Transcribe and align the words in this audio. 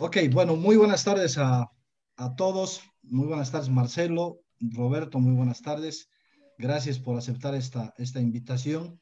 Ok, 0.00 0.16
bueno, 0.32 0.56
muy 0.56 0.76
buenas 0.76 1.04
tardes 1.04 1.36
a, 1.36 1.70
a 2.16 2.34
todos. 2.34 2.80
Muy 3.02 3.26
buenas 3.26 3.52
tardes, 3.52 3.68
Marcelo, 3.68 4.40
Roberto, 4.58 5.18
muy 5.18 5.34
buenas 5.34 5.60
tardes. 5.60 6.08
Gracias 6.56 6.98
por 6.98 7.18
aceptar 7.18 7.54
esta, 7.54 7.92
esta 7.98 8.18
invitación. 8.18 8.98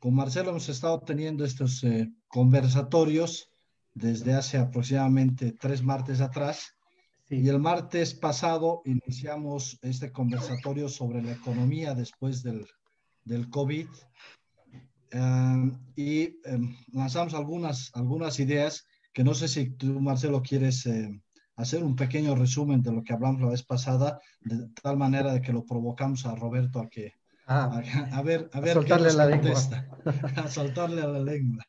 Con 0.00 0.16
Marcelo 0.16 0.50
hemos 0.50 0.68
estado 0.68 1.00
teniendo 1.00 1.44
estos 1.44 1.84
eh, 1.84 2.12
conversatorios 2.26 3.52
desde 3.94 4.34
hace 4.34 4.58
aproximadamente 4.58 5.52
tres 5.52 5.84
martes 5.84 6.20
atrás. 6.20 6.74
Y 7.30 7.48
el 7.48 7.60
martes 7.60 8.12
pasado 8.12 8.82
iniciamos 8.84 9.78
este 9.80 10.10
conversatorio 10.10 10.88
sobre 10.88 11.22
la 11.22 11.32
economía 11.32 11.94
después 11.94 12.42
del, 12.42 12.66
del 13.22 13.48
COVID. 13.48 13.86
Eh, 15.12 15.70
y 15.94 16.22
em, 16.44 16.76
lanzamos 16.92 17.32
algunas, 17.34 17.92
algunas 17.94 18.40
ideas 18.40 18.88
que 19.16 19.24
no 19.24 19.32
sé 19.32 19.48
si 19.48 19.70
tú, 19.70 19.98
Marcelo, 19.98 20.42
quieres 20.42 20.84
eh, 20.84 21.22
hacer 21.56 21.82
un 21.82 21.96
pequeño 21.96 22.34
resumen 22.34 22.82
de 22.82 22.92
lo 22.92 23.02
que 23.02 23.14
hablamos 23.14 23.40
la 23.40 23.48
vez 23.48 23.62
pasada, 23.62 24.20
de 24.42 24.68
tal 24.82 24.98
manera 24.98 25.32
de 25.32 25.40
que 25.40 25.54
lo 25.54 25.64
provocamos 25.64 26.26
a 26.26 26.34
Roberto 26.34 26.80
a 26.80 26.90
que, 26.90 27.14
ah, 27.46 27.80
a, 28.12 28.20
ver, 28.20 28.50
a 28.52 28.60
ver, 28.60 28.74
soltarle 28.74 29.14
la 29.14 29.24
lengua. 29.24 29.54
a 30.36 30.48
soltarle 30.48 31.00
a 31.00 31.06
la 31.06 31.20
lengua. 31.20 31.64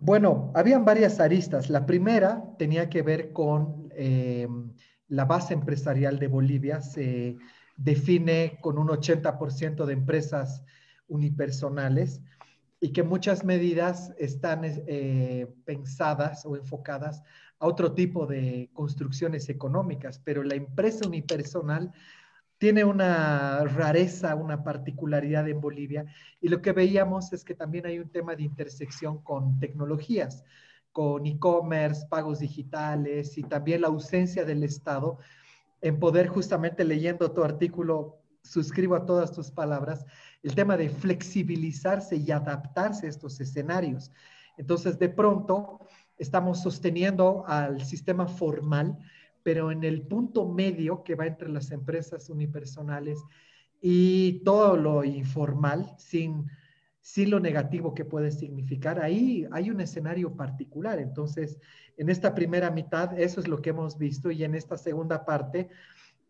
Bueno, 0.00 0.50
habían 0.56 0.84
varias 0.84 1.20
aristas. 1.20 1.70
La 1.70 1.86
primera 1.86 2.42
tenía 2.58 2.90
que 2.90 3.02
ver 3.02 3.32
con 3.32 3.88
eh, 3.94 4.48
la 5.06 5.26
base 5.26 5.54
empresarial 5.54 6.18
de 6.18 6.26
Bolivia. 6.26 6.80
Se 6.80 7.36
define 7.76 8.58
con 8.60 8.78
un 8.78 8.88
80% 8.88 9.84
de 9.84 9.92
empresas 9.92 10.64
unipersonales 11.06 12.20
y 12.82 12.92
que 12.92 13.04
muchas 13.04 13.44
medidas 13.44 14.12
están 14.18 14.62
eh, 14.64 15.46
pensadas 15.64 16.44
o 16.44 16.56
enfocadas 16.56 17.22
a 17.60 17.68
otro 17.68 17.92
tipo 17.92 18.26
de 18.26 18.70
construcciones 18.72 19.48
económicas, 19.48 20.18
pero 20.18 20.42
la 20.42 20.56
empresa 20.56 21.06
unipersonal 21.06 21.92
tiene 22.58 22.84
una 22.84 23.62
rareza, 23.66 24.34
una 24.34 24.64
particularidad 24.64 25.48
en 25.48 25.60
Bolivia 25.60 26.06
y 26.40 26.48
lo 26.48 26.60
que 26.60 26.72
veíamos 26.72 27.32
es 27.32 27.44
que 27.44 27.54
también 27.54 27.86
hay 27.86 28.00
un 28.00 28.10
tema 28.10 28.34
de 28.34 28.42
intersección 28.42 29.22
con 29.22 29.60
tecnologías, 29.60 30.42
con 30.90 31.24
e-commerce, 31.24 32.08
pagos 32.10 32.40
digitales 32.40 33.38
y 33.38 33.44
también 33.44 33.82
la 33.82 33.88
ausencia 33.88 34.44
del 34.44 34.64
Estado 34.64 35.18
en 35.82 36.00
poder 36.00 36.26
justamente 36.26 36.84
leyendo 36.84 37.30
tu 37.30 37.44
artículo, 37.44 38.18
suscribo 38.42 38.96
a 38.96 39.06
todas 39.06 39.30
tus 39.30 39.52
palabras, 39.52 40.04
el 40.42 40.54
tema 40.54 40.76
de 40.76 40.88
flexibilizarse 40.88 42.16
y 42.16 42.30
adaptarse 42.30 43.06
a 43.06 43.10
estos 43.10 43.40
escenarios. 43.40 44.10
Entonces, 44.56 44.98
de 44.98 45.08
pronto, 45.08 45.80
estamos 46.18 46.62
sosteniendo 46.62 47.44
al 47.46 47.84
sistema 47.84 48.26
formal, 48.26 48.98
pero 49.42 49.70
en 49.72 49.84
el 49.84 50.02
punto 50.02 50.48
medio 50.48 51.02
que 51.02 51.14
va 51.14 51.26
entre 51.26 51.48
las 51.48 51.70
empresas 51.70 52.28
unipersonales 52.28 53.18
y 53.80 54.40
todo 54.44 54.76
lo 54.76 55.04
informal, 55.04 55.92
sin, 55.98 56.46
sin 57.00 57.30
lo 57.30 57.40
negativo 57.40 57.94
que 57.94 58.04
puede 58.04 58.30
significar, 58.30 59.00
ahí 59.00 59.46
hay 59.50 59.70
un 59.70 59.80
escenario 59.80 60.36
particular. 60.36 60.98
Entonces, 61.00 61.58
en 61.96 62.08
esta 62.08 62.34
primera 62.34 62.70
mitad, 62.70 63.18
eso 63.18 63.40
es 63.40 63.48
lo 63.48 63.60
que 63.60 63.70
hemos 63.70 63.98
visto 63.98 64.30
y 64.30 64.44
en 64.44 64.54
esta 64.54 64.76
segunda 64.76 65.24
parte, 65.24 65.68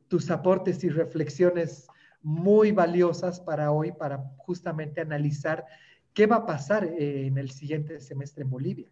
tus 0.09 0.31
aportes 0.31 0.85
y 0.85 0.89
reflexiones 0.89 1.87
muy 2.23 2.73
valiosas 2.73 3.41
para 3.41 3.73
hoy, 3.73 3.93
para 3.93 4.19
justamente 4.39 5.01
analizar 5.01 5.65
qué 6.15 6.27
va 6.27 6.37
a 6.37 6.47
pasar 6.47 6.85
eh, 6.85 7.27
en 7.27 7.39
el 7.39 7.51
siguiente 7.51 8.01
semestre 8.01 8.43
en 8.43 8.51
Bolivia. 8.51 8.89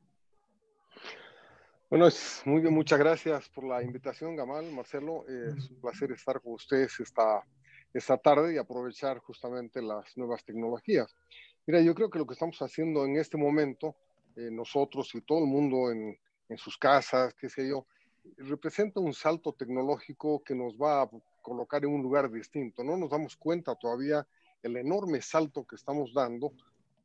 Bueno, 1.89 2.07
es 2.07 2.43
muy 2.45 2.61
bien, 2.61 2.73
muchas 2.73 2.99
gracias 2.99 3.49
por 3.49 3.65
la 3.65 3.83
invitación, 3.83 4.37
Gamal, 4.37 4.71
Marcelo. 4.71 5.27
es 5.27 5.71
un 5.71 5.81
placer 5.81 6.13
estar 6.13 6.41
con 6.41 6.53
ustedes 6.53 7.01
esta, 7.01 7.45
esta 7.93 8.17
tarde 8.17 8.55
y 8.55 8.59
aprovechar 8.59 9.19
justamente 9.19 9.83
las 9.83 10.17
nuevas 10.17 10.45
tecnologías. 10.45 11.13
Mira, 11.67 11.81
yo 11.81 11.95
creo 11.95 12.09
que 12.09 12.19
lo 12.19 12.27
que 12.27 12.35
estamos 12.35 12.61
haciendo 12.63 13.05
en 13.05 13.17
este 13.17 13.37
momento, 13.37 13.97
eh, 14.37 14.51
nosotros 14.53 15.13
y 15.15 15.21
todo 15.23 15.41
el 15.41 15.47
mundo 15.47 15.91
en, 15.91 16.17
en 16.49 16.59
sus 16.59 16.79
casas, 16.79 17.35
qué 17.35 17.49
sé 17.49 17.69
yo, 17.69 17.87
representa 18.39 19.01
un 19.01 19.13
salto 19.13 19.53
tecnológico 19.53 20.43
que 20.45 20.55
nos 20.55 20.77
va 20.77 21.03
a 21.03 21.11
colocar 21.41 21.85
en 21.85 21.91
un 21.91 22.03
lugar 22.03 22.31
distinto. 22.31 22.85
No 22.85 22.97
nos 22.97 23.11
damos 23.11 23.37
cuenta 23.37 23.75
todavía 23.75 24.27
el 24.63 24.77
enorme 24.77 25.23
salto 25.23 25.65
que 25.65 25.77
estamos 25.77 26.13
dando, 26.13 26.53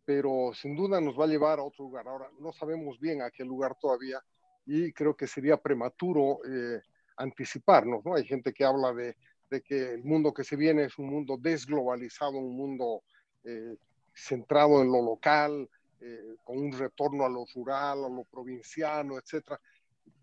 pero 0.05 0.51
sin 0.53 0.75
duda 0.75 1.01
nos 1.01 1.19
va 1.19 1.25
a 1.25 1.27
llevar 1.27 1.59
a 1.59 1.63
otro 1.63 1.85
lugar. 1.85 2.07
Ahora, 2.07 2.29
no 2.39 2.51
sabemos 2.51 2.99
bien 2.99 3.21
a 3.21 3.31
qué 3.31 3.43
lugar 3.43 3.75
todavía 3.79 4.23
y 4.65 4.91
creo 4.93 5.15
que 5.15 5.27
sería 5.27 5.57
prematuro 5.57 6.39
eh, 6.45 6.81
anticiparnos, 7.17 8.03
¿no? 8.03 8.15
Hay 8.15 8.25
gente 8.25 8.53
que 8.53 8.65
habla 8.65 8.93
de, 8.93 9.15
de, 9.49 9.61
que 9.61 9.93
el 9.93 10.03
mundo 10.03 10.33
que 10.33 10.43
se 10.43 10.55
viene 10.55 10.85
es 10.85 10.97
un 10.97 11.07
mundo 11.07 11.37
desglobalizado, 11.39 12.37
un 12.37 12.55
mundo 12.55 13.03
eh, 13.43 13.77
centrado 14.13 14.81
en 14.81 14.91
lo 14.91 15.01
local, 15.01 15.69
eh, 16.01 16.35
con 16.43 16.57
un 16.57 16.71
retorno 16.71 17.25
a 17.25 17.29
lo 17.29 17.45
rural, 17.53 18.05
a 18.05 18.09
lo 18.09 18.23
provinciano, 18.25 19.17
etcétera 19.17 19.59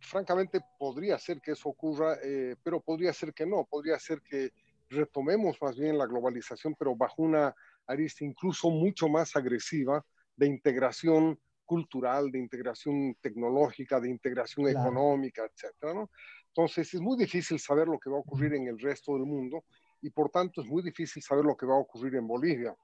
francamente 0.01 0.61
podría 0.79 1.19
ser 1.19 1.41
que 1.41 1.53
eso 1.53 1.69
ocurra, 1.69 2.17
eh, 2.23 2.57
pero 2.63 2.81
podría 2.81 3.13
ser 3.13 3.33
que 3.33 3.47
no, 3.47 3.65
podría 3.65 3.99
ser 3.99 4.21
que 4.23 4.53
retomemos 4.89 5.57
más 5.61 5.79
bien 5.79 5.97
la 5.97 6.07
globalización, 6.07 6.75
pero 6.79 6.95
bajo 6.95 7.23
una 7.23 7.55
arista 7.87 8.25
incluso 8.25 8.71
mucho 8.71 9.09
más 9.09 9.35
agresiva 9.37 10.05
de 10.37 10.47
integración 10.47 11.39
cultural, 11.65 12.31
de 12.31 12.39
integración 12.39 13.17
tecnológica, 13.21 14.01
de 14.01 14.11
integración 14.11 14.69
económica, 14.69 15.45
etcétera, 15.45 15.95
¿no? 15.95 16.11
Entonces 16.49 16.93
es 16.93 17.01
muy 17.01 17.17
difícil 17.17 17.59
saber 17.59 17.89
lo 17.89 17.99
que 17.99 18.11
va 18.11 18.17
a 18.17 18.21
ocurrir 18.21 18.55
en 18.55 18.69
el 18.69 18.79
resto 18.79 19.15
del 19.15 19.25
mundo 19.25 19.65
y 20.03 20.11
por 20.11 20.29
tanto 20.29 20.61
es 20.61 20.67
muy 20.67 20.83
difícil 20.83 21.23
saber 21.23 21.45
lo 21.45 21.57
que 21.57 21.65
va 21.65 21.75
a 21.75 21.79
ocurrir 21.79 22.17
en 22.17 22.27
Bolivia. 22.27 22.77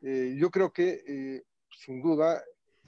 Eh, 0.00 0.34
yo 0.38 0.50
creo 0.50 0.72
que 0.72 1.02
eh, 1.06 1.42
sin 1.70 2.00
duda 2.00 2.42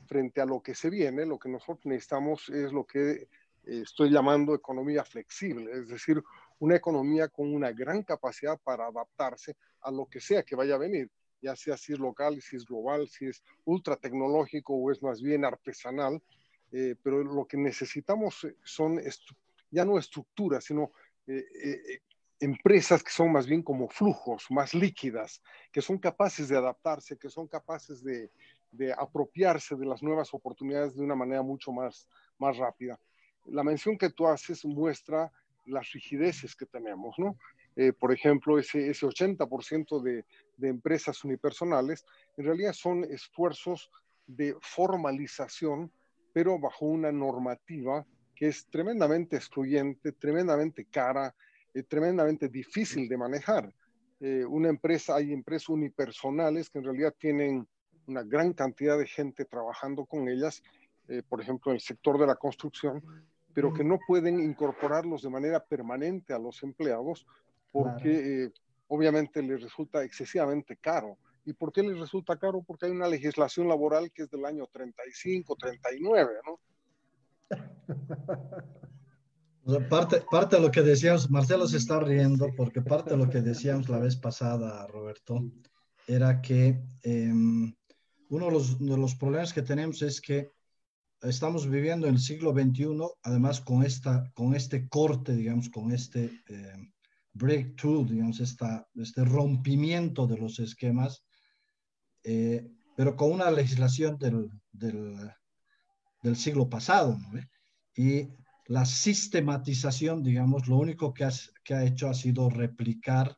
frente 0.07 0.41
a 0.41 0.47
lo 0.47 0.63
que 0.63 0.75
se 0.75 0.89
viene, 0.89 1.27
lo 1.27 1.39
que 1.39 1.49
nosotros 1.49 1.85
necesitamos 1.85 2.49
es 2.49 2.73
lo 2.73 2.87
que 2.87 3.29
estoy 3.67 4.11
llamando 4.11 4.55
economía 4.55 5.05
flexible, 5.05 5.71
es 5.73 5.89
decir, 5.89 6.23
una 6.59 6.77
economía 6.77 7.29
con 7.29 7.53
una 7.53 7.73
gran 7.73 8.03
capacidad 8.03 8.59
para 8.63 8.87
adaptarse 8.87 9.57
a 9.81 9.91
lo 9.91 10.07
que 10.07 10.21
sea 10.21 10.43
que 10.43 10.57
vaya 10.57 10.75
a 10.75 10.79
venir, 10.79 11.11
ya 11.41 11.57
sea 11.57 11.77
si 11.77 11.93
es 11.93 11.99
local, 11.99 12.41
si 12.41 12.57
es 12.57 12.65
global, 12.65 13.09
si 13.09 13.27
es 13.27 13.43
ultra 13.65 13.97
tecnológico 13.97 14.75
o 14.75 14.91
es 14.91 15.03
más 15.03 15.21
bien 15.21 15.45
artesanal, 15.45 16.23
eh, 16.73 16.97
pero 17.03 17.23
lo 17.23 17.47
que 17.47 17.57
necesitamos 17.57 18.47
son 18.63 19.01
ya 19.71 19.85
no 19.85 19.99
estructuras, 19.99 20.65
sino 20.65 20.93
eh, 21.27 21.45
eh, 21.63 22.01
empresas 22.41 23.03
que 23.03 23.11
son 23.11 23.33
más 23.33 23.47
bien 23.47 23.63
como 23.63 23.89
flujos, 23.89 24.47
más 24.51 24.75
líquidas, 24.75 25.43
que 25.71 25.83
son 25.83 25.99
capaces 25.99 26.49
de 26.49 26.57
adaptarse, 26.57 27.19
que 27.19 27.29
son 27.29 27.47
capaces 27.47 28.03
de, 28.03 28.31
de 28.71 28.93
apropiarse 28.93 29.77
de 29.77 29.87
las 29.87 30.03
nuevas 30.03 30.33
oportunidades 30.33 30.97
de 30.97 31.03
una 31.03 31.15
manera 31.15 31.43
mucho 31.43 31.73
más, 31.73 32.09
más 32.39 32.57
rápida 32.57 32.99
la 33.47 33.63
mención 33.63 33.99
que 33.99 34.11
tú 34.11 34.27
haces 34.27 34.65
muestra 34.65 35.31
las 35.67 35.93
rigideces 35.93 36.55
que 36.55 36.67
tenemos, 36.67 37.15
¿no? 37.19 37.37
Eh, 37.77 37.93
por 37.93 38.13
ejemplo, 38.13 38.59
ese, 38.59 38.89
ese 38.89 39.07
80% 39.07 40.01
de, 40.01 40.25
de 40.57 40.69
empresas 40.69 41.25
unipersonales 41.25 42.05
en 42.37 42.45
realidad 42.45 42.73
son 42.73 43.05
esfuerzos 43.05 43.91
de 44.27 44.57
formalización, 44.61 45.91
pero 46.33 46.59
bajo 46.59 46.87
una 46.87 47.11
normativa 47.11 48.07
que 48.35 48.49
es 48.49 48.67
tremendamente 48.67 49.37
excluyente, 49.37 50.13
tremendamente 50.13 50.85
cara, 50.85 51.35
eh, 51.73 51.83
tremendamente 51.83 52.49
difícil 52.49 53.09
de 53.09 53.17
manejar. 53.17 53.73
Eh, 54.21 54.45
una 54.45 54.69
empresa, 54.69 55.17
hay 55.17 55.33
empresas 55.33 55.69
unipersonales 55.69 56.71
que 56.71 56.79
en 56.79 56.85
realidad 56.85 57.15
tienen 57.19 57.67
una 58.07 58.23
gran 58.23 58.53
cantidad 58.53 58.99
de 58.99 59.07
gente 59.07 59.45
trabajando 59.45 60.05
con 60.05 60.29
ellas, 60.29 60.63
por 61.29 61.41
ejemplo, 61.41 61.71
en 61.71 61.77
el 61.77 61.81
sector 61.83 62.19
de 62.19 62.27
la 62.27 62.35
construcción, 62.35 63.03
pero 63.55 63.73
que 63.73 63.85
no 63.85 63.99
pueden 64.07 64.41
incorporarlos 64.41 65.23
de 65.23 65.31
manera 65.31 65.65
permanente 65.65 66.35
a 66.35 66.39
los 66.39 66.63
empleados 66.63 67.27
porque 67.71 68.45
eh, 68.45 68.53
obviamente 68.89 69.43
les 69.43 69.63
resulta 69.63 70.05
excesivamente 70.05 70.77
caro. 70.77 71.17
¿Y 71.47 71.53
por 71.53 71.73
qué 71.73 71.83
les 71.83 71.99
resulta 71.99 72.37
caro? 72.37 72.63
Porque 72.63 72.87
hay 72.87 72.93
una 72.93 73.09
legislación 73.09 73.69
laboral 73.69 74.11
que 74.13 74.23
es 74.23 74.31
del 74.31 74.45
año 74.45 74.67
35, 74.73 75.57
39, 75.57 76.33
¿no? 76.47 76.61
parte, 79.91 80.23
parte 80.31 80.57
de 80.57 80.63
lo 80.63 80.71
que 80.71 80.83
decíamos, 80.83 81.31
Marcelo 81.31 81.67
se 81.67 81.77
está 81.77 82.01
riendo 82.01 82.49
porque 82.57 82.81
parte 82.81 83.11
de 83.11 83.17
lo 83.17 83.29
que 83.29 83.41
decíamos 83.41 83.89
la 83.89 83.99
vez 83.99 84.17
pasada, 84.17 84.87
Roberto, 84.87 85.45
era 86.07 86.41
que 86.41 86.83
em, 87.03 87.75
uno 88.31 88.47
de 88.47 88.53
los, 88.53 88.79
de 88.79 88.97
los 88.97 89.15
problemas 89.15 89.53
que 89.53 89.63
tenemos 89.63 90.03
es 90.03 90.21
que 90.21 90.51
estamos 91.25 91.69
viviendo 91.69 92.07
en 92.07 92.15
el 92.15 92.21
siglo 92.21 92.53
XXI, 92.53 92.97
además 93.23 93.61
con, 93.61 93.85
esta, 93.85 94.31
con 94.35 94.55
este 94.55 94.89
corte, 94.89 95.35
digamos, 95.35 95.69
con 95.71 95.93
este 95.93 96.43
eh, 96.49 96.93
breakthrough, 97.33 98.09
digamos, 98.09 98.41
esta, 98.41 98.87
este 98.95 99.25
rompimiento 99.25 100.27
de 100.27 100.39
los 100.39 100.59
esquemas, 100.59 101.25
eh, 102.23 102.71
pero 102.97 103.17
con 103.17 103.33
una 103.33 103.51
legislación 103.51 104.19
del, 104.19 104.51
del, 104.73 105.31
del 106.23 106.37
siglo 106.37 106.69
pasado. 106.69 107.19
¿no? 107.19 107.41
Y 107.97 108.29
la 108.67 108.87
sistematización, 108.87 110.23
digamos, 110.23 110.69
lo 110.69 110.77
único 110.77 111.13
que, 111.13 111.29
que 111.65 111.75
ha 111.75 111.85
hecho 111.85 112.09
ha 112.09 112.15
sido 112.15 112.49
replicar 112.49 113.37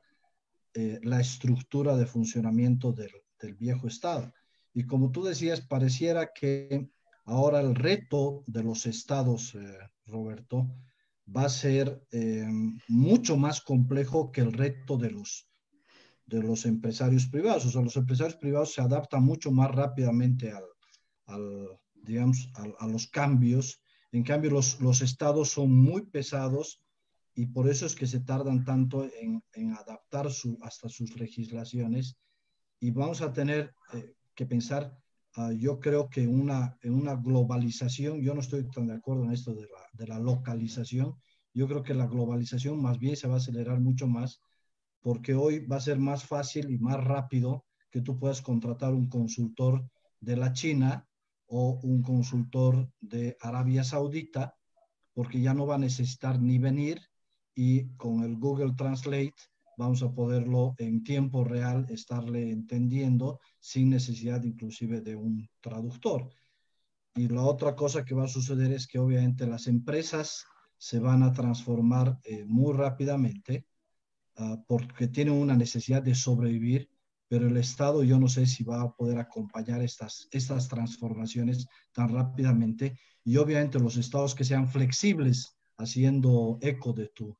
eh, 0.75 1.01
la 1.03 1.21
estructura 1.21 1.97
de 1.97 2.07
funcionamiento 2.07 2.93
del, 2.93 3.11
del, 3.41 3.55
viejo 3.55 3.89
Estado. 3.89 4.33
Y 4.75 4.85
como 4.85 5.11
tú 5.11 5.25
decías, 5.25 5.63
pareciera 5.63 6.33
que 6.35 6.91
ahora 7.27 7.61
el 7.61 7.75
reto 7.75 8.45
de 8.47 8.63
los 8.63 8.87
estados, 8.87 9.55
eh, 9.55 9.79
Roberto, 10.07 10.69
va 11.35 11.45
a 11.45 11.49
ser 11.49 12.07
eh, 12.13 12.47
mucho 12.89 13.37
más 13.37 13.61
complejo 13.61 14.31
que 14.31 14.41
el 14.41 14.53
reto 14.53 14.97
de 14.97 15.11
los, 15.11 15.49
de 16.25 16.43
los 16.43 16.65
empresarios 16.67 17.27
privados. 17.27 17.67
O 17.67 17.71
sea, 17.71 17.83
los 17.83 17.97
empresarios 17.97 18.37
privados 18.37 18.73
se 18.73 18.81
adaptan 18.81 19.25
mucho 19.25 19.51
más 19.51 19.71
rápidamente 19.73 20.53
al, 20.53 20.65
al 21.27 21.79
digamos, 21.95 22.51
a, 22.79 22.87
los 22.87 23.09
cambios. 23.09 23.81
En 24.13 24.23
cambio, 24.23 24.53
los, 24.53 24.81
los 24.81 25.03
estados 25.03 25.51
son 25.51 25.73
muy 25.73 26.07
pesados 26.07 26.81
y 27.35 27.47
por 27.47 27.69
eso 27.69 27.87
es 27.87 27.95
que 27.95 28.07
se 28.07 28.21
tardan 28.21 28.65
tanto 28.65 29.05
en, 29.05 29.43
en 29.53 29.73
adaptar 29.73 30.31
su, 30.31 30.59
hasta 30.63 30.89
sus 30.89 31.17
legislaciones. 31.17 32.17
Y 32.79 32.93
vamos 32.93 33.21
a 33.21 33.33
tener 33.33 33.75
eh, 33.93 34.15
que 34.35 34.47
pensar, 34.47 34.97
uh, 35.37 35.53
yo 35.53 35.81
creo 35.81 36.09
que 36.09 36.27
una, 36.27 36.77
en 36.83 36.95
una 36.95 37.17
globalización, 37.17 38.21
yo 38.21 38.35
no 38.35 38.41
estoy 38.41 38.69
tan 38.71 38.87
de 38.89 38.95
acuerdo 38.95 39.25
en 39.25 39.33
esto 39.33 39.55
de 39.55 39.63
la, 39.63 39.89
de 39.93 40.07
la 40.07 40.19
localización, 40.19 41.15
yo 41.55 41.67
creo 41.67 41.83
que 41.83 41.95
la 41.95 42.07
globalización 42.07 42.83
más 42.83 42.99
bien 42.99 43.17
se 43.17 43.29
va 43.29 43.35
a 43.35 43.39
acelerar 43.39 43.81
mucho 43.81 44.07
más 44.07 44.41
porque 45.01 45.35
hoy 45.35 45.65
va 45.65 45.77
a 45.77 45.81
ser 45.81 45.99
más 45.99 46.25
fácil 46.25 46.69
y 46.69 46.79
más 46.79 47.03
rápido 47.03 47.65
que 47.91 48.01
tú 48.01 48.19
puedas 48.19 48.43
contratar 48.43 48.93
un 48.93 49.09
consultor 49.09 49.89
de 50.21 50.37
la 50.37 50.53
China 50.53 51.07
o 51.47 51.79
un 51.83 52.03
consultor 52.03 52.91
de 53.01 53.37
Arabia 53.41 53.85
Saudita, 53.85 54.57
porque 55.15 55.41
ya 55.41 55.55
no 55.55 55.65
va 55.65 55.77
a 55.77 55.79
necesitar 55.79 56.43
ni 56.43 56.59
venir 56.59 57.01
y 57.55 57.95
con 57.97 58.25
el 58.25 58.37
Google 58.37 58.75
Translate 58.77 59.37
vamos 59.77 60.03
a 60.03 60.13
poderlo 60.13 60.75
en 60.79 61.05
tiempo 61.05 61.45
real 61.45 61.87
estarle 61.89 62.51
entendiendo 62.51 63.41
sin 63.61 63.91
necesidad 63.91 64.43
inclusive 64.45 65.01
de 65.01 65.17
un 65.17 65.49
traductor. 65.61 66.29
Y 67.15 67.29
la 67.29 67.43
otra 67.43 67.75
cosa 67.75 68.05
que 68.05 68.15
va 68.15 68.25
a 68.25 68.29
suceder 68.29 68.73
es 68.73 68.87
que 68.87 68.99
obviamente 68.99 69.47
las 69.47 69.67
empresas 69.67 70.45
se 70.77 70.99
van 70.99 71.23
a 71.23 71.33
transformar 71.33 72.19
eh, 72.25 72.45
muy 72.45 72.75
rápidamente 72.75 73.67
uh, 74.39 74.63
porque 74.67 75.09
tienen 75.09 75.35
una 75.35 75.57
necesidad 75.57 76.03
de 76.03 76.15
sobrevivir 76.15 76.91
pero 77.29 77.49
el 77.49 77.57
Estado 77.57 78.03
yo 78.05 78.19
no 78.19 78.29
sé 78.29 78.47
si 78.47 78.63
va 78.65 78.83
a 78.83 78.93
poder 78.93 79.19
acompañar 79.19 79.83
estas, 79.83 80.29
estas 80.31 80.69
transformaciones 80.69 81.67
tan 81.93 82.09
rápidamente 82.11 82.99
y 83.25 83.37
obviamente 83.37 83.81
los 83.81 83.97
estados 83.97 84.35
que 84.35 84.45
sean 84.45 84.69
flexibles, 84.69 85.57
haciendo 85.77 86.59
eco 86.63 86.93
de 86.93 87.09
tu, 87.09 87.37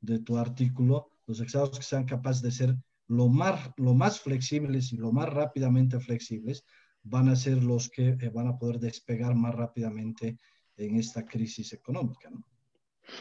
de 0.00 0.18
tu 0.18 0.36
artículo, 0.36 1.09
los 1.30 1.40
estados 1.40 1.78
que 1.78 1.84
sean 1.84 2.04
capaces 2.04 2.42
de 2.42 2.50
ser 2.50 2.76
lo 3.06 3.28
más, 3.28 3.70
lo 3.76 3.94
más 3.94 4.20
flexibles 4.20 4.92
y 4.92 4.96
lo 4.96 5.12
más 5.12 5.28
rápidamente 5.28 6.00
flexibles, 6.00 6.64
van 7.02 7.28
a 7.28 7.36
ser 7.36 7.62
los 7.62 7.88
que 7.88 8.08
eh, 8.08 8.30
van 8.34 8.48
a 8.48 8.58
poder 8.58 8.78
despegar 8.78 9.34
más 9.34 9.54
rápidamente 9.54 10.38
en 10.76 10.96
esta 10.96 11.24
crisis 11.24 11.72
económica. 11.72 12.30
¿no? 12.30 12.44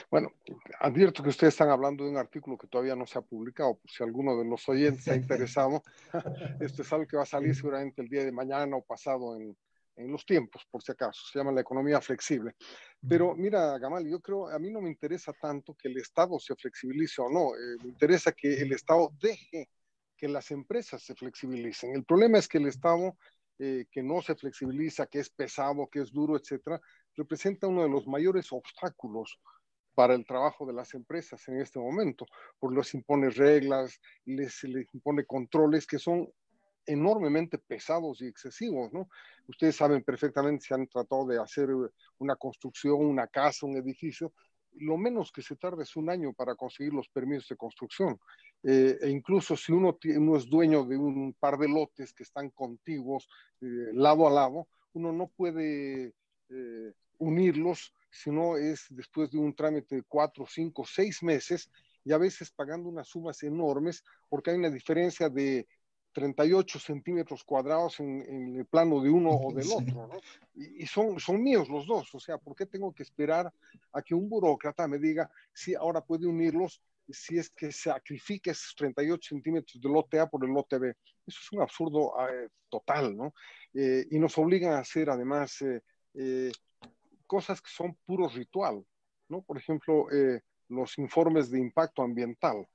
Bueno, 0.09 0.31
advierto 0.79 1.23
que 1.23 1.29
ustedes 1.29 1.53
están 1.53 1.69
hablando 1.69 2.03
de 2.03 2.09
un 2.09 2.17
artículo 2.17 2.57
que 2.57 2.67
todavía 2.67 2.95
no 2.95 3.05
se 3.05 3.19
ha 3.19 3.21
publicado, 3.21 3.75
por 3.75 3.89
si 3.89 4.03
alguno 4.03 4.37
de 4.37 4.45
los 4.45 4.67
oyentes 4.67 5.07
ha 5.07 5.15
interesado. 5.15 5.83
Esto 6.59 6.81
es 6.81 6.93
algo 6.93 7.07
que 7.07 7.17
va 7.17 7.23
a 7.23 7.27
salir 7.27 7.55
seguramente 7.55 8.01
el 8.01 8.09
día 8.09 8.23
de 8.23 8.31
mañana 8.31 8.75
o 8.75 8.83
pasado 8.83 9.35
en, 9.37 9.55
en 9.99 10.11
los 10.11 10.25
tiempos, 10.25 10.65
por 10.71 10.81
si 10.81 10.91
acaso. 10.91 11.21
Se 11.31 11.39
llama 11.39 11.51
la 11.51 11.61
economía 11.61 11.99
flexible. 12.01 12.55
Pero 13.07 13.35
mira, 13.35 13.77
Gamal, 13.77 14.07
yo 14.07 14.19
creo, 14.19 14.47
a 14.47 14.57
mí 14.57 14.71
no 14.71 14.81
me 14.81 14.89
interesa 14.89 15.33
tanto 15.33 15.75
que 15.75 15.89
el 15.89 15.97
Estado 15.97 16.39
se 16.39 16.55
flexibilice 16.55 17.21
o 17.21 17.29
no. 17.29 17.55
Eh, 17.55 17.77
me 17.83 17.89
interesa 17.89 18.31
que 18.31 18.61
el 18.61 18.71
Estado 18.71 19.11
deje 19.19 19.69
que 20.15 20.27
las 20.27 20.51
empresas 20.51 21.03
se 21.03 21.15
flexibilicen. 21.15 21.95
El 21.95 22.05
problema 22.05 22.37
es 22.37 22.47
que 22.47 22.57
el 22.57 22.67
Estado 22.67 23.15
eh, 23.59 23.85
que 23.91 24.01
no 24.01 24.21
se 24.21 24.35
flexibiliza, 24.35 25.07
que 25.07 25.19
es 25.19 25.29
pesado, 25.29 25.87
que 25.91 25.99
es 25.99 26.11
duro, 26.11 26.37
etcétera, 26.37 26.79
representa 27.15 27.67
uno 27.67 27.83
de 27.83 27.89
los 27.89 28.07
mayores 28.07 28.51
obstáculos 28.51 29.37
para 29.95 30.13
el 30.13 30.25
trabajo 30.25 30.65
de 30.65 30.71
las 30.71 30.93
empresas 30.93 31.45
en 31.49 31.59
este 31.59 31.77
momento, 31.77 32.25
porque 32.57 32.77
les 32.77 32.93
impone 32.93 33.29
reglas, 33.29 33.99
les, 34.23 34.63
les 34.63 34.87
impone 34.93 35.25
controles 35.25 35.85
que 35.85 35.99
son 35.99 36.31
enormemente 36.89 37.57
pesados 37.57 38.21
y 38.21 38.27
excesivos, 38.27 38.91
¿no? 38.91 39.09
Ustedes 39.47 39.75
saben 39.75 40.03
perfectamente 40.03 40.65
si 40.65 40.73
han 40.73 40.87
tratado 40.87 41.25
de 41.25 41.39
hacer 41.39 41.69
una 42.17 42.35
construcción, 42.35 43.05
una 43.05 43.27
casa, 43.27 43.65
un 43.65 43.77
edificio, 43.77 44.33
lo 44.73 44.97
menos 44.97 45.31
que 45.31 45.41
se 45.41 45.55
tarda 45.55 45.83
es 45.83 45.95
un 45.95 46.09
año 46.09 46.33
para 46.33 46.55
conseguir 46.55 46.93
los 46.93 47.07
permisos 47.09 47.49
de 47.49 47.57
construcción. 47.57 48.19
Eh, 48.63 48.97
e 49.01 49.09
incluso 49.09 49.55
si 49.55 49.71
uno, 49.71 49.97
uno, 50.15 50.37
es 50.37 50.49
dueño 50.49 50.83
de 50.85 50.97
un 50.97 51.33
par 51.39 51.57
de 51.57 51.67
lotes 51.67 52.13
que 52.13 52.23
están 52.23 52.49
contiguos, 52.49 53.27
eh, 53.61 53.91
lado 53.93 54.27
a 54.27 54.31
lado, 54.31 54.67
uno 54.93 55.11
no 55.11 55.27
puede 55.27 56.13
eh, 56.49 56.93
unirlos 57.19 57.93
si 58.09 58.31
no 58.31 58.57
es 58.57 58.85
después 58.89 59.31
de 59.31 59.37
un 59.37 59.55
trámite 59.55 59.95
de 59.97 60.03
cuatro, 60.03 60.45
cinco, 60.47 60.83
seis 60.85 61.21
meses 61.21 61.69
y 62.03 62.11
a 62.11 62.17
veces 62.17 62.51
pagando 62.51 62.89
unas 62.89 63.07
sumas 63.07 63.43
enormes 63.43 64.03
porque 64.29 64.51
hay 64.51 64.57
una 64.57 64.69
diferencia 64.69 65.29
de 65.29 65.67
38 66.19 66.79
centímetros 66.79 67.43
cuadrados 67.43 67.99
en, 67.99 68.57
el 68.57 68.65
plano 68.65 69.01
de 69.01 69.09
uno 69.09 69.29
o 69.31 69.53
del 69.53 69.67
otro, 69.73 70.07
¿no? 70.07 70.19
Y, 70.55 70.85
son, 70.85 71.19
son 71.19 71.41
míos 71.41 71.69
los 71.69 71.87
dos, 71.87 72.13
o 72.13 72.19
sea, 72.19 72.37
¿por 72.37 72.55
qué 72.55 72.65
tengo 72.65 72.93
que 72.93 73.03
esperar 73.03 73.51
a 73.93 74.01
que 74.01 74.13
un 74.13 74.27
burócrata 74.27 74.87
me 74.87 74.97
diga 74.97 75.29
si 75.53 75.73
ahora 75.75 76.01
puede 76.01 76.27
unirlos, 76.27 76.81
si 77.07 77.37
es 77.37 77.49
que 77.49 77.71
sacrifique 77.71 78.51
esos 78.51 78.75
38 78.75 79.29
centímetros 79.29 79.81
del 79.81 79.93
lote 79.93 80.19
A 80.19 80.27
por 80.27 80.43
el 80.43 80.51
lote 80.51 80.77
B? 80.77 80.89
Eso 81.25 81.39
es 81.41 81.51
un 81.51 81.61
absurdo 81.61 82.13
eh, 82.27 82.49
total, 82.69 83.15
¿no? 83.15 83.33
Eh, 83.73 84.05
y 84.11 84.19
nos 84.19 84.37
obligan 84.37 84.73
a 84.73 84.79
hacer 84.79 85.09
además 85.09 85.63
eh, 86.15 86.51
cosas 87.29 87.61
que 87.61 87.69
son 87.69 87.95
puro 88.05 88.27
ritual, 88.27 88.83
¿no? 89.29 89.43
Por 89.43 89.57
ejemplo, 89.57 90.11
eh, 90.11 90.41
los 90.67 90.97
informes 90.97 91.51
de 91.51 91.59
impacto 91.59 92.01
ambiental. 92.01 92.67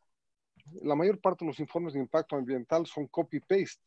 La 0.83 0.95
mayor 0.95 1.21
parte 1.21 1.45
de 1.45 1.51
los 1.51 1.61
informes 1.61 1.95
de 1.95 2.01
impacto 2.01 2.37
ambiental 2.37 2.87
son 2.87 3.07
copy-paste, 3.07 3.83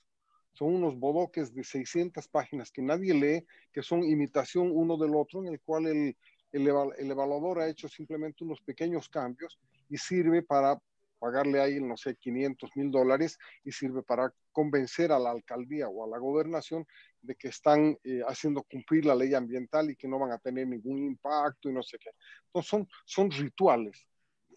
son 0.53 0.75
unos 0.75 0.97
bodoques 0.97 1.53
de 1.53 1.63
600 1.63 2.27
páginas 2.27 2.71
que 2.71 2.81
nadie 2.81 3.13
lee, 3.13 3.45
que 3.71 3.83
son 3.83 4.03
imitación 4.03 4.71
uno 4.73 4.97
del 4.97 5.15
otro, 5.15 5.41
en 5.43 5.53
el 5.53 5.61
cual 5.61 5.87
el, 5.87 6.17
el, 6.51 7.11
evaluador 7.11 7.59
ha 7.59 7.69
hecho 7.69 7.87
simplemente 7.87 8.43
unos 8.43 8.61
pequeños 8.61 9.09
cambios 9.09 9.59
y 9.89 9.97
sirve 9.97 10.41
para 10.41 10.79
pagarle 11.19 11.59
ahí, 11.59 11.79
no 11.79 11.97
sé, 11.97 12.15
500 12.15 12.75
mil 12.75 12.91
dólares 12.91 13.37
y 13.63 13.71
sirve 13.71 14.03
para 14.03 14.31
convencer 14.51 15.11
a 15.11 15.19
la 15.19 15.31
alcaldía 15.31 15.87
o 15.87 16.05
a 16.05 16.07
la 16.07 16.19
gobernación 16.19 16.85
de 17.21 17.35
que 17.35 17.47
están 17.47 17.97
eh, 18.03 18.21
haciendo 18.27 18.63
cumplir 18.63 19.05
la 19.05 19.15
ley 19.15 19.33
ambiental 19.33 19.89
y 19.89 19.95
que 19.95 20.07
no 20.07 20.19
van 20.19 20.31
a 20.31 20.37
tener 20.37 20.67
ningún 20.67 21.03
impacto 21.03 21.69
y 21.69 21.73
no 21.73 21.81
sé 21.81 21.97
qué. 21.99 22.11
Entonces 22.47 22.69
son, 22.69 22.87
son 23.05 23.31
rituales 23.31 24.07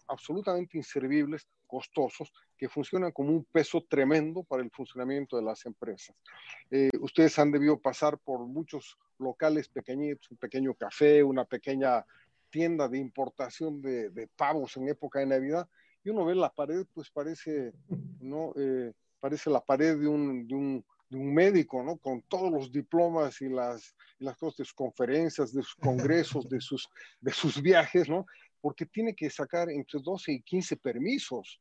absolutamente 0.07 0.77
inservibles, 0.77 1.47
costosos, 1.71 2.33
que 2.57 2.67
funcionan 2.67 3.11
como 3.13 3.29
un 3.29 3.45
peso 3.45 3.85
tremendo 3.89 4.43
para 4.43 4.61
el 4.61 4.69
funcionamiento 4.69 5.37
de 5.37 5.43
las 5.43 5.65
empresas. 5.65 6.15
Eh, 6.69 6.89
ustedes 6.99 7.39
han 7.39 7.51
debido 7.51 7.79
pasar 7.79 8.17
por 8.17 8.39
muchos 8.45 8.97
locales 9.17 9.69
pequeñitos, 9.69 10.29
un 10.31 10.37
pequeño 10.37 10.73
café, 10.73 11.23
una 11.23 11.45
pequeña 11.45 12.05
tienda 12.49 12.89
de 12.89 12.97
importación 12.97 13.81
de, 13.81 14.09
de 14.09 14.27
pavos 14.27 14.75
en 14.75 14.89
época 14.89 15.19
de 15.19 15.27
Navidad, 15.27 15.65
y 16.03 16.09
uno 16.09 16.25
ve 16.25 16.35
la 16.35 16.49
pared, 16.49 16.85
pues 16.93 17.09
parece, 17.09 17.71
¿no? 18.19 18.51
Eh, 18.57 18.91
parece 19.19 19.49
la 19.49 19.61
pared 19.61 19.97
de 19.97 20.07
un, 20.07 20.47
de 20.47 20.55
un, 20.55 20.85
de 21.09 21.17
un 21.17 21.33
médico, 21.33 21.83
¿no? 21.83 21.95
Con 21.97 22.21
todos 22.23 22.51
los 22.51 22.71
diplomas 22.71 23.39
y 23.41 23.47
las, 23.47 23.95
y 24.19 24.25
las 24.25 24.35
cosas 24.35 24.57
de 24.57 24.65
sus 24.65 24.73
conferencias, 24.73 25.53
de 25.53 25.61
sus 25.61 25.75
congresos, 25.75 26.49
de 26.49 26.59
sus, 26.59 26.89
de 27.21 27.31
sus 27.31 27.61
viajes, 27.61 28.09
¿no? 28.09 28.25
Porque 28.61 28.85
tiene 28.85 29.15
que 29.15 29.29
sacar 29.29 29.69
entre 29.69 29.99
12 30.01 30.31
y 30.33 30.41
15 30.41 30.77
permisos, 30.77 31.59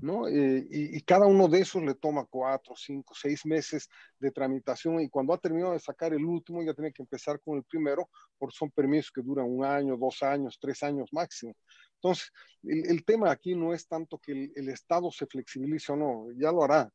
¿no? 0.00 0.28
Eh, 0.28 0.66
y, 0.70 0.96
y, 0.96 1.00
cada 1.02 1.26
uno 1.26 1.48
de 1.48 1.60
esos 1.60 1.82
le 1.82 1.94
toma 1.94 2.26
cuatro, 2.26 2.74
cinco, 2.76 3.14
seis 3.14 3.44
meses 3.46 3.88
de 4.18 4.30
tramitación 4.30 5.00
y 5.00 5.08
cuando 5.08 5.32
ha 5.32 5.38
terminado 5.38 5.72
de 5.72 5.80
sacar 5.80 6.12
el 6.12 6.24
último 6.24 6.62
ya 6.62 6.74
tiene 6.74 6.92
que 6.92 7.02
empezar 7.02 7.40
con 7.40 7.56
el 7.56 7.64
primero, 7.64 8.08
porque 8.38 8.56
son 8.56 8.70
permisos 8.70 9.10
que 9.10 9.22
duran 9.22 9.46
un 9.48 9.64
año, 9.64 9.96
dos 9.96 10.22
años, 10.22 10.58
tres 10.60 10.82
años 10.82 11.08
máximo. 11.12 11.54
Entonces, 11.94 12.30
el, 12.62 12.90
el, 12.90 13.04
tema 13.04 13.30
aquí 13.30 13.54
no 13.54 13.74
es 13.74 13.86
tanto 13.86 14.18
que 14.18 14.32
el, 14.32 14.52
el, 14.54 14.68
Estado 14.68 15.10
se 15.10 15.26
flexibilice 15.26 15.92
o 15.92 15.96
no, 15.96 16.26
ya 16.36 16.52
lo 16.52 16.64
hará 16.64 16.90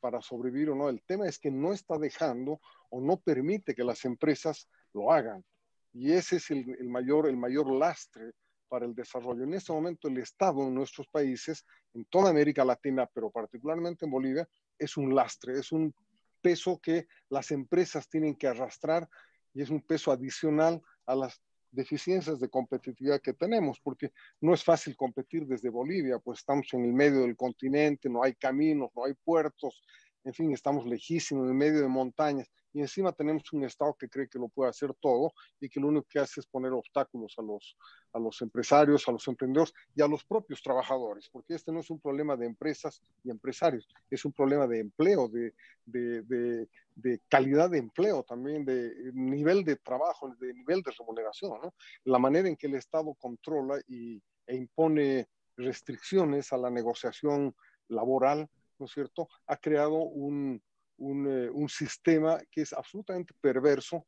para 0.00 0.20
sobrevivir 0.20 0.70
o 0.70 0.74
no. 0.74 0.88
El 0.88 1.02
tema 1.02 1.26
es 1.26 1.38
que 1.38 1.50
no 1.50 1.72
está 1.72 1.98
dejando 1.98 2.60
o 2.90 3.00
no 3.00 3.18
permite 3.18 3.74
que 3.74 3.84
las 3.84 4.04
empresas 4.04 4.68
lo 4.92 5.12
hagan. 5.12 5.44
Y 5.92 6.12
ese 6.12 6.36
es 6.36 6.50
el, 6.50 6.76
el 6.78 6.88
mayor, 6.88 7.28
el 7.28 7.36
mayor 7.36 7.72
lastre 7.72 8.32
para 8.68 8.86
el 8.86 8.94
desarrollo. 8.94 9.44
En 9.44 9.54
este 9.54 9.72
momento 9.72 10.08
el 10.08 10.18
Estado 10.18 10.62
en 10.62 10.74
nuestros 10.74 11.08
países, 11.08 11.64
en 11.94 12.04
toda 12.04 12.30
América 12.30 12.64
Latina, 12.64 13.08
pero 13.12 13.30
particularmente 13.30 14.04
en 14.04 14.10
Bolivia, 14.10 14.48
es 14.78 14.96
un 14.96 15.14
lastre, 15.14 15.58
es 15.58 15.72
un 15.72 15.94
peso 16.40 16.78
que 16.78 17.06
las 17.28 17.50
empresas 17.50 18.08
tienen 18.08 18.34
que 18.34 18.46
arrastrar 18.46 19.08
y 19.54 19.62
es 19.62 19.70
un 19.70 19.82
peso 19.82 20.12
adicional 20.12 20.80
a 21.06 21.14
las 21.14 21.40
deficiencias 21.70 22.40
de 22.40 22.48
competitividad 22.48 23.20
que 23.20 23.34
tenemos, 23.34 23.80
porque 23.80 24.12
no 24.40 24.54
es 24.54 24.64
fácil 24.64 24.96
competir 24.96 25.46
desde 25.46 25.68
Bolivia, 25.68 26.18
pues 26.18 26.38
estamos 26.38 26.66
en 26.72 26.84
el 26.84 26.92
medio 26.92 27.20
del 27.20 27.36
continente, 27.36 28.08
no 28.08 28.22
hay 28.22 28.34
caminos, 28.34 28.90
no 28.96 29.04
hay 29.04 29.14
puertos, 29.24 29.82
en 30.24 30.32
fin, 30.32 30.52
estamos 30.52 30.86
lejísimos, 30.86 31.48
en 31.48 31.56
medio 31.56 31.80
de 31.80 31.88
montañas, 31.88 32.50
y 32.72 32.80
encima 32.80 33.12
tenemos 33.12 33.52
un 33.52 33.64
Estado 33.64 33.94
que 33.98 34.08
cree 34.08 34.28
que 34.28 34.38
lo 34.38 34.48
puede 34.48 34.70
hacer 34.70 34.94
todo 35.00 35.32
y 35.60 35.68
que 35.68 35.80
lo 35.80 35.88
único 35.88 36.06
que 36.08 36.18
hace 36.18 36.40
es 36.40 36.46
poner 36.46 36.72
obstáculos 36.72 37.34
a 37.38 37.42
los, 37.42 37.76
a 38.12 38.18
los 38.18 38.40
empresarios, 38.42 39.08
a 39.08 39.12
los 39.12 39.26
emprendedores 39.28 39.72
y 39.94 40.02
a 40.02 40.08
los 40.08 40.24
propios 40.24 40.62
trabajadores, 40.62 41.28
porque 41.30 41.54
este 41.54 41.72
no 41.72 41.80
es 41.80 41.90
un 41.90 42.00
problema 42.00 42.36
de 42.36 42.46
empresas 42.46 43.00
y 43.24 43.30
empresarios, 43.30 43.88
es 44.10 44.24
un 44.24 44.32
problema 44.32 44.66
de 44.66 44.80
empleo, 44.80 45.28
de, 45.28 45.54
de, 45.84 46.68
de, 46.94 47.20
calidad 47.28 47.70
de 47.70 47.78
empleo, 47.78 48.22
también 48.22 48.64
de 48.64 48.92
nivel 49.14 49.64
de 49.64 49.76
trabajo, 49.76 50.34
de 50.38 50.52
nivel 50.52 50.82
de 50.82 50.92
remuneración, 50.98 51.60
¿no? 51.62 51.74
la 52.04 52.18
manera 52.18 52.48
en 52.48 52.56
que 52.56 52.66
el 52.66 52.74
Estado 52.74 53.14
controla 53.14 53.80
y, 53.88 54.20
e 54.46 54.56
impone 54.56 55.28
restricciones 55.56 56.52
a 56.52 56.56
la 56.56 56.70
negociación 56.70 57.54
laboral 57.88 58.48
¿no 58.78 58.86
es 58.86 58.92
cierto?, 58.92 59.28
ha 59.46 59.56
creado 59.56 59.96
un, 59.96 60.62
un, 60.98 61.26
eh, 61.26 61.50
un 61.50 61.68
sistema 61.68 62.38
que 62.50 62.62
es 62.62 62.72
absolutamente 62.72 63.34
perverso 63.40 64.06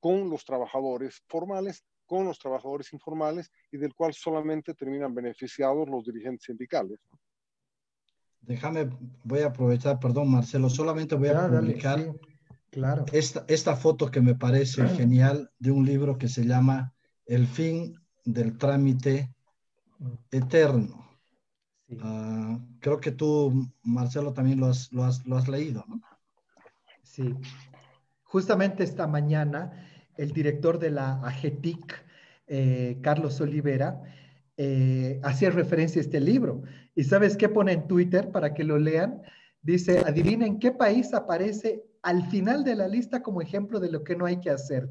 con 0.00 0.28
los 0.30 0.44
trabajadores 0.44 1.22
formales, 1.28 1.84
con 2.06 2.26
los 2.26 2.38
trabajadores 2.38 2.92
informales 2.92 3.50
y 3.70 3.78
del 3.78 3.94
cual 3.94 4.12
solamente 4.12 4.74
terminan 4.74 5.14
beneficiados 5.14 5.88
los 5.88 6.04
dirigentes 6.04 6.44
sindicales. 6.46 6.98
Déjame, 8.40 8.90
voy 9.22 9.40
a 9.40 9.46
aprovechar, 9.46 10.00
perdón 10.00 10.30
Marcelo, 10.30 10.68
solamente 10.68 11.14
voy 11.14 11.28
a 11.28 11.48
publicar 11.48 11.98
dale, 12.00 12.12
sí, 12.12 12.18
claro. 12.70 13.04
esta, 13.12 13.44
esta 13.46 13.76
foto 13.76 14.10
que 14.10 14.20
me 14.20 14.34
parece 14.34 14.86
genial 14.88 15.50
de 15.60 15.70
un 15.70 15.86
libro 15.86 16.18
que 16.18 16.28
se 16.28 16.44
llama 16.44 16.92
El 17.24 17.46
fin 17.46 17.94
del 18.24 18.58
trámite 18.58 19.32
mm. 19.98 20.12
Uh, 22.02 22.58
creo 22.80 23.00
que 23.00 23.12
tú, 23.12 23.68
Marcelo, 23.82 24.32
también 24.32 24.60
lo 24.60 24.66
has, 24.66 24.92
lo 24.92 25.04
has, 25.04 25.24
lo 25.26 25.36
has 25.36 25.48
leído, 25.48 25.84
¿no? 25.88 26.00
Sí. 27.02 27.34
Justamente 28.24 28.84
esta 28.84 29.06
mañana, 29.06 29.86
el 30.16 30.32
director 30.32 30.78
de 30.78 30.90
la 30.90 31.20
AGETIC, 31.22 32.02
eh, 32.46 32.98
Carlos 33.02 33.40
Olivera, 33.40 34.02
eh, 34.56 35.20
hacía 35.22 35.50
referencia 35.50 36.00
a 36.00 36.04
este 36.04 36.20
libro. 36.20 36.62
¿Y 36.94 37.04
sabes 37.04 37.36
qué 37.36 37.48
pone 37.48 37.72
en 37.72 37.86
Twitter 37.86 38.30
para 38.30 38.54
que 38.54 38.64
lo 38.64 38.78
lean? 38.78 39.22
Dice, 39.62 40.00
adivinen 40.00 40.58
qué 40.58 40.72
país 40.72 41.12
aparece 41.14 41.84
al 42.02 42.26
final 42.30 42.64
de 42.64 42.74
la 42.74 42.88
lista 42.88 43.22
como 43.22 43.42
ejemplo 43.42 43.80
de 43.80 43.90
lo 43.90 44.02
que 44.02 44.16
no 44.16 44.26
hay 44.26 44.40
que 44.40 44.50
hacer. 44.50 44.90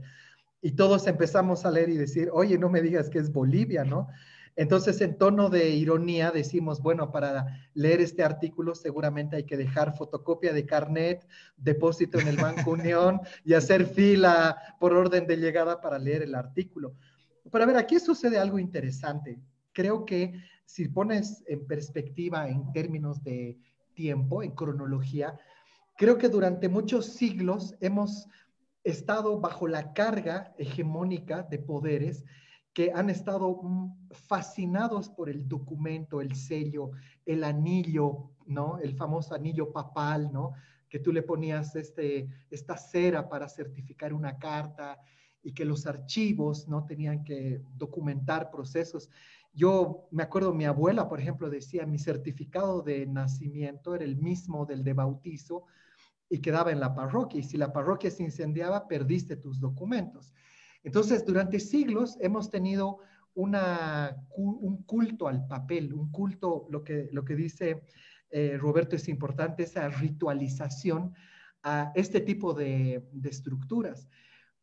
Y 0.62 0.72
todos 0.72 1.08
empezamos 1.08 1.66
a 1.66 1.72
leer 1.72 1.90
y 1.90 1.98
decir, 1.98 2.30
oye, 2.32 2.58
no 2.58 2.70
me 2.70 2.82
digas 2.82 3.10
que 3.10 3.20
es 3.20 3.32
Bolivia, 3.32 3.84
¿no? 3.84 4.08
Entonces, 4.56 5.00
en 5.02 5.18
tono 5.18 5.50
de 5.50 5.70
ironía, 5.70 6.32
decimos, 6.32 6.82
bueno, 6.82 7.12
para 7.12 7.70
leer 7.74 8.02
este 8.02 8.24
artículo 8.24 8.76
seguramente 8.76 9.38
hay 9.38 9.46
que 9.46 9.58
dejar 9.58 9.96
fotocopia 9.96 10.54
de 10.54 10.66
carnet, 10.66 11.26
depósito 11.58 12.20
en 12.20 12.28
el 12.28 12.38
Banco 12.38 12.72
Unión 12.72 13.22
y 13.46 13.54
hacer 13.54 13.86
fila 13.86 14.58
por 14.80 14.94
orden 14.94 15.26
de 15.26 15.38
llegada 15.38 15.80
para 15.80 15.98
leer 15.98 16.24
el 16.24 16.36
artículo. 16.36 16.96
Pero 17.50 17.64
a 17.64 17.68
ver, 17.68 17.78
aquí 17.78 18.00
sucede 18.00 18.38
algo 18.38 18.60
interesante. 18.60 19.40
Creo 19.72 20.06
que 20.06 20.34
si 20.66 20.88
pones 20.90 21.44
en 21.48 21.66
perspectiva 21.66 22.50
en 22.50 22.72
términos 22.74 23.24
de 23.24 23.58
tiempo, 23.94 24.44
en 24.44 24.52
cronología, 24.52 25.38
creo 25.98 26.18
que 26.18 26.30
durante 26.30 26.70
muchos 26.70 27.06
siglos 27.06 27.76
hemos 27.80 28.28
estado 28.84 29.40
bajo 29.40 29.68
la 29.68 29.94
carga 29.94 30.54
hegemónica 30.58 31.44
de 31.44 31.60
poderes 31.60 32.26
que 32.74 32.92
han 32.94 33.10
estado 33.10 33.62
mm, 33.62 34.12
fascinados 34.12 35.10
por 35.10 35.30
el 35.30 35.48
documento, 35.48 36.22
el 36.22 36.36
sello, 36.36 36.92
el 37.26 37.44
anillo, 37.44 38.32
¿no? 38.46 38.80
El 38.80 38.96
famoso 38.96 39.36
anillo 39.36 39.72
papal, 39.72 40.32
¿no? 40.32 40.54
Que 40.90 41.00
tú 41.00 41.12
le 41.12 41.24
ponías 41.24 41.76
este, 41.76 42.30
esta 42.50 42.78
cera 42.78 43.28
para 43.28 43.50
certificar 43.50 44.14
una 44.14 44.38
carta 44.38 45.00
y 45.44 45.54
que 45.54 45.66
los 45.66 45.86
archivos, 45.86 46.68
¿no? 46.68 46.86
Tenían 46.86 47.24
que 47.24 47.62
documentar 47.76 48.52
procesos. 48.52 49.10
Yo 49.54 50.08
me 50.12 50.24
acuerdo, 50.24 50.54
mi 50.54 50.66
abuela, 50.66 51.10
por 51.10 51.20
ejemplo, 51.20 51.50
decía, 51.50 51.86
mi 51.86 52.00
certificado 52.00 52.82
de 52.82 53.06
nacimiento 53.06 53.96
era 53.96 54.06
el 54.06 54.16
mismo 54.16 54.66
del 54.66 54.84
de 54.84 54.94
bautizo 54.94 55.66
y 56.30 56.40
quedaba 56.40 56.72
en 56.72 56.80
la 56.80 56.96
parroquia. 56.96 57.42
Y 57.42 57.44
si 57.44 57.58
la 57.58 57.74
parroquia 57.74 58.10
se 58.12 58.24
incendiaba, 58.24 58.88
perdiste 58.88 59.36
tus 59.36 59.60
documentos. 59.60 60.34
Entonces, 60.84 61.26
durante 61.26 61.60
siglos 61.60 62.18
hemos 62.22 62.50
tenido 62.50 63.00
un 63.34 64.84
culto 64.86 65.28
al 65.28 65.48
papel, 65.48 65.94
un 65.94 66.12
culto, 66.12 66.68
lo 66.70 66.84
que, 66.84 67.10
lo 67.12 67.24
que 67.24 67.36
dice 67.36 67.84
eh, 68.30 68.58
Roberto 68.58 68.96
es 68.96 69.08
importante, 69.10 69.64
esa 69.64 69.90
ritualización 69.90 71.14
a 71.64 71.92
este 71.96 72.22
tipo 72.22 72.54
de, 72.54 73.08
estructuras. 73.24 74.08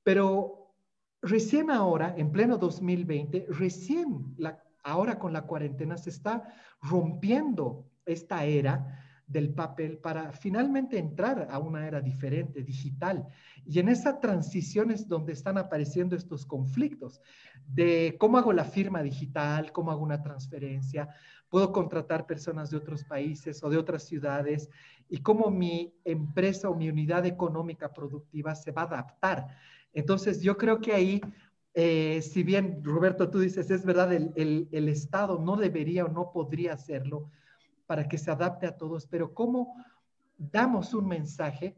Pero 0.03 0.75
recién 1.23 1.71
ahora, 1.71 2.15
en 2.17 2.33
pleno 2.33 2.59
2020, 2.59 3.47
recién 3.51 4.35
ahora 4.83 5.19
con 5.19 5.33
la 5.33 5.43
cuarentena 5.43 5.97
se 5.99 6.11
está 6.11 6.55
rompiendo 6.81 7.87
esta 8.07 8.45
era 8.45 9.05
del 9.28 9.50
papel 9.50 9.99
para 9.99 10.32
finalmente 10.32 10.99
entrar 10.99 11.49
a 11.50 11.58
una 11.58 11.87
era 11.87 12.00
diferente, 12.00 12.62
digital. 12.62 13.28
Y 13.66 13.78
en 13.78 13.90
esa 13.90 14.18
transición 14.20 14.90
es 14.90 15.06
donde 15.06 15.35
están 15.35 15.58
apareciendo 15.58 16.16
estos 16.16 16.47
conflictos 16.47 17.20
de 17.66 18.16
cómo 18.18 18.38
hago 18.38 18.52
la 18.54 18.64
firma 18.64 19.02
digital, 19.02 19.70
cómo 19.70 19.90
hago 19.90 20.02
una 20.02 20.23
transferencia, 20.23 21.11
puedo 21.50 21.73
contratar 21.73 22.26
personas 22.26 22.70
de 22.70 22.78
otros 22.78 23.04
países 23.04 23.62
o 23.62 23.68
de 23.68 23.76
otras 23.76 24.04
ciudades 24.04 24.70
y 25.11 25.18
cómo 25.18 25.50
mi 25.50 25.94
empresa 26.04 26.70
o 26.70 26.75
mi 26.75 26.88
unidad 26.88 27.26
económica 27.26 27.92
productiva 27.92 28.54
se 28.54 28.73
va 28.73 28.82
a 28.82 28.87
adaptar. 28.87 29.49
Entonces, 29.92 30.40
yo 30.40 30.56
creo 30.56 30.80
que 30.80 30.94
ahí, 30.94 31.20
eh, 31.75 32.23
si 32.23 32.42
bien, 32.42 32.82
Roberto, 32.82 33.28
tú 33.28 33.40
dices, 33.40 33.70
es 33.70 33.85
verdad, 33.85 34.12
el, 34.12 34.32
el, 34.37 34.68
el 34.73 34.88
Estado 34.88 35.38
no 35.38 35.56
debería 35.56 36.06
o 36.06 36.08
no 36.08 36.30
podría 36.32 36.73
hacerlo, 36.75 37.30
para 37.88 38.07
que 38.07 38.18
se 38.18 38.30
adapte 38.30 38.66
a 38.66 38.76
todos, 38.76 39.07
pero 39.07 39.33
¿cómo 39.33 39.75
damos 40.37 40.92
un 40.92 41.09
mensaje 41.09 41.75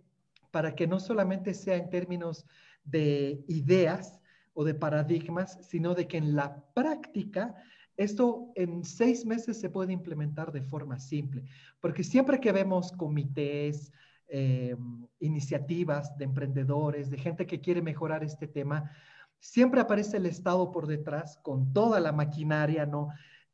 para 0.51 0.75
que 0.75 0.89
no 0.89 0.99
solamente 0.99 1.55
sea 1.55 1.77
en 1.77 1.89
términos 1.89 2.45
de 2.83 3.45
ideas 3.47 4.21
o 4.53 4.65
de 4.65 4.75
paradigmas, 4.75 5.57
sino 5.63 5.95
de 5.95 6.09
que 6.09 6.17
en 6.17 6.35
la 6.35 6.65
práctica 6.75 7.55
esto 7.97 8.51
en 8.57 8.83
seis 8.83 9.25
meses 9.25 9.61
se 9.61 9.71
puede 9.71 9.93
implementar 9.93 10.51
de 10.51 10.63
forma 10.63 10.99
simple? 10.99 11.45
Porque 11.79 12.03
siempre 12.03 12.41
que 12.41 12.51
vemos 12.51 12.91
comités, 12.91 13.93
eh, 14.27 14.77
iniciativas 15.21 16.17
de 16.19 16.25
emprendedores, 16.25 17.09
de 17.09 17.19
gente 17.19 17.47
que 17.47 17.61
quiere 17.61 17.83
mejorar 17.83 18.25
este 18.25 18.49
tema, 18.49 18.91
siempre 19.39 19.81
aparece 19.81 20.17
el 20.17 20.27
Estado 20.27 20.73
por 20.73 20.89
detrás 20.89 21.39
con 21.45 21.73
toda 21.73 22.01
la 22.01 22.11
maquinaria, 22.11 22.85
¿no? 22.85 23.11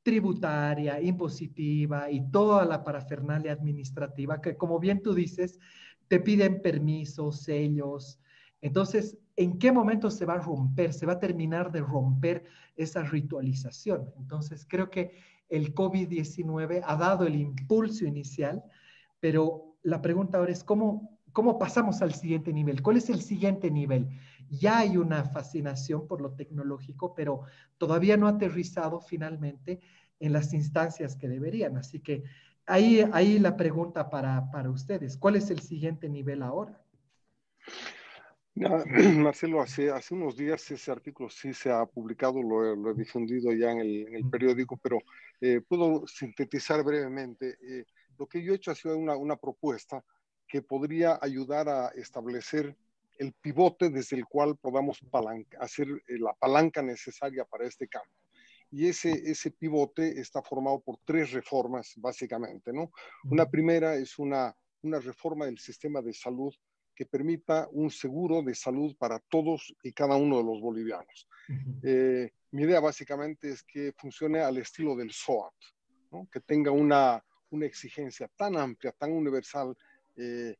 Tributaria, 0.07 1.01
impositiva 1.03 2.09
y 2.09 2.31
toda 2.31 2.65
la 2.65 2.85
parafernalia 2.85 3.51
administrativa 3.51 4.41
que, 4.41 4.57
como 4.57 4.79
bien 4.79 5.03
tú 5.03 5.13
dices, 5.13 5.59
te 6.07 6.21
piden 6.21 6.63
permisos, 6.63 7.41
sellos. 7.43 8.21
Entonces, 8.61 9.19
¿en 9.35 9.59
qué 9.59 9.73
momento 9.73 10.09
se 10.13 10.25
va 10.25 10.35
a 10.35 10.41
romper? 10.41 10.93
Se 10.93 11.07
va 11.07 11.15
a 11.15 11.19
terminar 11.19 11.73
de 11.73 11.81
romper 11.81 12.45
esa 12.77 13.03
ritualización. 13.03 14.09
Entonces, 14.17 14.65
creo 14.69 14.91
que 14.91 15.11
el 15.49 15.75
COVID-19 15.75 16.83
ha 16.85 16.95
dado 16.95 17.27
el 17.27 17.35
impulso 17.35 18.05
inicial, 18.05 18.63
pero 19.19 19.77
la 19.83 20.01
pregunta 20.01 20.39
ahora 20.39 20.53
es 20.53 20.63
cómo, 20.63 21.16
cómo 21.37 21.59
pasamos 21.59 22.01
al 22.01 22.15
siguiente 22.15 22.51
nivel. 22.51 22.81
¿Cuál 22.81 22.97
es 22.97 23.11
el 23.11 23.21
siguiente 23.21 23.71
nivel? 23.71 24.09
Ya 24.49 24.79
hay 24.79 24.97
una 24.97 25.23
fascinación 25.23 26.09
por 26.09 26.23
lo 26.23 26.33
tecnológico, 26.33 27.15
pero 27.15 27.43
todavía 27.77 28.17
no 28.17 28.27
ha 28.27 28.31
aterrizado 28.31 29.03
finalmente 29.03 29.81
en 30.19 30.33
las 30.33 30.55
instancias 30.55 31.15
que 31.15 31.29
deberían. 31.29 31.77
Así 31.77 32.01
que 32.01 32.25
ahí, 32.65 33.05
ahí 33.13 33.39
la 33.39 33.55
pregunta 33.55 34.09
para, 34.09 34.51
para 34.51 34.71
ustedes, 34.71 35.19
¿cuál 35.19 35.37
es 35.37 35.51
el 35.51 35.61
siguiente 35.61 36.09
nivel 36.09 36.43
ahora? 36.43 36.83
Marcelo, 39.19 39.61
hace, 39.61 39.91
hace 39.91 40.15
unos 40.15 40.39
días 40.39 40.71
ese 40.71 40.91
artículo 40.91 41.29
sí 41.29 41.53
se 41.53 41.71
ha 41.71 41.85
publicado, 41.85 42.43
lo, 42.43 42.91
he 42.91 42.95
difundido 42.95 43.53
ya 43.53 43.73
en 43.73 43.81
el, 43.81 44.09
en 44.09 44.15
el 44.15 44.31
periódico, 44.31 44.79
pero 44.79 45.01
eh, 45.43 45.61
puedo 45.69 46.07
sintetizar 46.07 46.83
brevemente. 46.83 47.59
Eh, 47.61 47.85
lo 48.19 48.27
que 48.27 48.43
yo 48.43 48.55
he 48.55 48.57
hecho 48.57 48.71
ha 48.71 48.75
sido 48.75 48.97
una, 48.97 49.19
una 49.19 49.37
propuesta 49.37 50.03
que 50.49 50.63
podría 50.63 51.19
ayudar 51.21 51.69
a 51.69 51.89
establecer 51.89 52.77
el 53.19 53.33
pivote 53.33 53.91
desde 53.91 54.17
el 54.17 54.27
cual 54.27 54.57
podamos 54.57 55.01
hacer 55.59 55.89
eh, 55.89 56.19
la 56.19 56.35
palanca 56.35 56.83
necesaria 56.83 57.45
para 57.45 57.67
este 57.67 57.89
cambio. 57.89 58.13
Y 58.71 58.89
ese, 58.89 59.11
ese 59.11 59.53
pivote 59.53 60.21
está 60.21 60.43
formado 60.43 60.81
por 60.81 60.99
tres 61.05 61.33
reformas, 61.33 61.95
básicamente, 61.97 62.73
¿no? 62.73 62.91
Una 63.25 63.49
primera 63.49 63.95
es 63.95 64.19
una, 64.19 64.55
una 64.83 64.99
reforma 64.99 65.47
del 65.47 65.59
sistema 65.59 66.03
de 66.03 66.13
salud 66.13 66.53
que 66.97 67.07
permita 67.07 67.69
un 67.73 67.91
seguro 67.91 68.43
de 68.43 68.55
salud 68.55 68.97
para 68.97 69.19
todos 69.19 69.73
y 69.83 69.93
cada 69.93 70.17
uno 70.17 70.39
de 70.39 70.45
los 70.45 70.61
bolivianos. 70.61 71.29
Eh, 71.83 72.31
mi 72.53 72.63
idea 72.63 72.81
básicamente 72.81 73.51
es 73.51 73.63
que 73.63 73.93
funcione 73.97 74.41
al 74.41 74.57
estilo 74.57 74.97
del 74.97 75.13
SOAT, 75.13 75.55
que 76.33 76.41
tenga 76.41 76.71
una, 76.71 77.23
una, 77.51 77.67
exigencia 77.67 78.29
tan 78.35 78.57
amplia, 78.57 78.93
tan 78.93 79.13
universal 79.13 79.77
eh, 80.17 80.57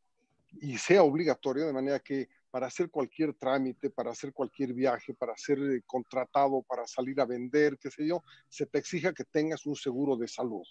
y 0.61 0.79
sea 0.79 1.03
obligatoria, 1.03 1.65
de 1.65 1.73
manera 1.73 1.99
que 2.01 2.29
para 2.51 2.69
hacer 2.69 2.91
cualquier 2.91 3.35
trámite, 3.35 3.91
para 3.91 4.11
hacer 4.11 4.33
cualquier 4.33 4.73
viaje, 4.73 5.13
para 5.13 5.37
ser 5.37 5.59
eh, 5.59 5.83
contratado, 5.87 6.63
para 6.63 6.87
salir 6.87 7.21
a 7.21 7.27
vender, 7.27 7.77
qué 7.79 7.91
sé 7.91 8.07
yo, 8.07 8.23
se 8.49 8.67
te 8.67 8.79
exija 8.79 9.13
que 9.13 9.25
tengas 9.25 9.67
un 9.67 9.77
seguro 9.77 10.17
de 10.17 10.29
salud. 10.29 10.67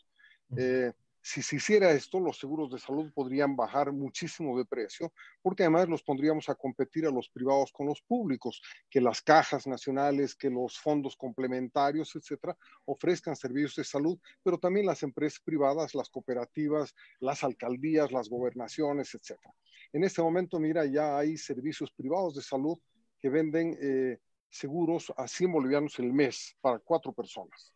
Eh, 0.58 0.92
si 1.26 1.42
se 1.42 1.56
hiciera 1.56 1.92
esto, 1.92 2.20
los 2.20 2.38
seguros 2.38 2.70
de 2.70 2.78
salud 2.78 3.12
podrían 3.12 3.56
bajar 3.56 3.92
muchísimo 3.92 4.56
de 4.60 4.64
precio, 4.64 5.12
porque 5.42 5.64
además 5.64 5.90
los 5.90 6.04
pondríamos 6.04 6.50
a 6.50 6.54
competir 6.56 7.08
a 7.08 7.10
los 7.10 7.30
privados 7.30 7.72
con 7.72 7.88
los 7.88 8.00
públicos, 8.04 8.62
que 8.92 9.02
las 9.02 9.24
cajas 9.24 9.66
nacionales, 9.66 10.36
que 10.36 10.52
los 10.52 10.78
fondos 10.78 11.16
complementarios, 11.18 12.16
etcétera, 12.16 12.56
ofrezcan 12.86 13.36
servicios 13.36 13.76
de 13.78 13.86
salud, 13.86 14.20
pero 14.44 14.60
también 14.60 14.86
las 14.86 15.02
empresas 15.02 15.40
privadas, 15.44 15.96
las 15.96 16.10
cooperativas, 16.10 16.94
las 17.20 17.44
alcaldías, 17.44 18.12
las 18.12 18.30
gobernaciones, 18.30 19.16
etcétera. 19.16 19.52
En 19.94 20.04
este 20.04 20.22
momento, 20.22 20.60
mira, 20.60 20.86
ya 20.86 21.18
hay 21.18 21.38
servicios 21.38 21.92
privados 21.92 22.36
de 22.36 22.44
salud 22.44 22.78
que 23.20 23.30
venden 23.30 23.76
eh, 23.82 24.20
seguros 24.48 25.12
a 25.18 25.28
100 25.28 25.52
bolivianos 25.52 25.98
el 25.98 26.14
mes 26.14 26.56
para 26.62 26.78
cuatro 26.78 27.12
personas. 27.14 27.75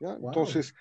Entonces, 0.00 0.74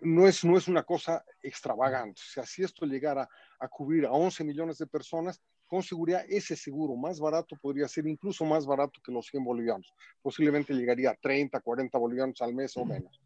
no 0.00 0.28
es, 0.28 0.44
no 0.44 0.56
es 0.56 0.68
una 0.68 0.84
cosa 0.84 1.24
extravagante. 1.42 2.20
O 2.20 2.32
sea, 2.32 2.44
si 2.44 2.62
esto 2.62 2.86
llegara 2.86 3.28
a 3.58 3.68
cubrir 3.68 4.06
a 4.06 4.12
11 4.12 4.44
millones 4.44 4.78
de 4.78 4.86
personas, 4.86 5.40
con 5.66 5.82
seguridad 5.82 6.24
ese 6.28 6.54
seguro 6.54 6.94
más 6.94 7.18
barato 7.18 7.56
podría 7.56 7.88
ser 7.88 8.06
incluso 8.06 8.44
más 8.44 8.66
barato 8.66 9.00
que 9.04 9.10
los 9.10 9.26
100 9.26 9.44
bolivianos. 9.44 9.92
Posiblemente 10.22 10.72
llegaría 10.74 11.10
a 11.10 11.16
30, 11.16 11.60
40 11.60 11.98
bolivianos 11.98 12.40
al 12.42 12.54
mes 12.54 12.76
o 12.76 12.84
menos. 12.84 13.20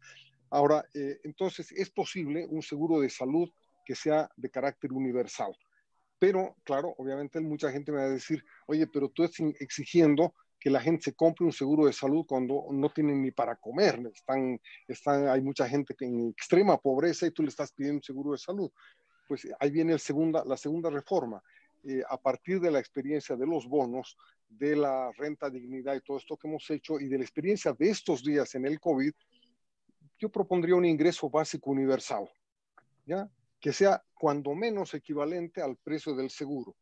Ahora, 0.49 0.83
eh, 0.95 1.19
entonces, 1.23 1.71
es 1.71 1.91
posible 1.91 2.47
un 2.49 2.63
seguro 2.63 2.99
de 2.99 3.09
salud 3.09 3.49
que 3.85 3.95
sea 3.95 4.29
de 4.35 4.49
carácter 4.49 4.91
universal. 4.91 5.55
Pero, 6.17 6.55
claro, 6.63 6.95
obviamente 6.97 7.39
mucha 7.39 7.71
gente 7.71 7.91
me 7.91 7.99
va 7.99 8.05
a 8.05 8.09
decir, 8.09 8.43
oye, 8.67 8.87
pero 8.87 9.09
tú 9.09 9.23
estás 9.23 9.45
exigiendo 9.59 10.33
que 10.59 10.69
la 10.69 10.81
gente 10.81 11.03
se 11.03 11.13
compre 11.13 11.45
un 11.45 11.51
seguro 11.51 11.85
de 11.85 11.93
salud 11.93 12.25
cuando 12.27 12.65
no 12.71 12.89
tienen 12.89 13.21
ni 13.21 13.31
para 13.31 13.55
comer. 13.55 13.99
Están, 14.13 14.59
están, 14.87 15.27
hay 15.27 15.41
mucha 15.41 15.67
gente 15.67 15.95
que 15.95 16.05
en 16.05 16.29
extrema 16.29 16.77
pobreza 16.77 17.25
y 17.27 17.31
tú 17.31 17.43
le 17.43 17.49
estás 17.49 17.71
pidiendo 17.71 17.97
un 17.97 18.03
seguro 18.03 18.31
de 18.33 18.37
salud. 18.37 18.71
Pues 19.27 19.47
ahí 19.59 19.71
viene 19.71 19.93
la 19.93 20.57
segunda 20.57 20.89
reforma. 20.89 21.41
Eh, 21.83 22.03
a 22.09 22.17
partir 22.17 22.59
de 22.59 22.71
la 22.71 22.79
experiencia 22.79 23.37
de 23.37 23.47
los 23.47 23.67
bonos, 23.67 24.17
de 24.49 24.75
la 24.75 25.11
renta 25.17 25.49
dignidad 25.49 25.95
y 25.95 26.01
todo 26.01 26.17
esto 26.17 26.35
que 26.35 26.47
hemos 26.47 26.69
hecho 26.69 26.99
y 26.99 27.07
de 27.07 27.17
la 27.17 27.23
experiencia 27.23 27.73
de 27.73 27.89
estos 27.89 28.23
días 28.23 28.53
en 28.55 28.65
el 28.65 28.79
COVID, 28.79 29.13
yo 30.17 30.29
propondría 30.29 30.75
un 30.75 30.85
ingreso 30.85 31.29
básico 31.29 31.71
universal. 31.71 32.29
¿ya? 33.05 33.29
que 33.59 33.73
sea 33.73 34.03
cuando 34.13 34.55
menos 34.55 34.93
equivalente 34.93 35.61
al 35.61 35.75
precio 35.77 36.15
del 36.15 36.29
seguro. 36.29 36.75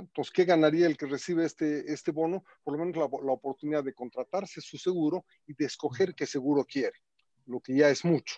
Entonces, 0.00 0.32
¿qué 0.32 0.44
ganaría 0.44 0.86
el 0.86 0.96
que 0.96 1.06
recibe 1.06 1.44
este, 1.44 1.92
este 1.92 2.12
bono? 2.12 2.44
Por 2.62 2.76
lo 2.76 2.84
menos 2.84 2.96
la, 2.96 3.04
oportunidad 3.04 3.84
de 3.84 3.94
contratarse 3.94 4.60
su 4.60 4.78
seguro 4.78 5.24
y 5.46 5.54
de 5.54 5.66
escoger 5.66 6.14
qué 6.14 6.26
seguro 6.26 6.64
quiere, 6.64 6.98
lo 7.46 7.60
que 7.60 7.76
ya 7.76 7.88
es 7.88 8.04
mucho. 8.04 8.36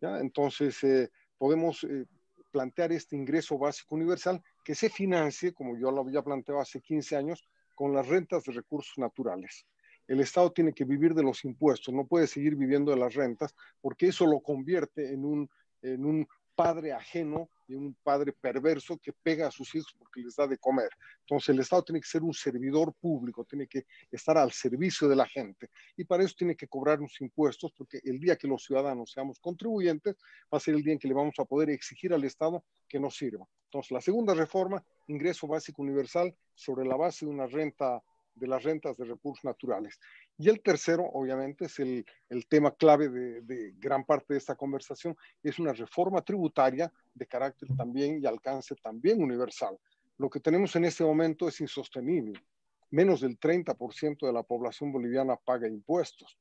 ¿ya? 0.00 0.18
Entonces, 0.18 0.82
eh, 0.84 1.10
podemos 1.38 1.84
eh, 1.84 2.06
plantear 2.50 2.92
este 2.92 3.16
ingreso 3.16 3.58
básico 3.58 3.94
universal 3.94 4.42
que 4.64 4.74
se 4.74 4.88
financie, 4.88 5.52
como 5.52 5.76
yo 5.76 5.90
lo 5.90 6.02
había 6.02 6.22
planteado 6.22 6.60
hace 6.60 6.80
15 6.80 7.16
años, 7.16 7.48
con 7.74 7.94
las 7.94 8.06
rentas 8.06 8.44
de 8.44 8.52
recursos 8.52 8.98
naturales. 8.98 9.66
El 10.06 10.20
Estado 10.20 10.52
tiene 10.52 10.72
que 10.72 10.84
vivir 10.84 11.14
de 11.14 11.22
los 11.22 11.44
impuestos, 11.44 11.94
no 11.94 12.06
puede 12.06 12.26
seguir 12.26 12.54
viviendo 12.56 12.90
de 12.90 12.98
las 12.98 13.14
rentas, 13.14 13.54
porque 13.80 14.08
eso 14.08 14.26
lo 14.26 14.40
convierte 14.40 15.12
en 15.12 15.24
un, 15.24 15.50
en 15.80 16.04
un 16.04 16.28
padre 16.54 16.92
ajeno 16.92 17.48
y 17.66 17.74
un 17.74 17.94
padre 18.02 18.32
perverso 18.32 18.98
que 18.98 19.12
pega 19.12 19.48
a 19.48 19.50
sus 19.50 19.74
hijos 19.74 19.94
porque 19.98 20.20
les 20.20 20.36
da 20.36 20.46
de 20.46 20.58
comer. 20.58 20.90
Entonces 21.20 21.48
el 21.50 21.60
Estado 21.60 21.84
tiene 21.84 22.00
que 22.00 22.06
ser 22.06 22.22
un 22.22 22.34
servidor 22.34 22.92
público, 22.94 23.44
tiene 23.44 23.66
que 23.66 23.86
estar 24.10 24.36
al 24.36 24.52
servicio 24.52 25.08
de 25.08 25.16
la 25.16 25.26
gente 25.26 25.70
y 25.96 26.04
para 26.04 26.24
eso 26.24 26.34
tiene 26.36 26.56
que 26.56 26.68
cobrar 26.68 26.98
unos 26.98 27.20
impuestos 27.20 27.72
porque 27.76 28.00
el 28.04 28.20
día 28.20 28.36
que 28.36 28.48
los 28.48 28.64
ciudadanos 28.64 29.12
seamos 29.12 29.38
contribuyentes 29.38 30.16
va 30.52 30.58
a 30.58 30.60
ser 30.60 30.74
el 30.74 30.82
día 30.82 30.92
en 30.92 30.98
que 30.98 31.08
le 31.08 31.14
vamos 31.14 31.34
a 31.38 31.44
poder 31.44 31.70
exigir 31.70 32.12
al 32.12 32.24
Estado 32.24 32.64
que 32.88 33.00
nos 33.00 33.16
sirva. 33.16 33.46
Entonces 33.64 33.90
la 33.90 34.00
segunda 34.00 34.34
reforma, 34.34 34.84
ingreso 35.06 35.46
básico 35.46 35.82
universal 35.82 36.34
sobre 36.54 36.86
la 36.86 36.96
base 36.96 37.24
de 37.24 37.30
una 37.30 37.46
renta 37.46 38.02
de 38.34 38.46
las 38.46 38.62
rentas 38.62 38.96
de 38.96 39.04
recursos 39.04 39.44
naturales. 39.44 39.98
Y 40.38 40.48
el 40.48 40.62
tercero, 40.62 41.04
obviamente, 41.04 41.66
es 41.66 41.78
el, 41.78 42.04
el 42.28 42.46
tema 42.46 42.74
clave 42.74 43.08
de, 43.08 43.40
de, 43.42 43.72
gran 43.78 44.04
parte 44.04 44.34
de 44.34 44.38
esta 44.38 44.54
conversación, 44.54 45.16
es 45.42 45.58
una 45.58 45.72
reforma 45.72 46.22
tributaria 46.22 46.92
de 47.14 47.26
carácter 47.26 47.68
también 47.76 48.20
y 48.22 48.26
alcance 48.26 48.74
también 48.76 49.22
universal. 49.22 49.78
Lo 50.18 50.30
que 50.30 50.40
tenemos 50.40 50.74
en 50.76 50.84
este 50.84 51.04
momento 51.04 51.48
es 51.48 51.60
insostenible. 51.60 52.42
Menos 52.90 53.20
del 53.20 53.38
30% 53.38 54.26
de 54.26 54.32
la 54.32 54.42
población 54.42 54.92
boliviana 54.92 55.36
paga 55.36 55.66
impuestos 55.66 56.38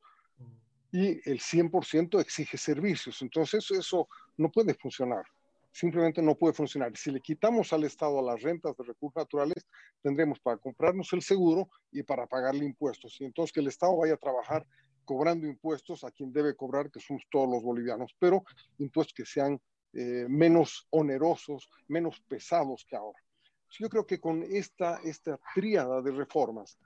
y 0.92 1.08
el 1.30 1.40
100% 1.40 2.20
exige 2.20 2.58
servicios. 2.58 3.22
Entonces 3.22 3.70
eso 3.72 4.10
no 4.38 4.52
puede 4.52 4.74
funcionar 4.74 5.24
simplemente 5.72 6.22
no 6.22 6.36
puede 6.36 6.54
funcionar. 6.54 6.96
Si 6.96 7.12
le 7.12 7.22
quitamos 7.22 7.72
al 7.74 7.84
Estado 7.84 8.22
las 8.22 8.42
rentas 8.42 8.76
de 8.78 8.84
recursos 8.84 9.16
naturales, 9.16 9.66
tendremos 10.02 10.40
para 10.40 10.58
comprarnos 10.58 11.12
el 11.14 11.22
seguro 11.22 11.70
y 11.92 12.04
para 12.04 12.28
pagarle 12.28 12.66
impuestos. 12.66 13.20
Y 13.20 13.26
entonces 13.26 13.54
que 13.54 13.62
el 13.62 13.68
Estado 13.68 13.96
vaya 13.98 14.14
a 14.14 14.18
trabajar 14.18 14.66
cobrando 15.06 15.48
impuestos 15.48 16.04
a 16.04 16.12
quien 16.12 16.32
debe 16.32 16.56
cobrar, 16.56 16.92
que 16.92 17.00
somos 17.00 17.24
todos 17.30 17.50
los 17.50 17.64
bolivianos, 17.64 18.16
pero 18.20 18.44
impuestos 18.78 19.14
que 19.14 19.26
sean 19.26 19.60
eh, 19.94 20.26
menos 20.30 20.88
onerosos, 20.90 21.70
menos 21.88 22.22
pesados 22.28 22.86
que 22.88 22.96
ahora. 22.96 23.20
Yo 23.80 23.90
creo 23.90 24.06
que 24.06 24.20
con 24.20 24.44
esta, 24.44 25.00
esta 25.04 25.40
tríada 25.56 26.02
de 26.02 26.12
reformas, 26.12 26.78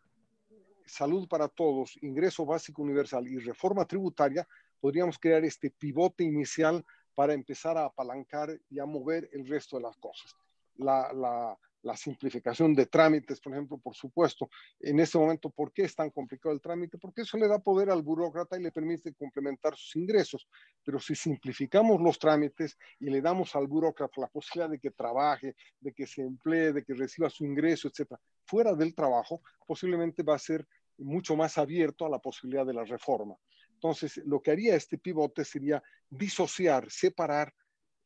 salud 0.85 1.27
para 1.27 1.47
todos, 1.47 1.97
ingreso 2.01 2.45
básico 2.45 2.83
universal 2.83 3.27
y 3.27 3.37
reforma 3.37 3.85
tributaria, 3.85 4.47
podríamos 4.79 5.17
crear 5.17 5.43
este 5.43 5.71
pivote 5.71 6.23
inicial 6.23 6.85
para 7.15 7.33
empezar 7.33 7.77
a 7.77 7.85
apalancar 7.85 8.59
y 8.69 8.79
a 8.79 8.85
mover 8.85 9.29
el 9.31 9.47
resto 9.47 9.77
de 9.77 9.83
las 9.83 9.97
cosas. 9.97 10.35
La, 10.75 11.57
simplificación 11.95 12.73
de 12.73 12.87
trámites, 12.87 13.39
por 13.39 13.53
ejemplo, 13.53 13.77
por 13.77 13.95
supuesto. 13.95 14.49
En 14.79 14.99
este 14.99 15.19
momento, 15.19 15.51
¿por 15.51 15.71
qué 15.71 15.83
es 15.83 15.95
tan 15.95 16.09
complicado 16.09 16.53
el 16.53 16.59
trámite? 16.59 16.97
Porque 16.97 17.21
eso 17.21 17.37
le 17.37 17.47
da 17.47 17.59
poder 17.59 17.91
al 17.91 18.01
burócrata 18.01 18.57
y 18.57 18.63
le 18.63 18.71
permite 18.71 19.13
complementar 19.13 19.75
sus 19.75 19.95
ingresos. 19.95 20.47
Pero 20.83 20.99
si 20.99 21.15
simplificamos 21.15 22.01
los 22.01 22.17
trámites 22.17 22.75
y 22.99 23.11
le 23.11 23.21
damos 23.21 23.55
al 23.55 23.67
burócrata 23.67 24.19
la 24.19 24.27
posibilidad 24.27 24.69
de 24.69 24.79
que 24.79 24.91
trabaje, 24.91 25.55
de 25.79 25.93
que 25.93 26.07
se 26.07 26.23
emplee, 26.23 26.73
de 26.73 26.83
que 26.83 26.95
reciba 26.95 27.29
su 27.29 27.45
ingreso, 27.45 27.87
etcétera, 27.87 28.19
fuera 28.45 28.73
del 28.73 28.95
trabajo, 28.95 29.41
posiblemente 29.67 30.23
va 30.23 30.35
a 30.35 30.39
ser 30.39 30.67
mucho 30.97 31.35
más 31.35 31.57
abierto 31.57 32.05
a 32.05 32.09
la 32.09 32.19
posibilidad 32.19 32.65
de 32.65 32.73
la 32.73 32.83
reforma. 32.83 33.35
Entonces, 33.75 34.17
lo 34.25 34.41
que 34.41 34.51
haría 34.51 34.75
este 34.75 34.97
pivote 34.97 35.45
sería 35.45 35.83
disociar, 36.09 36.89
separar 36.89 37.53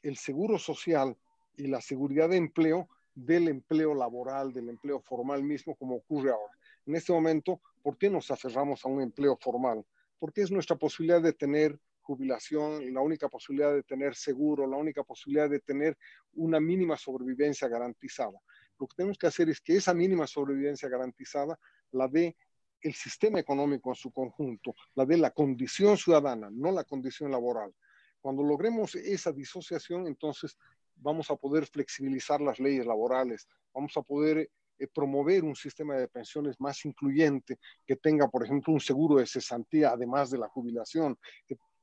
el 0.03 0.17
seguro 0.17 0.57
social 0.57 1.15
y 1.55 1.67
la 1.67 1.81
seguridad 1.81 2.29
de 2.29 2.37
empleo 2.37 2.89
del 3.15 3.47
empleo 3.47 3.93
laboral, 3.93 4.53
del 4.53 4.69
empleo 4.69 5.01
formal 5.01 5.43
mismo, 5.43 5.75
como 5.75 5.95
ocurre 5.95 6.31
ahora. 6.31 6.53
En 6.85 6.95
este 6.95 7.11
momento, 7.11 7.61
¿por 7.81 7.97
qué 7.97 8.09
nos 8.09 8.31
aferramos 8.31 8.83
a 8.85 8.89
un 8.89 9.01
empleo 9.01 9.37
formal? 9.37 9.85
Porque 10.19 10.41
es 10.41 10.51
nuestra 10.51 10.75
posibilidad 10.75 11.21
de 11.21 11.33
tener 11.33 11.77
jubilación, 12.01 12.91
la 12.93 13.01
única 13.01 13.29
posibilidad 13.29 13.73
de 13.73 13.83
tener 13.83 14.15
seguro, 14.15 14.65
la 14.65 14.77
única 14.77 15.03
posibilidad 15.03 15.49
de 15.49 15.59
tener 15.59 15.97
una 16.33 16.59
mínima 16.59 16.97
sobrevivencia 16.97 17.67
garantizada. 17.67 18.39
Lo 18.79 18.87
que 18.87 18.95
tenemos 18.95 19.17
que 19.17 19.27
hacer 19.27 19.49
es 19.49 19.61
que 19.61 19.75
esa 19.75 19.93
mínima 19.93 20.25
sobrevivencia 20.25 20.89
garantizada 20.89 21.59
la 21.91 22.07
dé 22.07 22.35
el 22.81 22.93
sistema 22.93 23.39
económico 23.39 23.89
en 23.89 23.95
su 23.95 24.11
conjunto, 24.11 24.75
la 24.95 25.05
de 25.05 25.17
la 25.17 25.31
condición 25.31 25.97
ciudadana, 25.97 26.49
no 26.51 26.71
la 26.71 26.83
condición 26.83 27.31
laboral. 27.31 27.73
Cuando 28.21 28.43
logremos 28.43 28.95
esa 28.95 29.31
disociación, 29.31 30.07
entonces 30.07 30.57
vamos 30.95 31.31
a 31.31 31.35
poder 31.35 31.65
flexibilizar 31.65 32.41
las 32.41 32.59
leyes 32.59 32.85
laborales, 32.85 33.47
vamos 33.73 33.95
a 33.97 34.01
poder 34.01 34.49
eh, 34.77 34.87
promover 34.87 35.43
un 35.43 35.55
sistema 35.55 35.95
de 35.95 36.07
pensiones 36.07 36.59
más 36.59 36.83
incluyente, 36.85 37.57
que 37.85 37.95
tenga, 37.95 38.27
por 38.27 38.45
ejemplo, 38.45 38.73
un 38.73 38.79
seguro 38.79 39.17
de 39.19 39.27
cesantía, 39.27 39.91
además 39.91 40.29
de 40.31 40.37
la 40.37 40.49
jubilación. 40.49 41.17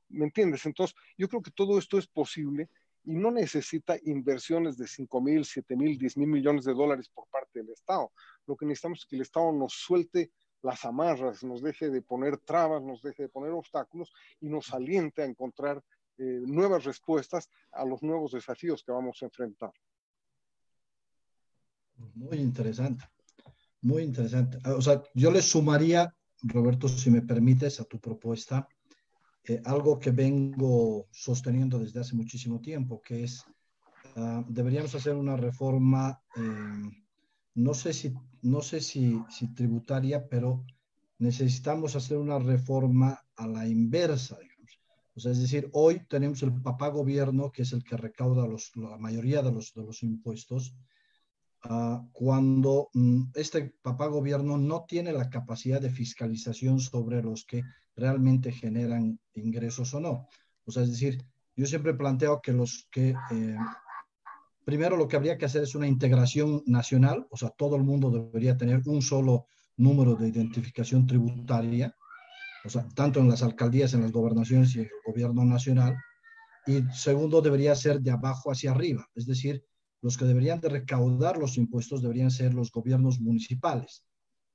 ¿Me 0.09 0.25
entiendes? 0.25 0.65
Entonces, 0.65 0.95
yo 1.17 1.27
creo 1.27 1.41
que 1.41 1.51
todo 1.51 1.77
esto 1.77 1.97
es 1.97 2.07
posible 2.07 2.69
y 3.03 3.15
no 3.15 3.31
necesita 3.31 3.97
inversiones 4.03 4.77
de 4.77 4.87
5 4.87 5.21
mil, 5.21 5.45
7 5.45 5.75
mil, 5.75 5.97
10 5.97 6.17
mil 6.17 6.27
millones 6.27 6.65
de 6.65 6.73
dólares 6.73 7.09
por 7.09 7.27
parte 7.29 7.59
del 7.59 7.69
Estado. 7.69 8.11
Lo 8.45 8.55
que 8.55 8.65
necesitamos 8.65 8.99
es 8.99 9.05
que 9.05 9.15
el 9.15 9.21
Estado 9.21 9.51
nos 9.51 9.73
suelte 9.73 10.31
las 10.61 10.85
amarras, 10.85 11.43
nos 11.43 11.61
deje 11.61 11.89
de 11.89 12.01
poner 12.01 12.37
trabas, 12.37 12.81
nos 12.83 13.01
deje 13.01 13.23
de 13.23 13.29
poner 13.29 13.51
obstáculos 13.51 14.11
y 14.41 14.49
nos 14.49 14.73
aliente 14.73 15.21
a 15.21 15.25
encontrar 15.25 15.83
eh, 16.17 16.41
nuevas 16.45 16.83
respuestas 16.83 17.49
a 17.71 17.85
los 17.85 18.01
nuevos 18.01 18.31
desafíos 18.31 18.83
que 18.83 18.91
vamos 18.91 19.21
a 19.21 19.25
enfrentar. 19.25 19.71
Muy 22.15 22.37
interesante, 22.37 23.05
muy 23.81 24.03
interesante. 24.03 24.57
O 24.69 24.81
sea, 24.81 25.01
yo 25.13 25.31
le 25.31 25.41
sumaría, 25.41 26.13
Roberto, 26.43 26.87
si 26.87 27.09
me 27.09 27.21
permites, 27.21 27.79
a 27.79 27.85
tu 27.85 27.99
propuesta, 27.99 28.67
eh, 29.43 29.61
algo 29.63 29.97
que 29.97 30.11
vengo 30.11 31.07
sosteniendo 31.11 31.79
desde 31.79 32.01
hace 32.01 32.15
muchísimo 32.15 32.59
tiempo, 32.59 33.01
que 33.01 33.23
es, 33.23 33.45
uh, 34.17 34.43
deberíamos 34.47 34.93
hacer 34.93 35.15
una 35.15 35.37
reforma, 35.37 36.21
eh, 36.35 37.06
no 37.57 37.73
sé, 37.73 37.91
si, 37.91 38.13
no 38.43 38.61
sé 38.61 38.81
si, 38.81 39.19
si 39.29 39.53
tributaria, 39.55 40.29
pero 40.29 40.63
necesitamos 41.17 41.95
hacer 41.95 42.17
una 42.17 42.37
reforma 42.37 43.19
a 43.35 43.47
la 43.47 43.67
inversa, 43.67 44.37
digamos. 44.39 44.79
O 45.15 45.19
sea, 45.19 45.31
es 45.31 45.41
decir, 45.41 45.67
hoy 45.73 46.05
tenemos 46.07 46.43
el 46.43 46.53
papá 46.53 46.89
gobierno, 46.89 47.51
que 47.51 47.63
es 47.63 47.73
el 47.73 47.83
que 47.83 47.97
recauda 47.97 48.47
la 48.75 48.97
mayoría 48.97 49.41
de 49.41 49.51
los, 49.51 49.73
de 49.73 49.83
los 49.83 50.03
impuestos, 50.03 50.75
uh, 51.65 52.07
cuando 52.11 52.89
um, 52.93 53.31
este 53.33 53.73
papá 53.81 54.05
gobierno 54.05 54.59
no 54.59 54.85
tiene 54.87 55.11
la 55.11 55.27
capacidad 55.27 55.81
de 55.81 55.89
fiscalización 55.89 56.79
sobre 56.79 57.23
los 57.23 57.43
que 57.43 57.63
realmente 57.95 58.51
generan 58.51 59.19
ingresos 59.33 59.95
o 59.95 59.99
no. 59.99 60.27
O 60.65 60.71
sea, 60.71 60.83
es 60.83 60.91
decir, 60.91 61.25
yo 61.55 61.65
siempre 61.65 61.95
planteo 61.95 62.39
que 62.39 62.53
los 62.53 62.87
que, 62.91 63.15
eh, 63.31 63.57
primero 64.67 64.97
lo 64.97 65.07
que 65.07 65.15
habría 65.15 65.37
que 65.37 65.45
hacer 65.45 65.63
es 65.63 65.75
una 65.75 65.87
integración 65.87 66.61
nacional, 66.65 67.25
o 67.29 67.37
sea, 67.37 67.51
todo 67.51 67.77
el 67.77 67.83
mundo 67.83 68.11
debería 68.11 68.57
tener 68.57 68.81
un 68.85 69.01
solo 69.01 69.45
número 69.77 70.13
de 70.15 70.27
identificación 70.27 71.07
tributaria, 71.07 71.95
o 72.65 72.69
sea, 72.69 72.85
tanto 72.93 73.21
en 73.21 73.29
las 73.29 73.43
alcaldías, 73.43 73.93
en 73.93 74.01
las 74.01 74.11
gobernaciones 74.11 74.75
y 74.75 74.79
en 74.79 74.85
el 74.87 74.91
gobierno 75.05 75.45
nacional. 75.45 75.95
Y 76.65 76.81
segundo, 76.91 77.41
debería 77.41 77.73
ser 77.75 78.01
de 78.01 78.11
abajo 78.11 78.51
hacia 78.51 78.71
arriba, 78.71 79.07
es 79.15 79.25
decir, 79.25 79.63
los 80.01 80.17
que 80.17 80.25
deberían 80.25 80.59
de 80.59 80.67
recaudar 80.67 81.37
los 81.37 81.57
impuestos 81.57 82.01
deberían 82.01 82.29
ser 82.29 82.53
los 82.53 82.69
gobiernos 82.69 83.21
municipales. 83.21 84.03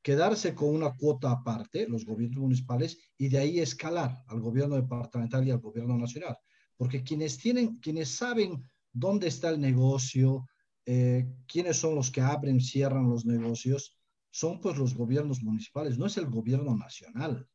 Quedarse 0.03 0.55
con 0.55 0.75
una 0.75 0.93
cuota 0.93 1.31
aparte, 1.31 1.89
los 1.89 2.05
gobiernos 2.05 2.43
municipales, 2.43 2.99
y 3.17 3.31
de 3.31 3.39
ahí 3.39 3.61
escalar 3.61 4.23
al 4.27 4.41
gobierno 4.41 4.77
departamental 4.77 5.49
y 5.49 5.53
al 5.53 5.61
gobierno 5.61 5.97
nacional. 5.97 6.37
Porque 6.77 7.03
quienes 7.03 7.39
tienen, 7.39 7.77
quienes 7.77 8.11
saben 8.11 8.63
dónde 8.93 9.29
está 9.29 9.51
el 9.51 9.61
negocio, 9.61 10.47
eh, 10.87 11.27
quiénes 11.47 11.77
son 11.77 11.95
los 11.95 12.11
que 12.11 12.21
abren, 12.21 12.61
cierran 12.61 13.09
los 13.09 13.25
negocios, 13.25 13.99
son 14.31 14.61
pues 14.61 14.77
los 14.77 14.95
gobiernos 14.95 15.43
municipales, 15.43 15.99
no 15.99 16.07
es 16.07 16.17
el 16.17 16.27
gobierno 16.27 16.77
nacional. 16.77 17.47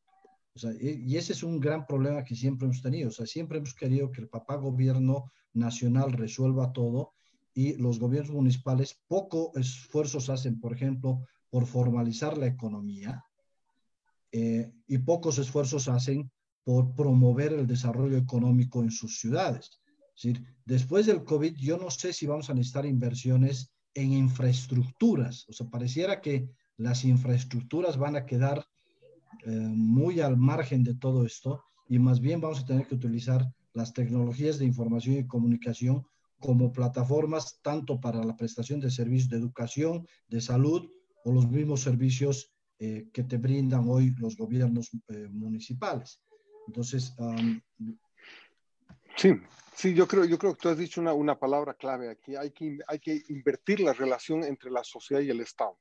Y 0.80 1.16
ese 1.16 1.34
es 1.34 1.42
un 1.42 1.60
gran 1.60 1.86
problema 1.86 2.24
que 2.24 2.34
siempre 2.34 2.66
hemos 2.66 2.82
tenido. 2.82 3.08
O 3.08 3.12
sea, 3.12 3.26
siempre 3.26 3.58
hemos 3.58 3.74
querido 3.74 4.10
que 4.10 4.22
el 4.22 4.28
papá 4.28 4.56
gobierno 4.56 5.30
nacional 5.52 6.12
resuelva 6.12 6.72
todo 6.72 7.12
y 7.54 7.74
los 7.74 7.98
gobiernos 7.98 8.34
municipales 8.34 9.00
poco 9.06 9.52
esfuerzos 9.56 10.30
hacen, 10.30 10.60
por 10.60 10.72
ejemplo, 10.72 11.26
por 11.50 11.66
formalizar 11.66 12.36
la 12.36 12.46
economía 12.46 13.24
eh, 14.32 14.70
y 14.86 14.98
pocos 14.98 15.38
esfuerzos 15.38 15.88
hacen 15.88 16.30
por 16.64 16.94
promover 16.94 17.52
el 17.52 17.66
desarrollo 17.66 18.16
económico 18.16 18.82
en 18.82 18.90
sus 18.90 19.20
ciudades. 19.20 19.80
Decir, 20.20 20.42
después 20.64 21.06
del 21.06 21.22
COVID, 21.22 21.54
yo 21.54 21.78
no 21.78 21.92
sé 21.92 22.12
si 22.12 22.26
vamos 22.26 22.50
a 22.50 22.54
necesitar 22.54 22.84
inversiones 22.84 23.70
en 23.94 24.12
infraestructuras. 24.12 25.46
O 25.48 25.52
sea, 25.52 25.68
pareciera 25.68 26.20
que 26.20 26.50
las 26.76 27.04
infraestructuras 27.04 27.96
van 27.96 28.16
a 28.16 28.26
quedar 28.26 28.66
eh, 29.44 29.50
muy 29.50 30.18
al 30.20 30.36
margen 30.36 30.82
de 30.82 30.96
todo 30.96 31.24
esto 31.24 31.62
y 31.88 32.00
más 32.00 32.20
bien 32.20 32.40
vamos 32.40 32.60
a 32.60 32.66
tener 32.66 32.88
que 32.88 32.96
utilizar 32.96 33.46
las 33.74 33.92
tecnologías 33.92 34.58
de 34.58 34.64
información 34.64 35.18
y 35.18 35.26
comunicación 35.28 36.04
como 36.40 36.72
plataformas 36.72 37.60
tanto 37.62 38.00
para 38.00 38.24
la 38.24 38.36
prestación 38.36 38.80
de 38.80 38.90
servicios 38.90 39.30
de 39.30 39.36
educación, 39.36 40.04
de 40.26 40.40
salud 40.40 40.90
o 41.24 41.32
los 41.32 41.48
mismos 41.48 41.80
servicios 41.80 42.52
eh, 42.80 43.08
que 43.12 43.22
te 43.22 43.36
brindan 43.36 43.88
hoy 43.88 44.14
los 44.18 44.36
gobiernos 44.36 44.90
eh, 45.08 45.28
municipales. 45.30 46.20
Entonces, 46.66 47.14
sí, 49.18 49.34
sí, 49.74 49.94
yo 49.94 50.06
creo, 50.06 50.24
yo 50.24 50.38
creo 50.38 50.54
que 50.54 50.60
tú 50.60 50.68
has 50.68 50.78
dicho 50.78 51.00
una, 51.00 51.12
una 51.12 51.38
palabra 51.38 51.74
clave 51.74 52.08
aquí. 52.08 52.36
Hay 52.36 52.52
que, 52.52 52.78
hay 52.86 52.98
que 53.00 53.22
invertir 53.28 53.80
la 53.80 53.92
relación 53.92 54.44
entre 54.44 54.70
la 54.70 54.84
sociedad 54.84 55.20
y 55.20 55.30
el 55.30 55.40
Estado. 55.40 55.78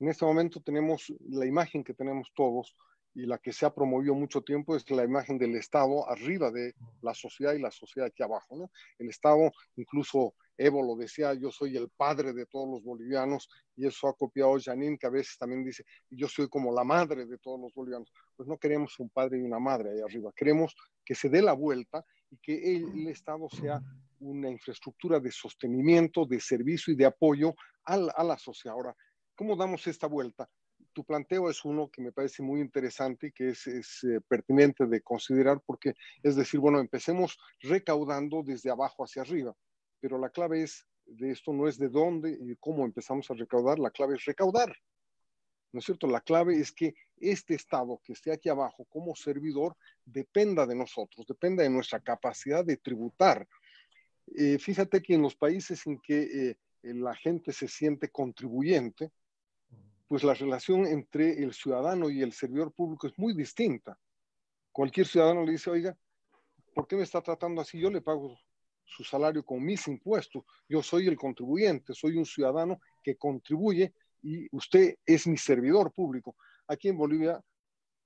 En 0.00 0.08
este 0.08 0.24
momento 0.24 0.60
tenemos 0.60 1.12
la 1.28 1.46
imagen 1.46 1.82
que 1.82 1.94
tenemos 1.94 2.30
todos 2.34 2.76
y 3.14 3.26
la 3.26 3.38
que 3.38 3.52
se 3.52 3.64
ha 3.64 3.72
promovido 3.72 4.14
mucho 4.14 4.42
tiempo 4.42 4.74
es 4.74 4.88
la 4.90 5.04
imagen 5.04 5.38
del 5.38 5.54
Estado 5.54 6.08
arriba 6.10 6.50
de 6.50 6.74
la 7.00 7.14
sociedad 7.14 7.54
y 7.54 7.60
la 7.60 7.70
sociedad 7.70 8.08
aquí 8.08 8.22
abajo. 8.22 8.56
¿no? 8.56 8.70
El 8.98 9.08
Estado, 9.08 9.52
incluso 9.76 10.34
Evo 10.56 10.82
lo 10.82 10.94
decía, 10.94 11.34
yo 11.34 11.50
soy 11.50 11.76
el 11.76 11.88
padre 11.90 12.32
de 12.32 12.46
todos 12.46 12.68
los 12.68 12.82
bolivianos 12.84 13.48
y 13.76 13.86
eso 13.86 14.08
ha 14.08 14.14
copiado 14.14 14.56
Janine, 14.60 14.98
que 14.98 15.06
a 15.06 15.10
veces 15.10 15.36
también 15.36 15.64
dice, 15.64 15.84
yo 16.10 16.28
soy 16.28 16.48
como 16.48 16.72
la 16.72 16.84
madre 16.84 17.26
de 17.26 17.38
todos 17.38 17.60
los 17.60 17.74
bolivianos. 17.74 18.12
Pues 18.36 18.48
no 18.48 18.56
queremos 18.58 18.98
un 19.00 19.10
padre 19.10 19.38
y 19.38 19.42
una 19.42 19.58
madre 19.58 19.90
ahí 19.90 20.00
arriba, 20.00 20.32
queremos 20.34 20.76
que 21.04 21.14
se 21.14 21.28
dé 21.28 21.42
la 21.42 21.52
vuelta 21.52 22.04
y 22.34 22.36
que 22.38 22.76
el, 22.76 22.84
el 23.00 23.08
Estado 23.08 23.48
sea 23.48 23.80
una 24.20 24.50
infraestructura 24.50 25.20
de 25.20 25.30
sostenimiento, 25.30 26.26
de 26.26 26.40
servicio 26.40 26.92
y 26.92 26.96
de 26.96 27.06
apoyo 27.06 27.54
a 27.84 27.96
la, 27.96 28.12
a 28.12 28.24
la 28.24 28.38
sociedad. 28.38 28.74
Ahora, 28.74 28.96
¿Cómo 29.36 29.56
damos 29.56 29.86
esta 29.88 30.06
vuelta? 30.06 30.48
Tu 30.92 31.04
planteo 31.04 31.50
es 31.50 31.64
uno 31.64 31.90
que 31.90 32.00
me 32.00 32.12
parece 32.12 32.40
muy 32.40 32.60
interesante 32.60 33.28
y 33.28 33.32
que 33.32 33.48
es, 33.48 33.66
es 33.66 34.04
eh, 34.04 34.20
pertinente 34.28 34.86
de 34.86 35.00
considerar 35.00 35.60
porque 35.66 35.94
es 36.22 36.36
decir, 36.36 36.60
bueno, 36.60 36.78
empecemos 36.78 37.36
recaudando 37.60 38.44
desde 38.44 38.70
abajo 38.70 39.02
hacia 39.02 39.22
arriba, 39.22 39.52
pero 40.00 40.18
la 40.18 40.30
clave 40.30 40.62
es 40.62 40.86
de 41.06 41.32
esto 41.32 41.52
no 41.52 41.66
es 41.66 41.78
de 41.78 41.88
dónde 41.88 42.38
y 42.40 42.54
cómo 42.56 42.84
empezamos 42.84 43.28
a 43.30 43.34
recaudar, 43.34 43.78
la 43.78 43.90
clave 43.90 44.14
es 44.14 44.24
recaudar. 44.24 44.74
¿No 45.72 45.80
es 45.80 45.84
cierto? 45.84 46.06
La 46.06 46.20
clave 46.20 46.60
es 46.60 46.70
que 46.70 46.94
este 47.18 47.54
Estado 47.54 48.00
que 48.04 48.12
esté 48.12 48.32
aquí 48.32 48.48
abajo 48.48 48.84
como 48.86 49.14
servidor 49.14 49.76
dependa 50.04 50.66
de 50.66 50.74
nosotros, 50.74 51.26
dependa 51.26 51.62
de 51.62 51.70
nuestra 51.70 52.00
capacidad 52.00 52.64
de 52.64 52.76
tributar. 52.76 53.48
Eh, 54.36 54.58
fíjate 54.58 55.02
que 55.02 55.14
en 55.14 55.22
los 55.22 55.36
países 55.36 55.86
en 55.86 55.98
que 55.98 56.50
eh, 56.50 56.56
la 56.82 57.14
gente 57.14 57.52
se 57.52 57.68
siente 57.68 58.10
contribuyente, 58.10 59.10
pues 60.08 60.22
la 60.22 60.34
relación 60.34 60.86
entre 60.86 61.42
el 61.42 61.52
ciudadano 61.52 62.10
y 62.10 62.22
el 62.22 62.32
servidor 62.32 62.72
público 62.72 63.06
es 63.06 63.18
muy 63.18 63.34
distinta. 63.34 63.98
Cualquier 64.70 65.06
ciudadano 65.06 65.44
le 65.44 65.52
dice, 65.52 65.70
oiga, 65.70 65.96
¿por 66.74 66.86
qué 66.86 66.96
me 66.96 67.02
está 67.02 67.22
tratando 67.22 67.60
así? 67.60 67.78
Yo 67.78 67.90
le 67.90 68.00
pago 68.00 68.36
su 68.84 69.02
salario 69.02 69.44
con 69.44 69.62
mis 69.64 69.86
impuestos. 69.88 70.44
Yo 70.68 70.82
soy 70.82 71.06
el 71.06 71.16
contribuyente, 71.16 71.94
soy 71.94 72.16
un 72.16 72.26
ciudadano 72.26 72.80
que 73.02 73.16
contribuye 73.16 73.94
y 74.22 74.46
usted 74.54 74.96
es 75.06 75.26
mi 75.26 75.36
servidor 75.36 75.92
público. 75.92 76.36
Aquí 76.66 76.88
en 76.88 76.96
Bolivia 76.96 77.42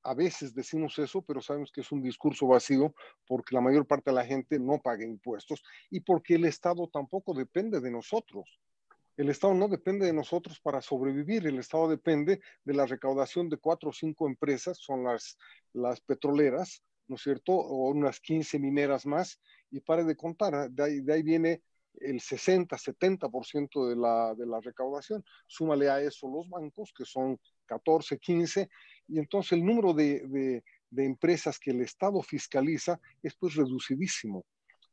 a 0.03 0.15
veces 0.15 0.55
decimos 0.55 0.99
eso, 0.99 1.23
pero 1.23 1.41
sabemos 1.41 1.71
que 1.73 1.81
es 1.81 1.93
un 1.93 2.03
discurso 2.03 2.47
vacío 2.47 2.95
porque 3.27 3.55
la 3.55 3.61
mayor 3.61 3.87
parte 3.87 4.11
de 4.11 4.17
la 4.17 4.25
gente 4.25 4.59
no 4.59 4.79
paga 4.81 5.05
impuestos 5.05 5.63
y 5.91 6.01
porque 6.01 6.37
el 6.37 6.45
Estado 6.45 6.89
tampoco 6.89 7.35
depende 7.35 7.81
de 7.81 7.91
nosotros. 7.91 8.61
El 9.17 9.31
Estado 9.31 9.53
no 9.53 9.69
depende 9.69 10.07
de 10.07 10.13
nosotros 10.13 10.61
para 10.61 10.81
sobrevivir, 10.81 11.47
el 11.47 11.59
Estado 11.59 11.89
depende 11.89 12.41
de 12.65 12.75
la 12.75 12.87
recaudación 12.87 13.49
de 13.49 13.57
cuatro 13.57 13.91
o 13.91 13.93
cinco 13.93 14.29
empresas, 14.29 14.79
son 14.79 15.03
las, 15.03 15.37
las 15.73 16.01
petroleras, 16.01 16.85
¿no 17.09 17.17
es 17.17 17.23
cierto? 17.23 17.53
O 17.53 17.91
unas 17.91 18.21
15 18.21 18.61
mineras 18.61 19.07
más, 19.07 19.41
y 19.73 19.81
pare 19.81 20.05
de 20.05 20.17
contar, 20.17 20.71
de 20.71 20.85
ahí, 20.85 21.01
de 21.01 21.13
ahí 21.13 21.23
viene 21.25 21.63
el 22.01 22.21
60, 22.21 22.77
70% 22.77 23.89
de 23.89 23.97
la, 23.97 24.35
de 24.35 24.47
la 24.47 24.61
recaudación. 24.61 25.25
Súmale 25.47 25.89
a 25.89 26.01
eso 26.01 26.29
los 26.29 26.49
bancos, 26.49 26.93
que 26.97 27.05
son 27.05 27.39
14, 27.67 28.19
15, 28.19 28.69
y 29.09 29.19
entonces 29.19 29.53
el 29.53 29.65
número 29.65 29.93
de, 29.93 30.27
de, 30.29 30.65
de 30.91 31.05
empresas 31.05 31.59
que 31.59 31.71
el 31.71 31.81
Estado 31.81 32.23
fiscaliza 32.23 33.01
es 33.23 33.35
pues 33.35 33.55
reducidísimo. 33.55 34.45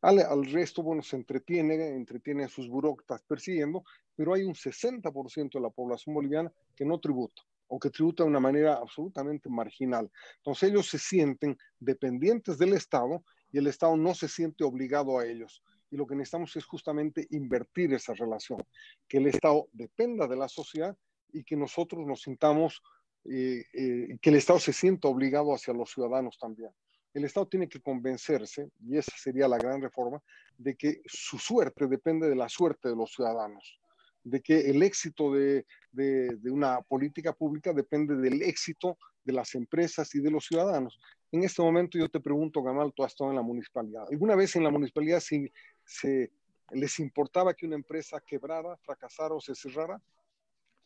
Al, 0.02 0.20
al, 0.20 0.46
resto, 0.46 0.84
bueno, 0.84 1.02
se 1.02 1.16
entretiene, 1.16 1.76
entretiene 1.96 2.44
a 2.44 2.50
sus 2.50 2.70
burócratas 2.70 3.24
persiguiendo, 3.24 3.84
pero 4.16 4.34
hay 4.34 4.44
un 4.44 4.54
60% 4.54 5.54
de 5.54 5.62
la 5.62 5.70
población 5.70 6.14
boliviana 6.14 6.52
que 6.76 6.86
no 6.86 7.00
tributa 7.00 7.42
o 7.68 7.80
que 7.80 7.90
tributa 7.90 8.24
de 8.24 8.30
una 8.30 8.40
manera 8.40 8.76
absolutamente 8.76 9.50
marginal. 9.50 10.12
Entonces 10.38 10.70
ellos 10.70 10.88
se 10.88 11.00
sienten 11.00 11.58
dependientes 11.80 12.58
del 12.58 12.74
Estado 12.74 13.24
y 13.52 13.58
el 13.58 13.68
Estado 13.68 13.98
no 13.98 14.14
se 14.14 14.28
siente 14.28 14.64
obligado 14.64 15.18
a 15.18 15.26
ellos. 15.26 15.64
Y 15.92 15.98
lo 15.98 16.08
que 16.08 16.16
necesitamos 16.16 16.56
es 16.56 16.66
justamente 16.66 17.28
invertir 17.32 17.94
esa 17.94 18.14
relación, 18.14 18.64
que 19.08 19.18
el 19.18 19.28
Estado 19.28 19.68
dependa 19.72 20.28
de 20.28 20.36
la 20.36 20.48
sociedad 20.48 20.96
y 21.32 21.44
que 21.44 21.56
nosotros 21.56 22.06
nos 22.06 22.22
sintamos, 22.22 22.82
eh, 23.26 23.64
eh, 23.74 24.18
que 24.22 24.30
el 24.30 24.36
Estado 24.36 24.60
se 24.60 24.74
sienta 24.74 25.08
obligado 25.08 25.54
hacia 25.54 25.74
los 25.74 25.92
ciudadanos 25.92 26.38
también 26.38 26.72
el 27.16 27.24
Estado 27.24 27.48
tiene 27.48 27.70
que 27.70 27.82
convencerse, 27.82 28.70
y 28.86 28.98
esa 28.98 29.14
sería 29.18 29.48
la 29.48 29.58
gran 29.58 29.82
reforma, 29.82 30.22
de 30.58 30.76
que 30.76 31.02
su 31.06 31.40
suerte 31.40 31.88
depende 31.88 32.28
de 32.28 32.36
la 32.36 32.50
suerte 32.50 32.90
de 32.90 32.96
los 32.96 33.14
ciudadanos, 33.14 33.80
de 34.22 34.42
que 34.42 34.70
el 34.70 34.84
éxito 34.84 35.32
de, 35.32 35.66
de, 35.92 36.36
de, 36.36 36.52
una 36.52 36.82
política 36.82 37.32
pública 37.32 37.72
depende 37.72 38.18
del 38.18 38.42
éxito 38.42 38.98
de 39.24 39.32
las 39.32 39.56
empresas 39.56 40.14
y 40.14 40.20
de 40.20 40.30
los 40.30 40.46
ciudadanos. 40.46 41.00
En 41.32 41.44
este 41.44 41.62
momento 41.62 41.98
yo 41.98 42.10
te 42.10 42.20
pregunto, 42.20 42.62
Gamal, 42.62 42.92
tú 42.94 43.04
has 43.04 43.14
estado 43.14 43.30
en 43.30 43.38
la 43.38 43.42
municipalidad. 43.42 44.06
¿Alguna 44.12 44.36
vez 44.36 44.56
en 44.58 44.64
la 44.64 44.72
municipalidad 44.72 45.22
si, 45.22 45.50
se, 45.86 46.32
les 46.72 47.00
importaba 47.00 47.54
que 47.54 47.66
una 47.66 47.76
empresa 47.76 48.22
quebrara, 48.22 48.76
fracasara 48.78 49.34
o 49.36 49.42
se 49.42 49.56
cerrara? 49.56 50.02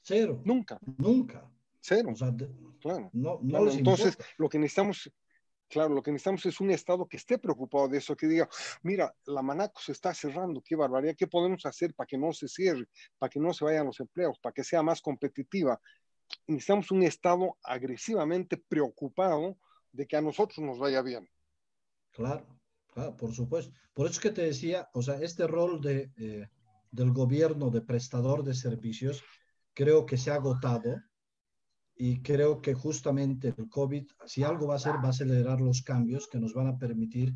Cero. 0.01 0.41
Nunca. 0.45 0.79
Nunca. 0.97 1.49
Cero. 1.79 2.09
O 2.11 2.15
sea, 2.15 2.33
claro. 2.79 3.09
No, 3.13 3.39
no 3.41 3.65
les 3.65 3.75
Entonces, 3.75 4.07
importa. 4.07 4.33
lo 4.37 4.49
que 4.49 4.59
necesitamos, 4.59 5.11
claro, 5.67 5.93
lo 5.93 6.03
que 6.03 6.11
necesitamos 6.11 6.45
es 6.45 6.59
un 6.59 6.71
Estado 6.71 7.07
que 7.07 7.17
esté 7.17 7.37
preocupado 7.37 7.87
de 7.87 7.97
eso, 7.97 8.15
que 8.15 8.27
diga, 8.27 8.49
mira, 8.83 9.13
la 9.25 9.41
Manaco 9.41 9.79
se 9.81 9.93
está 9.93 10.13
cerrando, 10.13 10.61
qué 10.61 10.75
barbaridad, 10.75 11.15
¿qué 11.17 11.27
podemos 11.27 11.65
hacer 11.65 11.93
para 11.93 12.07
que 12.07 12.17
no 12.17 12.33
se 12.33 12.47
cierre, 12.47 12.87
para 13.17 13.29
que 13.29 13.39
no 13.39 13.53
se 13.53 13.63
vayan 13.63 13.85
los 13.85 13.99
empleos, 13.99 14.37
para 14.39 14.53
que 14.53 14.63
sea 14.63 14.83
más 14.83 15.01
competitiva? 15.01 15.79
Necesitamos 16.47 16.91
un 16.91 17.03
Estado 17.03 17.57
agresivamente 17.63 18.57
preocupado 18.57 19.57
de 19.91 20.05
que 20.05 20.17
a 20.17 20.21
nosotros 20.21 20.59
nos 20.59 20.77
vaya 20.77 21.01
bien. 21.01 21.27
Claro, 22.11 22.58
claro, 22.91 23.15
por 23.15 23.33
supuesto. 23.33 23.73
Por 23.93 24.05
eso 24.05 24.13
es 24.13 24.19
que 24.19 24.31
te 24.31 24.43
decía, 24.43 24.89
o 24.93 25.01
sea, 25.01 25.15
este 25.21 25.47
rol 25.47 25.81
de, 25.81 26.11
eh, 26.17 26.47
del 26.91 27.11
gobierno 27.11 27.69
de 27.69 27.81
prestador 27.81 28.43
de 28.43 28.53
servicios 28.53 29.23
creo 29.73 30.05
que 30.05 30.17
se 30.17 30.31
ha 30.31 30.35
agotado 30.35 31.01
y 31.95 32.21
creo 32.21 32.61
que 32.61 32.73
justamente 32.73 33.53
el 33.57 33.69
COVID, 33.69 34.07
si 34.25 34.43
algo 34.43 34.67
va 34.67 34.73
a 34.73 34.77
hacer, 34.77 34.95
va 34.95 35.07
a 35.07 35.09
acelerar 35.09 35.59
los 35.59 35.81
cambios 35.81 36.27
que 36.27 36.39
nos 36.39 36.53
van 36.53 36.67
a 36.67 36.77
permitir 36.77 37.35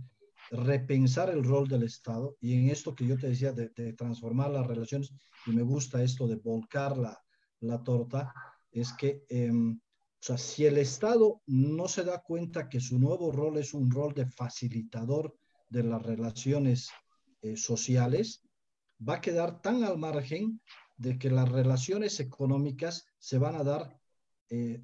repensar 0.51 1.29
el 1.29 1.43
rol 1.43 1.67
del 1.67 1.83
Estado 1.83 2.37
y 2.39 2.53
en 2.53 2.69
esto 2.69 2.95
que 2.95 3.05
yo 3.05 3.17
te 3.17 3.27
decía 3.27 3.51
de, 3.51 3.69
de 3.69 3.93
transformar 3.93 4.51
las 4.51 4.67
relaciones, 4.67 5.13
y 5.45 5.51
me 5.51 5.63
gusta 5.63 6.03
esto 6.03 6.27
de 6.27 6.35
volcar 6.35 6.97
la, 6.97 7.21
la 7.59 7.83
torta, 7.83 8.33
es 8.71 8.93
que, 8.93 9.25
eh, 9.29 9.51
o 9.51 10.25
sea, 10.25 10.37
si 10.37 10.65
el 10.65 10.77
Estado 10.77 11.41
no 11.45 11.87
se 11.87 12.03
da 12.03 12.21
cuenta 12.21 12.69
que 12.69 12.79
su 12.79 12.99
nuevo 12.99 13.31
rol 13.31 13.57
es 13.57 13.73
un 13.73 13.89
rol 13.91 14.13
de 14.13 14.25
facilitador 14.25 15.35
de 15.73 15.83
las 15.83 16.03
relaciones 16.03 16.91
eh, 17.41 17.57
sociales, 17.57 18.43
va 19.05 19.15
a 19.15 19.21
quedar 19.21 19.59
tan 19.61 19.83
al 19.83 19.97
margen 19.97 20.61
de 20.97 21.17
que 21.17 21.31
las 21.31 21.49
relaciones 21.49 22.19
económicas 22.19 23.07
se 23.17 23.39
van 23.39 23.55
a 23.55 23.63
dar 23.63 23.99
eh, 24.49 24.83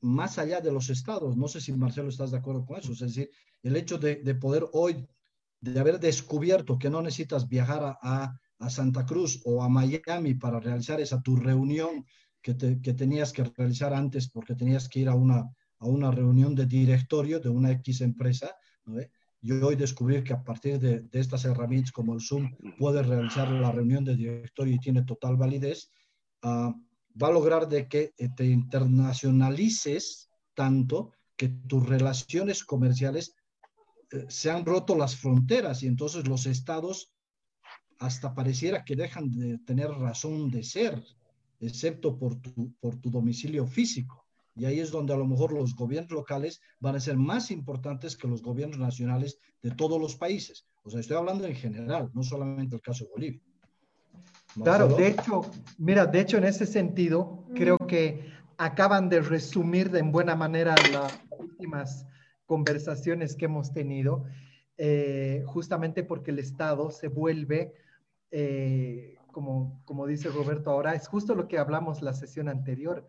más 0.00 0.38
allá 0.38 0.60
de 0.60 0.72
los 0.72 0.88
estados. 0.88 1.36
No 1.36 1.48
sé 1.48 1.60
si 1.60 1.72
Marcelo 1.72 2.08
estás 2.08 2.30
de 2.30 2.38
acuerdo 2.38 2.64
con 2.64 2.78
eso. 2.78 2.92
Es 2.92 3.00
decir, 3.00 3.30
el 3.62 3.76
hecho 3.76 3.98
de, 3.98 4.16
de 4.16 4.34
poder 4.34 4.66
hoy, 4.72 5.06
de 5.60 5.78
haber 5.78 6.00
descubierto 6.00 6.78
que 6.78 6.90
no 6.90 7.02
necesitas 7.02 7.46
viajar 7.46 7.98
a, 8.00 8.40
a, 8.58 8.70
Santa 8.70 9.04
Cruz 9.04 9.42
o 9.44 9.62
a 9.62 9.68
Miami 9.68 10.34
para 10.34 10.60
realizar 10.60 11.00
esa 11.00 11.20
tu 11.20 11.36
reunión 11.36 12.06
que, 12.40 12.54
te, 12.54 12.80
que 12.80 12.94
tenías 12.94 13.32
que 13.32 13.44
realizar 13.44 13.92
antes 13.92 14.30
porque 14.30 14.54
tenías 14.54 14.88
que 14.88 15.00
ir 15.00 15.08
a 15.08 15.14
una, 15.14 15.40
a 15.78 15.86
una 15.86 16.10
reunión 16.10 16.54
de 16.54 16.66
directorio 16.66 17.38
de 17.38 17.50
una 17.50 17.70
X 17.72 18.00
empresa, 18.00 18.54
¿no? 18.86 18.98
Yo 19.42 19.66
hoy 19.66 19.76
descubrir 19.76 20.22
que 20.22 20.32
a 20.32 20.42
partir 20.42 20.78
de, 20.78 21.00
de, 21.00 21.20
estas 21.20 21.44
herramientas 21.44 21.92
como 21.92 22.14
el 22.14 22.20
Zoom 22.20 22.50
puedes 22.78 23.04
realizar 23.06 23.50
la 23.50 23.72
reunión 23.72 24.04
de 24.04 24.16
directorio 24.16 24.74
y 24.74 24.78
tiene 24.78 25.02
total 25.02 25.36
validez, 25.36 25.90
uh, 26.44 26.72
va 27.20 27.28
a 27.28 27.32
lograr 27.32 27.68
de 27.68 27.88
que 27.88 28.14
te 28.36 28.46
internacionalices 28.46 30.30
tanto 30.54 31.12
que 31.36 31.48
tus 31.48 31.86
relaciones 31.88 32.64
comerciales 32.64 33.34
eh, 34.12 34.26
se 34.28 34.50
han 34.50 34.64
roto 34.64 34.96
las 34.96 35.16
fronteras 35.16 35.82
y 35.82 35.88
entonces 35.88 36.28
los 36.28 36.46
estados 36.46 37.12
hasta 37.98 38.34
pareciera 38.34 38.84
que 38.84 38.96
dejan 38.96 39.30
de 39.30 39.58
tener 39.58 39.88
razón 39.90 40.50
de 40.50 40.62
ser, 40.62 41.02
excepto 41.60 42.18
por 42.18 42.40
tu, 42.40 42.72
por 42.80 42.96
tu 43.00 43.10
domicilio 43.10 43.66
físico. 43.66 44.21
Y 44.54 44.66
ahí 44.66 44.80
es 44.80 44.90
donde 44.90 45.14
a 45.14 45.16
lo 45.16 45.26
mejor 45.26 45.52
los 45.52 45.74
gobiernos 45.74 46.12
locales 46.12 46.60
van 46.78 46.96
a 46.96 47.00
ser 47.00 47.16
más 47.16 47.50
importantes 47.50 48.16
que 48.16 48.28
los 48.28 48.42
gobiernos 48.42 48.78
nacionales 48.78 49.38
de 49.62 49.70
todos 49.70 50.00
los 50.00 50.16
países. 50.16 50.66
O 50.82 50.90
sea, 50.90 51.00
estoy 51.00 51.16
hablando 51.16 51.46
en 51.46 51.54
general, 51.54 52.10
no 52.12 52.22
solamente 52.22 52.76
el 52.76 52.82
caso 52.82 53.04
de 53.04 53.10
Bolivia. 53.10 53.40
¿Marcelo? 54.54 54.64
Claro, 54.64 54.96
de 54.96 55.08
hecho, 55.08 55.42
mira, 55.78 56.06
de 56.06 56.20
hecho 56.20 56.36
en 56.36 56.44
ese 56.44 56.66
sentido, 56.66 57.46
creo 57.54 57.78
que 57.78 58.30
acaban 58.58 59.08
de 59.08 59.20
resumir 59.20 59.90
de 59.90 60.00
en 60.00 60.12
buena 60.12 60.36
manera 60.36 60.74
las 60.92 61.18
últimas 61.38 62.06
conversaciones 62.46 63.34
que 63.34 63.46
hemos 63.46 63.72
tenido, 63.72 64.24
eh, 64.76 65.42
justamente 65.46 66.04
porque 66.04 66.32
el 66.32 66.38
Estado 66.38 66.90
se 66.90 67.08
vuelve, 67.08 67.72
eh, 68.30 69.16
como, 69.32 69.80
como 69.84 70.06
dice 70.06 70.28
Roberto 70.28 70.70
ahora, 70.70 70.94
es 70.94 71.08
justo 71.08 71.34
lo 71.34 71.48
que 71.48 71.58
hablamos 71.58 72.02
la 72.02 72.12
sesión 72.12 72.48
anterior, 72.48 73.08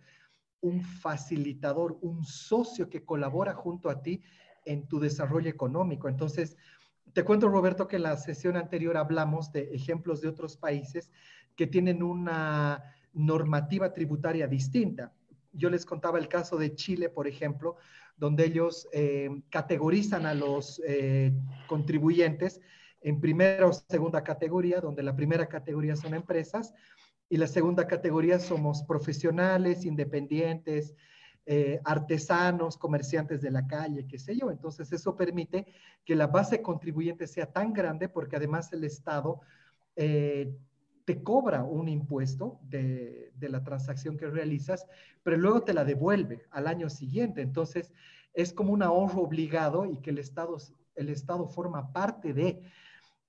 un 0.64 0.82
facilitador, 0.82 1.98
un 2.02 2.24
socio 2.24 2.90
que 2.90 3.04
colabora 3.04 3.54
junto 3.54 3.90
a 3.90 4.02
ti 4.02 4.22
en 4.66 4.88
tu 4.88 5.00
desarrollo 5.00 5.50
económico. 5.50 6.08
Entonces, 6.08 6.58
te 7.12 7.24
cuento, 7.24 7.50
Roberto, 7.50 7.88
que 7.88 7.98
en 7.98 8.04
la 8.04 8.18
sesión 8.18 8.56
anterior 8.56 8.98
hablamos 8.98 9.52
de 9.52 9.76
ejemplos 9.76 10.22
de 10.22 10.30
otros 10.30 10.58
países 10.58 11.12
que 11.56 11.68
tienen 11.68 12.02
una 12.02 12.82
normativa 13.14 13.94
tributaria 13.94 14.48
distinta. 14.48 15.14
Yo 15.52 15.70
les 15.70 15.86
contaba 15.86 16.18
el 16.18 16.30
caso 16.30 16.58
de 16.58 16.74
Chile, 16.74 17.10
por 17.10 17.28
ejemplo, 17.28 17.76
donde 18.16 18.46
ellos 18.46 18.88
eh, 18.94 19.30
categorizan 19.50 20.26
a 20.26 20.34
los 20.34 20.82
eh, 20.88 21.34
contribuyentes 21.68 22.62
en 23.02 23.20
primera 23.20 23.68
o 23.68 23.74
segunda 23.74 24.24
categoría, 24.24 24.80
donde 24.80 25.04
la 25.04 25.16
primera 25.16 25.48
categoría 25.48 25.98
son 25.98 26.14
empresas 26.14 26.74
y 27.34 27.38
la 27.38 27.48
segunda 27.48 27.88
categoría 27.88 28.38
somos 28.38 28.84
profesionales, 28.84 29.86
independientes, 29.86 30.94
eh, 31.48 31.82
artesanos, 31.84 32.78
comerciantes 32.78 33.42
de 33.42 33.50
la 33.50 33.66
calle, 33.66 34.06
qué 34.06 34.20
sé 34.20 34.38
yo. 34.38 34.52
Entonces 34.52 34.94
eso 34.94 35.16
permite 35.16 35.66
que 36.06 36.16
la 36.16 36.28
base 36.28 36.62
contribuyente 36.62 37.26
sea 37.26 37.48
tan 37.48 37.74
grande 37.74 38.08
porque 38.08 38.36
además 38.36 38.72
el 38.72 38.84
Estado 38.84 39.42
eh, 39.96 40.56
te 41.06 41.24
cobra 41.24 41.64
un 41.64 41.90
impuesto 41.90 42.60
de, 42.70 43.32
de, 43.34 43.50
la 43.50 43.64
transacción 43.64 44.16
que 44.16 44.28
realizas, 44.28 44.86
pero 45.24 45.36
luego 45.36 45.64
te 45.64 45.74
la 45.74 45.86
devuelve 45.86 46.46
al 46.52 46.68
año 46.68 46.88
siguiente. 46.88 47.42
Entonces 47.42 47.92
es 48.36 48.54
como 48.54 48.74
un 48.74 48.84
ahorro 48.84 49.24
obligado 49.24 49.88
y 49.88 49.98
que 50.02 50.12
el 50.12 50.20
Estado, 50.20 50.56
el 50.96 51.10
Estado 51.10 51.48
forma 51.48 51.92
parte 51.94 52.32
de. 52.32 52.62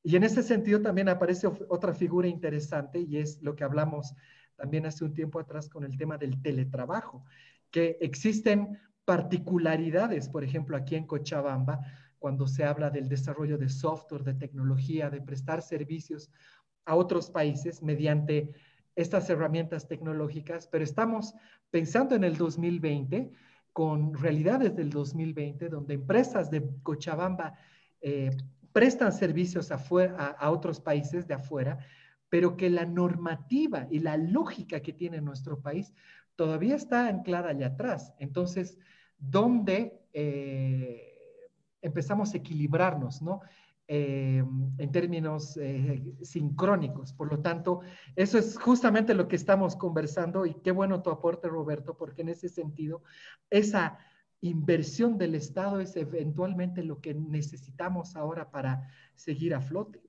Y 0.06 0.16
en 0.16 0.22
ese 0.22 0.42
sentido 0.42 0.82
también 0.82 1.08
aparece 1.08 1.46
otra 1.46 1.94
figura 1.94 2.28
interesante 2.28 3.00
y 3.00 3.16
es 3.16 3.42
lo 3.42 3.56
que 3.56 3.64
hablamos 3.64 4.14
también 4.54 4.84
hace 4.84 5.02
un 5.02 5.14
tiempo 5.14 5.40
atrás 5.40 5.70
con 5.70 5.82
el 5.82 5.96
tema 5.96 6.18
del 6.18 6.40
teletrabajo, 6.42 7.24
que 7.70 7.96
existen 8.02 8.78
particularidades, 9.06 10.28
por 10.28 10.44
ejemplo, 10.44 10.76
aquí 10.76 10.94
en 10.94 11.06
Cochabamba, 11.06 11.80
cuando 12.18 12.46
se 12.46 12.64
habla 12.64 12.90
del 12.90 13.08
desarrollo 13.08 13.56
de 13.56 13.70
software, 13.70 14.24
de 14.24 14.34
tecnología, 14.34 15.08
de 15.08 15.22
prestar 15.22 15.62
servicios 15.62 16.30
a 16.84 16.96
otros 16.96 17.30
países 17.30 17.82
mediante 17.82 18.52
estas 18.94 19.28
herramientas 19.30 19.88
tecnológicas, 19.88 20.68
pero 20.68 20.84
estamos 20.84 21.34
pensando 21.70 22.14
en 22.14 22.24
el 22.24 22.36
2020 22.36 23.32
con 23.72 24.14
realidades 24.14 24.76
del 24.76 24.90
2020, 24.90 25.68
donde 25.70 25.94
empresas 25.94 26.50
de 26.50 26.62
Cochabamba 26.82 27.54
eh, 28.00 28.30
prestan 28.74 29.12
servicios 29.12 29.70
a, 29.70 30.50
otros 30.50 30.80
países 30.80 31.28
de 31.28 31.34
afuera, 31.34 31.78
pero 32.28 32.56
que 32.56 32.68
la 32.68 32.84
normativa 32.84 33.86
y 33.88 34.00
la 34.00 34.16
lógica 34.16 34.80
que 34.80 34.92
tiene 34.92 35.20
nuestro 35.20 35.62
país 35.62 35.94
todavía 36.34 36.74
está 36.74 37.06
anclada 37.06 37.50
allá 37.50 37.68
atrás. 37.68 38.12
Entonces, 38.18 38.76
¿dónde 39.16 40.02
eh, 40.12 41.00
empezamos 41.82 42.34
a 42.34 42.38
equilibrarnos, 42.38 43.22
no? 43.22 43.42
Eh, 43.86 44.42
en 44.78 44.90
términos 44.90 45.56
eh, 45.56 46.02
sincrónicos. 46.22 47.12
Por 47.12 47.30
lo 47.30 47.40
tanto, 47.40 47.82
eso 48.16 48.38
es 48.38 48.58
justamente 48.58 49.14
lo 49.14 49.28
que 49.28 49.36
estamos 49.36 49.76
conversando 49.76 50.46
y 50.46 50.54
qué 50.54 50.72
bueno 50.72 51.00
tu 51.00 51.10
aporte, 51.10 51.46
Roberto, 51.46 51.96
porque 51.96 52.22
en 52.22 52.30
ese 52.30 52.48
sentido, 52.48 53.02
esa 53.50 53.98
inversión 54.48 55.16
del 55.16 55.34
Estado 55.34 55.80
es 55.80 55.96
eventualmente 55.96 56.82
lo 56.82 57.00
que 57.00 57.14
necesitamos 57.14 58.14
ahora 58.14 58.50
para 58.50 58.90
seguir 59.14 59.54
a 59.54 59.60
flote. 59.60 60.02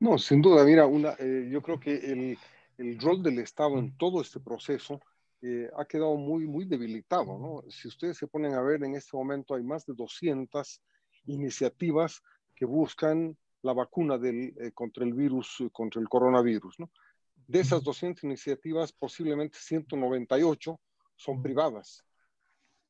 No, 0.00 0.16
sin 0.16 0.40
duda, 0.40 0.64
mira, 0.64 0.86
una, 0.86 1.14
eh, 1.18 1.48
yo 1.50 1.60
creo 1.60 1.78
que 1.78 1.94
el, 1.96 2.38
el, 2.78 2.98
rol 2.98 3.22
del 3.22 3.38
Estado 3.38 3.78
en 3.78 3.96
todo 3.98 4.22
este 4.22 4.40
proceso 4.40 5.00
eh, 5.42 5.68
ha 5.76 5.84
quedado 5.84 6.16
muy, 6.16 6.46
muy 6.46 6.64
debilitado, 6.64 7.38
¿no? 7.38 7.70
Si 7.70 7.86
ustedes 7.88 8.16
se 8.16 8.26
ponen 8.26 8.54
a 8.54 8.62
ver, 8.62 8.82
en 8.82 8.94
este 8.94 9.14
momento 9.14 9.54
hay 9.54 9.62
más 9.62 9.84
de 9.84 9.92
200 9.94 10.80
iniciativas 11.26 12.22
que 12.54 12.64
buscan 12.64 13.36
la 13.60 13.74
vacuna 13.74 14.16
del, 14.16 14.54
eh, 14.58 14.72
contra 14.72 15.04
el 15.04 15.12
virus, 15.12 15.62
contra 15.72 16.00
el 16.00 16.08
coronavirus, 16.08 16.80
¿no? 16.80 16.90
De 17.46 17.60
esas 17.60 17.82
200 17.82 18.24
iniciativas, 18.24 18.92
posiblemente 18.92 19.58
198 19.60 20.80
son 21.16 21.42
privadas. 21.42 22.07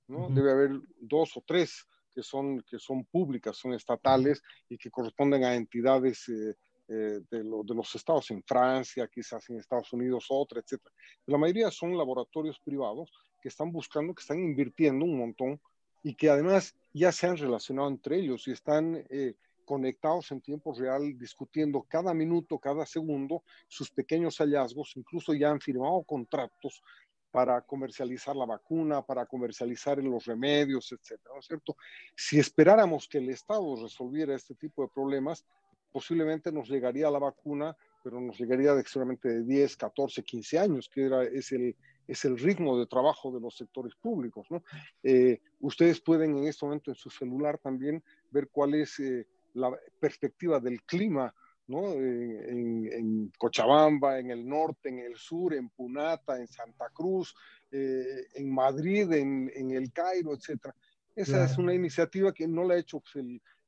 ¿No? 0.09 0.27
Uh 0.27 0.29
-huh. 0.29 0.35
Debe 0.35 0.53
haber 0.53 0.81
dos 1.01 1.37
o 1.37 1.42
tres 1.47 1.87
que 2.12 2.23
son, 2.23 2.62
que 2.62 2.79
son 2.79 3.05
públicas, 3.05 3.57
son 3.57 3.75
estatales 3.75 4.42
y 4.68 4.77
que 4.77 4.90
corresponden 4.90 5.44
a 5.44 5.55
entidades 5.55 6.29
eh, 6.29 6.55
eh, 6.88 7.21
de, 7.31 7.44
lo, 7.44 7.62
de, 7.62 7.75
los 7.75 7.94
estados 7.94 8.31
en 8.31 8.42
Francia, 8.42 9.09
quizás 9.09 9.49
en 9.51 9.59
Estados 9.59 9.92
Unidos 9.92 10.27
otra, 10.31 10.61
etc. 10.61 10.81
La 11.27 11.38
mayoría 11.38 11.71
son 11.71 11.97
laboratorios 11.97 12.59
privados 12.61 13.12
que 13.40 13.49
están 13.49 13.71
buscando, 13.71 14.14
que 14.14 14.23
están 14.23 14.40
invirtiendo 14.40 15.05
un 15.05 15.18
montón 15.18 15.61
y 16.03 16.14
que 16.14 16.31
además 16.31 16.75
ya 16.92 17.12
se 17.12 17.27
han 17.27 17.37
relacionado 17.37 17.88
entre 17.88 18.18
ellos 18.18 18.49
y 18.49 18.53
están 18.53 19.05
eh, 19.11 19.35
conectados 19.64 20.33
en 20.33 20.40
tiempo 20.40 20.73
real, 20.73 21.18
discutiendo 21.18 21.85
cada 21.87 22.14
minuto, 22.14 22.59
cada 22.59 22.87
segundo 22.87 23.42
sus 23.68 23.90
pequeños 23.90 24.38
hallazgos, 24.38 24.97
incluso 24.97 25.35
ya 25.35 25.51
han 25.51 25.61
firmado 25.61 26.03
contratos 26.05 26.83
para 27.31 27.61
comercializar 27.61 28.35
la 28.35 28.47
vacuna, 28.47 29.03
para 29.03 29.27
comercializar 29.27 29.99
los 29.99 30.25
remedios, 30.25 30.91
etcétera, 30.93 31.35
¿no 31.35 31.41
es 31.41 31.47
cierto? 31.47 31.77
Si 32.17 32.38
esperáramos 32.38 33.07
que 33.07 33.19
el 33.19 33.29
Estado 33.29 33.77
resolviera 33.83 34.35
este 34.35 34.55
tipo 34.55 34.83
de 34.83 34.88
problemas, 34.88 35.45
posiblemente 35.93 36.53
nos 36.53 36.69
llegaría 36.69 37.11
la 37.11 37.19
vacuna, 37.19 37.77
pero 38.03 38.21
nos 38.21 38.38
llegaría 38.38 38.75
de 38.75 38.85
seguramente 38.85 39.29
de 39.29 39.45
10, 39.45 39.77
14, 39.77 40.23
15 40.23 40.59
años, 40.59 40.88
que 40.88 41.05
era, 41.05 41.25
es, 41.25 41.53
el, 41.53 41.77
es 42.07 42.25
el 42.25 42.38
ritmo 42.38 42.79
de 42.79 42.87
trabajo 42.87 43.31
de 43.33 43.41
los 43.41 43.57
sectores 43.57 43.95
públicos, 43.97 44.47
¿no? 44.51 44.62
Eh, 45.03 45.41
ustedes 45.61 46.01
pueden 46.01 46.37
en 46.38 46.47
este 46.47 46.64
momento 46.64 46.91
en 46.91 46.95
su 46.95 47.11
celular 47.11 47.59
también 47.59 48.03
ver 48.31 48.49
cuál 48.49 48.75
es 48.75 48.99
eh, 49.01 49.27
la 49.55 49.77
perspectiva 50.01 50.61
del 50.61 50.83
clima 50.83 51.35
¿no? 51.69 51.93
En, 51.93 53.31
Cochabamba, 53.39 54.19
en 54.19 54.31
el 54.31 54.47
norte, 54.47 54.89
en 54.89 54.99
el 54.99 55.17
sur, 55.17 55.55
en 55.55 55.69
Punata, 55.69 56.39
en 56.39 56.49
Santa 56.49 56.89
Cruz, 56.93 57.35
eh, 57.71 58.27
en 58.35 58.53
Madrid, 58.53 59.13
en, 59.13 59.71
el 59.71 59.93
Cairo, 59.93 60.35
etc. 60.35 60.69
Esa 61.15 61.45
es 61.45 61.59
una 61.59 61.75
iniciativa 61.75 62.33
que 62.33 62.49
no 62.49 62.65
la 62.65 62.75
ha 62.75 62.79
hecho 62.79 63.01
pues, 63.01 63.25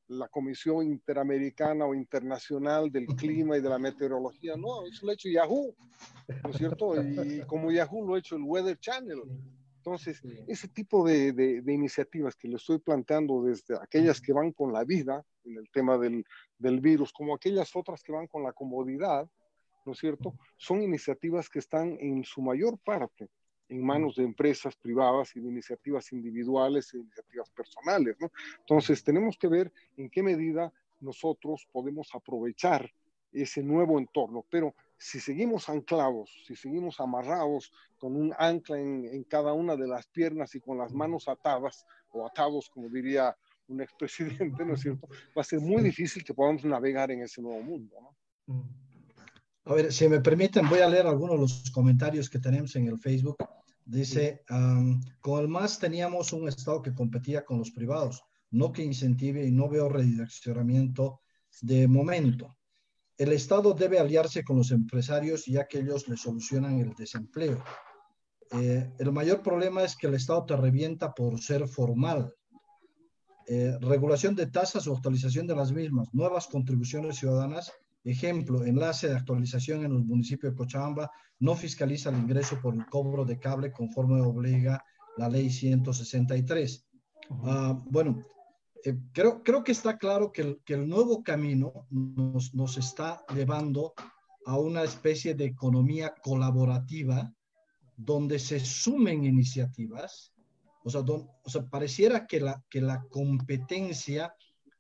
la 0.09 0.29
Comisión 0.29 0.87
Interamericana 0.87 1.87
o 1.87 1.95
Internacional 1.95 2.91
del 2.91 3.07
Clima 3.17 3.57
y 3.57 3.61
de 3.61 3.69
la 3.69 3.79
Meteorología, 3.79 4.57
no, 4.57 4.87
eso 4.87 5.07
lo 5.07 5.13
ha 5.13 5.15
hecho 5.15 5.29
Yahoo, 5.29 5.75
¿no 6.43 6.51
es 6.51 6.57
cierto? 6.57 7.01
Y 7.01 7.43
como 7.47 7.71
Yahoo 7.71 8.07
lo 8.07 8.15
ha 8.15 8.19
hecho 8.19 8.37
el 8.37 8.43
Weather 8.43 8.79
Channel. 8.79 9.23
Entonces, 9.81 10.21
ese 10.47 10.69
tipo 10.69 11.07
de, 11.07 11.33
de, 11.33 11.73
iniciativas 11.73 12.37
que 12.37 12.49
le 12.49 12.57
estoy 12.57 12.79
planteando 12.81 13.43
desde 13.43 13.77
aquellas 13.81 14.21
que 14.21 14.35
van 14.35 14.53
con 14.53 14.75
la 14.75 14.85
vida, 14.85 15.25
en 15.43 15.57
el 15.57 15.71
tema 15.71 15.97
del, 15.97 16.23
del, 16.59 16.81
virus, 16.81 17.15
como 17.15 17.35
aquellas 17.35 17.75
otras 17.75 18.03
que 18.03 18.13
van 18.13 18.27
con 18.27 18.43
la 18.43 18.53
comodidad, 18.53 19.27
¿no 19.87 19.93
es 19.93 19.99
cierto? 19.99 20.35
Son 20.59 20.83
iniciativas 20.83 21.49
que 21.49 21.61
están 21.61 21.97
en 21.99 22.25
su 22.25 22.43
mayor 22.43 22.79
parte 22.79 23.31
en 23.71 23.83
manos 23.83 24.17
de 24.17 24.25
empresas 24.25 24.77
privadas 24.77 25.35
y 25.35 25.41
de 25.41 25.49
iniciativas 25.49 26.13
individuales 26.13 26.93
e 26.93 26.99
iniciativas 26.99 27.49
personales, 27.51 28.17
¿no? 28.21 28.31
Entonces, 28.59 29.03
tenemos 29.03 29.39
que 29.39 29.49
ver 29.49 29.73
en 29.97 30.11
qué 30.11 30.23
medida 30.23 30.71
nosotros 31.01 31.67
podemos 31.73 32.11
aprovechar 32.15 32.93
ese 33.33 33.63
nuevo 33.63 33.99
entorno, 33.99 34.45
pero 34.51 34.75
si 35.01 35.19
seguimos 35.19 35.71
anclados, 35.71 36.31
si 36.47 36.55
seguimos 36.55 37.01
amarrados 37.01 37.73
con 37.97 38.15
un 38.15 38.35
ancla 38.39 38.79
en, 38.79 39.25
cada 39.25 39.55
una 39.55 39.75
de 39.75 39.89
las 39.89 40.07
piernas 40.09 40.55
y 40.55 40.61
con 40.61 40.77
las 40.77 40.93
manos 40.93 41.27
atadas 41.27 41.87
o 42.11 42.27
atados, 42.27 42.69
como 42.69 42.91
diría 42.91 43.35
un 43.69 43.81
expresidente, 43.81 44.63
¿no 44.65 44.75
es 44.75 44.81
cierto? 44.81 45.09
Va 45.37 45.41
a 45.41 45.45
ser 45.45 45.61
muy 45.61 45.83
difícil 45.83 46.23
que 46.23 46.35
podamos 46.35 46.65
navegar 46.65 47.11
en 47.11 47.23
ese 47.23 47.41
nuevo 47.41 47.63
mundo, 47.63 47.97
¿no? 48.47 48.69
A 49.65 49.75
ver, 49.75 49.91
si 49.91 50.07
me 50.07 50.21
permiten, 50.21 50.69
voy 50.69 50.81
a 50.81 50.89
leer 50.89 51.07
algunos 51.07 51.37
de 51.37 51.41
los 51.43 51.71
comentarios 51.71 52.29
que 52.29 52.39
tenemos 52.39 52.77
en 52.77 52.89
el 52.89 52.99
Facebook. 52.99 53.39
Dice, 53.87 54.43
con 55.21 55.41
el 55.41 55.49
MAS 55.49 55.79
teníamos 55.79 56.33
un 56.35 56.47
Estado 56.47 56.83
que 56.83 56.95
competía 56.95 57.45
con 57.45 57.59
los 57.59 57.71
privados, 57.71 58.23
no 58.51 58.71
que 58.71 58.85
incentive 58.85 59.47
y 59.47 59.51
no 59.51 59.69
veo 59.69 59.89
redireccionamiento 59.89 61.23
de 61.63 61.89
momento 61.89 62.57
el 63.21 63.33
Estado 63.35 63.75
debe 63.75 63.99
aliarse 63.99 64.43
con 64.43 64.57
los 64.57 64.71
empresarios 64.71 65.45
ya 65.45 65.69
que 65.69 65.81
ellos 65.81 66.09
le 66.09 66.17
solucionan 66.17 66.81
el 66.81 66.95
desempleo. 66.95 67.63
Eh, 68.53 68.91
el 68.99 69.13
mayor 69.13 69.43
problema 69.43 69.85
es 69.85 69.95
que 69.95 70.07
el 70.07 70.15
Estado 70.15 70.47
te 70.47 70.57
revienta 70.57 71.13
por 71.13 71.39
ser 71.39 71.69
formal. 71.69 72.35
Eh, 73.47 73.77
regulación 73.83 74.35
de 74.35 74.47
tasas 74.47 74.87
o 74.87 74.95
actualización 74.95 75.47
de 75.47 75.55
las 75.55 75.71
mismas, 75.71 76.09
nuevas 76.15 76.47
contribuciones 76.47 77.19
ciudadanas. 77.19 77.71
Ejemplo, 78.05 78.65
enlace 78.65 79.09
de 79.09 79.17
actualización 79.17 79.85
en 79.85 79.93
los 79.93 80.05
municipios 80.07 80.55
de 80.55 80.57
Cochabamba 80.57 81.11
no 81.41 81.55
fiscaliza 81.55 82.09
el 82.09 82.17
ingreso 82.17 82.59
por 82.63 82.75
el 82.75 82.87
cobro 82.87 83.27
de 83.27 83.39
cable 83.39 83.71
conforme 83.71 84.23
obliga 84.23 84.83
la 85.19 85.29
ley 85.29 85.51
163. 85.51 86.89
Ah, 87.45 87.79
bueno, 87.85 88.25
eh, 88.85 88.97
creo, 89.13 89.43
creo 89.43 89.63
que 89.63 89.73
está 89.73 89.99
claro 89.99 90.33
que 90.33 90.43
el, 90.43 90.61
que 90.65 90.75
el 90.75 90.89
nuevo 90.89 91.23
camino 91.23 91.87
nos, 91.91 92.55
nos, 92.55 92.79
está 92.79 93.25
llevando 93.35 93.95
a 94.47 94.59
una 94.59 94.83
especie 94.83 95.35
de 95.35 95.45
economía 95.47 96.15
colaborativa 96.23 97.33
donde 97.97 98.39
se 98.39 98.61
sumen 98.61 99.25
iniciativas, 99.25 100.33
o 100.83 100.91
sea, 100.91 101.03
o 101.03 101.51
sea 101.51 101.69
pareciera 101.69 102.27
que 102.27 102.41
la, 102.41 102.65
que 102.71 102.81
la 102.81 103.05
competencia 103.11 104.35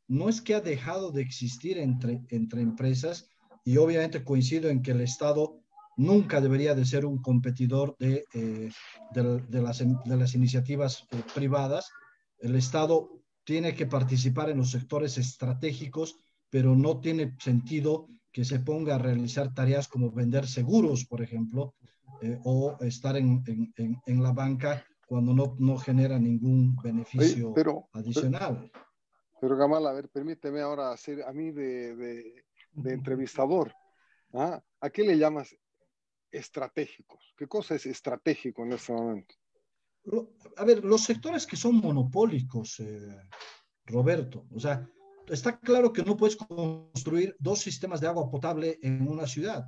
no 0.08 0.28
es 0.28 0.40
que 0.40 0.54
ha 0.54 0.60
dejado 0.60 1.12
de 1.12 1.22
existir 1.22 1.78
entre, 1.78 2.22
entre 2.30 2.62
empresas, 2.62 3.28
y 3.64 3.76
obviamente 3.76 4.24
coincido 4.24 4.70
en 4.70 4.82
que 4.82 4.92
el 4.92 5.02
Estado 5.02 5.60
nunca 5.96 6.40
debería 6.40 6.74
de 6.74 6.86
ser 6.86 7.04
un 7.04 7.20
competidor 7.20 7.96
de, 7.98 8.24
eh, 8.32 8.70
de, 9.12 9.40
de, 9.42 9.62
las, 9.62 9.78
de 9.78 10.16
las 10.16 10.34
iniciativas 10.34 11.06
eh, 11.10 11.22
privadas. 11.34 11.90
El 12.38 12.56
Estado 12.56 13.19
tiene 13.50 13.74
que 13.74 13.86
participar 13.86 14.48
en 14.48 14.58
los 14.58 14.70
sectores 14.70 15.18
estratégicos, 15.18 16.16
pero 16.48 16.76
no 16.76 17.00
tiene 17.00 17.36
sentido 17.40 18.06
que 18.30 18.44
se 18.44 18.60
ponga 18.60 18.94
a 18.94 18.98
realizar 18.98 19.52
tareas 19.52 19.88
como 19.88 20.12
vender 20.12 20.46
seguros, 20.46 21.04
por 21.04 21.20
ejemplo, 21.20 21.74
eh, 22.22 22.38
o 22.44 22.76
estar 22.78 23.16
en, 23.16 23.42
en, 23.48 24.00
en, 24.06 24.22
la 24.22 24.30
banca 24.30 24.86
cuando 25.04 25.34
no, 25.34 25.56
no 25.58 25.76
genera 25.78 26.16
ningún 26.16 26.76
beneficio 26.76 27.52
adicional. 27.92 28.70
Pero, 29.40 29.56
Gamal, 29.56 29.84
a 29.84 29.94
ver, 29.94 30.08
permíteme 30.10 30.60
ahora 30.60 30.92
hacer 30.92 31.24
a 31.24 31.32
mí 31.32 31.50
de, 31.50 31.96
de, 31.96 32.92
entrevistador. 32.92 33.74
¿ah? 34.32 34.62
¿A 34.80 34.90
qué 34.90 35.02
le 35.02 35.18
llamas 35.18 35.56
estratégicos? 36.30 37.34
¿Qué 37.36 37.48
cosa 37.48 37.74
es 37.74 37.84
estratégico 37.86 38.64
en 38.64 38.74
este 38.74 38.92
momento? 38.92 39.34
A 40.56 40.64
ver, 40.64 40.84
los 40.84 41.02
sectores 41.02 41.46
que 41.46 41.56
son 41.56 41.76
monopólicos, 41.76 42.80
eh, 42.80 43.22
Roberto, 43.86 44.46
o 44.54 44.60
sea, 44.60 44.88
está 45.26 45.58
claro 45.58 45.92
que 45.92 46.02
no 46.02 46.16
puedes 46.16 46.36
construir 46.36 47.36
dos 47.38 47.60
sistemas 47.60 48.00
de 48.00 48.08
agua 48.08 48.30
potable 48.30 48.78
en 48.82 49.06
una 49.06 49.26
ciudad 49.26 49.64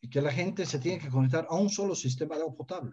y 0.00 0.08
que 0.08 0.20
la 0.20 0.32
gente 0.32 0.64
se 0.66 0.78
tiene 0.78 0.98
que 0.98 1.10
conectar 1.10 1.46
a 1.48 1.56
un 1.56 1.68
solo 1.68 1.94
sistema 1.94 2.36
de 2.36 2.42
agua 2.42 2.54
potable. 2.54 2.92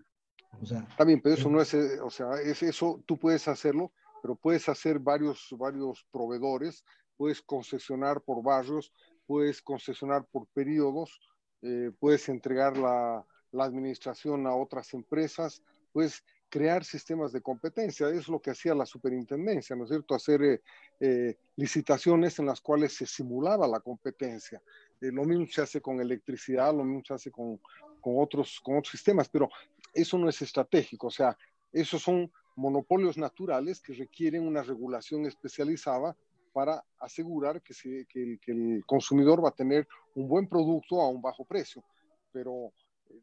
O 0.61 0.65
sea, 0.65 0.87
También, 0.97 1.21
pero 1.21 1.35
eso 1.35 1.49
no 1.49 1.61
es, 1.61 1.73
eh, 1.73 1.99
o 2.01 2.09
sea, 2.09 2.33
es 2.43 2.63
eso, 2.63 3.03
tú 3.05 3.17
puedes 3.17 3.47
hacerlo, 3.47 3.91
pero 4.21 4.35
puedes 4.35 4.67
hacer 4.69 4.99
varios, 4.99 5.47
varios 5.57 6.05
proveedores, 6.11 6.83
puedes 7.15 7.41
concesionar 7.41 8.21
por 8.21 8.43
barrios, 8.43 8.91
puedes 9.25 9.61
concesionar 9.61 10.25
por 10.31 10.47
periodos, 10.47 11.19
eh, 11.61 11.91
puedes 11.99 12.27
entregar 12.29 12.77
la, 12.77 13.25
la 13.51 13.63
administración 13.65 14.47
a 14.47 14.55
otras 14.55 14.93
empresas, 14.93 15.61
puedes 15.91 16.23
crear 16.49 16.83
sistemas 16.83 17.31
de 17.31 17.41
competencia. 17.41 18.09
Es 18.09 18.27
lo 18.27 18.39
que 18.39 18.51
hacía 18.51 18.73
la 18.73 18.85
superintendencia, 18.85 19.75
¿no 19.75 19.83
es 19.83 19.89
cierto? 19.89 20.15
Hacer 20.15 20.41
eh, 20.43 20.61
eh, 20.99 21.37
licitaciones 21.55 22.39
en 22.39 22.45
las 22.45 22.61
cuales 22.61 22.95
se 22.95 23.05
simulaba 23.05 23.67
la 23.67 23.79
competencia. 23.79 24.61
Eh, 25.01 25.11
lo 25.11 25.23
mismo 25.25 25.45
se 25.47 25.61
hace 25.61 25.81
con 25.81 25.99
electricidad, 25.99 26.73
lo 26.73 26.83
mismo 26.83 27.03
se 27.05 27.13
hace 27.13 27.31
con, 27.31 27.57
con, 28.01 28.15
otros, 28.17 28.59
con 28.61 28.77
otros 28.77 28.91
sistemas, 28.91 29.29
pero 29.29 29.49
eso 29.93 30.17
no 30.17 30.29
es 30.29 30.41
estratégico. 30.41 31.07
O 31.07 31.11
sea, 31.11 31.37
esos 31.71 32.01
son 32.01 32.31
monopolios 32.55 33.17
naturales 33.17 33.81
que 33.81 33.93
requieren 33.93 34.47
una 34.47 34.63
regulación 34.63 35.25
especializada 35.25 36.15
para 36.53 36.83
asegurar 36.99 37.61
que, 37.61 37.75
que, 38.09 38.39
que 38.41 38.51
el 38.51 38.83
consumidor 38.85 39.43
va 39.43 39.49
a 39.49 39.55
tener 39.55 39.87
un 40.15 40.27
buen 40.27 40.47
producto 40.47 41.01
a 41.01 41.09
un 41.09 41.21
bajo 41.21 41.45
precio. 41.45 41.83
Pero 42.31 42.71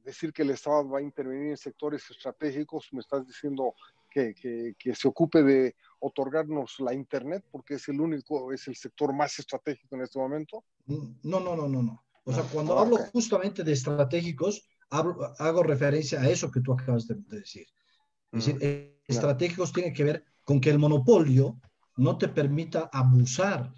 decir 0.04 0.32
que 0.32 0.42
el 0.42 0.50
Estado 0.50 0.88
va 0.88 0.98
a 0.98 1.02
intervenir 1.02 1.50
en 1.50 1.56
sectores 1.56 2.08
estratégicos, 2.10 2.88
me 2.92 3.00
estás 3.00 3.26
diciendo 3.26 3.74
que, 4.10 4.34
que, 4.78 4.94
se 4.94 5.08
ocupe 5.08 5.42
de 5.42 5.74
otorgarnos 5.98 6.78
la 6.78 6.94
Internet 6.94 7.44
porque 7.50 7.74
es 7.74 7.88
el 7.88 8.00
único, 8.00 8.52
es 8.52 8.68
el 8.68 8.76
sector 8.76 9.12
más 9.12 9.38
estratégico 9.38 9.96
en 9.96 10.02
este 10.02 10.18
momento? 10.18 10.64
No, 10.86 11.40
no, 11.40 11.56
no, 11.56 11.68
no, 11.68 11.82
no. 11.82 12.04
O 12.24 12.32
sea, 12.32 12.44
cuando 12.44 12.78
hablo 12.78 12.96
justamente 12.96 13.64
de 13.64 13.72
estratégicos, 13.72 14.68
hago 14.90 15.62
referencia 15.62 16.20
a 16.20 16.28
eso 16.28 16.50
que 16.50 16.60
tú 16.60 16.72
acabas 16.72 17.06
de, 17.08 17.16
decir. 17.28 17.66
Es 18.32 18.46
decir, 18.46 18.56
mm, 18.56 19.10
estratégicos 19.10 19.72
tiene 19.72 19.92
que 19.92 20.04
ver 20.04 20.24
con 20.44 20.60
que 20.60 20.70
el 20.70 20.78
monopolio 20.78 21.60
no 21.96 22.16
te 22.16 22.28
permita 22.28 22.88
abusar 22.92 23.72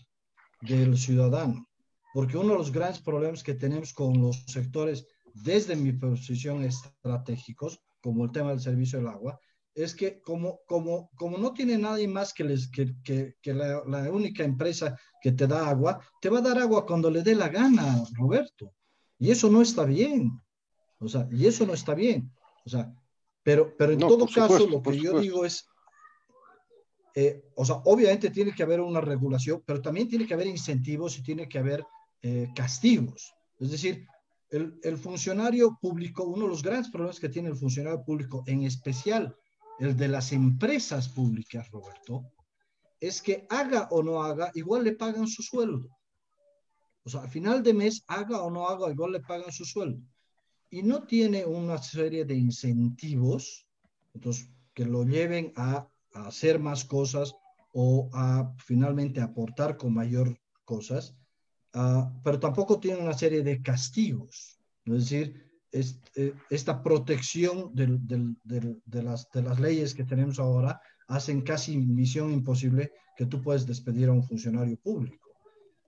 del 0.60 0.96
ciudadano. 0.96 1.68
Porque 2.12 2.36
uno 2.36 2.52
de 2.52 2.58
los 2.58 2.72
grandes 2.72 3.00
problemas 3.00 3.42
que 3.42 3.54
tenemos 3.54 3.92
con 3.92 4.20
los 4.20 4.44
sectores 4.46 5.06
desde 5.42 5.76
mi 5.76 5.92
posición 5.92 6.64
estratégicos, 6.64 7.80
como 8.00 8.24
el 8.24 8.32
tema 8.32 8.50
del 8.50 8.60
servicio 8.60 8.98
del 8.98 9.08
agua, 9.08 9.38
es 9.74 9.94
que 9.94 10.20
como, 10.20 10.60
como, 10.66 11.10
como 11.16 11.36
no 11.36 11.52
tiene 11.52 11.76
nadie 11.76 12.08
más 12.08 12.32
que, 12.32 12.44
les, 12.44 12.70
que, 12.70 12.94
que, 13.04 13.34
que 13.42 13.52
la, 13.52 13.82
la, 13.86 14.10
única 14.10 14.42
empresa 14.42 14.98
que 15.20 15.32
te 15.32 15.46
da 15.46 15.68
agua, 15.68 16.00
te 16.20 16.30
va 16.30 16.38
a 16.38 16.42
dar 16.42 16.58
agua 16.58 16.86
cuando 16.86 17.10
le 17.10 17.22
dé 17.22 17.34
la 17.34 17.48
gana, 17.48 18.02
Roberto. 18.14 18.72
Y 19.18 19.30
eso 19.30 19.50
no 19.50 19.60
está 19.60 19.84
bien. 19.84 20.40
O 20.98 21.08
sea, 21.08 21.28
y 21.30 21.46
eso 21.46 21.66
no 21.66 21.74
está 21.74 21.94
bien. 21.94 22.32
O 22.64 22.70
sea, 22.70 22.90
pero, 23.42 23.76
pero 23.76 23.92
en 23.92 23.98
todo 23.98 24.26
caso, 24.26 24.66
lo 24.66 24.82
que 24.82 24.98
yo 24.98 25.20
digo 25.20 25.44
es, 25.44 25.66
eh, 27.14 27.44
o 27.54 27.64
sea, 27.64 27.76
obviamente 27.84 28.30
tiene 28.30 28.52
que 28.52 28.62
haber 28.62 28.80
una 28.80 29.00
regulación, 29.00 29.62
pero 29.64 29.82
también 29.82 30.08
tiene 30.08 30.26
que 30.26 30.34
haber 30.34 30.46
incentivos 30.46 31.18
y 31.18 31.22
tiene 31.22 31.48
que 31.48 31.58
haber 31.58 31.84
eh, 32.22 32.48
castigos. 32.54 33.34
Es 33.58 33.70
decir, 33.70 34.06
el, 34.50 34.98
funcionario 34.98 35.78
público, 35.80 36.24
uno 36.24 36.44
de 36.44 36.50
los 36.50 36.62
grandes 36.62 36.90
problemas 36.90 37.20
que 37.20 37.28
tiene 37.28 37.48
el 37.48 37.56
funcionario 37.56 38.04
público, 38.04 38.44
en 38.46 38.62
especial 38.62 39.36
el 39.78 39.96
de 39.96 40.08
las 40.08 40.32
empresas 40.32 41.08
públicas, 41.08 41.70
Roberto, 41.70 42.32
es 43.00 43.20
que 43.20 43.46
haga 43.50 43.88
o 43.90 44.02
no 44.02 44.22
haga, 44.22 44.50
igual 44.54 44.84
le 44.84 44.92
pagan 44.92 45.26
su 45.26 45.42
sueldo. 45.42 45.88
O 47.04 47.10
sea, 47.10 47.22
a 47.22 47.28
final 47.28 47.62
de 47.62 47.74
mes, 47.74 48.02
haga 48.06 48.42
o 48.42 48.50
no 48.50 48.68
haga, 48.68 48.90
igual 48.90 49.12
le 49.12 49.20
pagan 49.20 49.52
su 49.52 49.64
sueldo. 49.64 50.02
Y 50.70 50.82
no 50.82 51.04
tiene 51.04 51.44
una 51.44 51.78
serie 51.78 52.24
de 52.24 52.34
incentivos, 52.34 53.66
entonces, 54.14 54.50
que 54.74 54.84
lo 54.84 55.04
lleven 55.04 55.52
a 55.56 55.88
hacer 56.12 56.58
más 56.58 56.84
cosas 56.84 57.34
o 57.72 58.08
a 58.12 58.52
finalmente 58.58 59.20
aportar 59.20 59.76
con 59.76 59.92
mayor 59.92 60.38
cosas, 60.64 61.16
uh, 61.76 62.20
pero 62.24 62.40
tampoco 62.40 62.80
tiene 62.80 63.00
una 63.00 63.14
serie 63.14 63.42
de 63.42 63.62
castigos. 63.62 64.58
Es 64.84 65.10
decir, 65.10 65.46
este, 65.70 66.34
esta 66.50 66.82
protección 66.82 67.72
de 67.74 69.42
las 69.42 69.60
leyes 69.60 69.94
que 69.94 70.04
tenemos 70.04 70.38
ahora 70.38 70.80
hacen 71.08 71.42
casi 71.42 71.76
misión 71.76 72.32
imposible 72.32 72.92
que 73.16 73.26
tú 73.26 73.42
puedes 73.42 73.66
despedir 73.66 74.08
a 74.08 74.12
un 74.12 74.24
funcionario 74.24 74.76
público. 74.76 75.28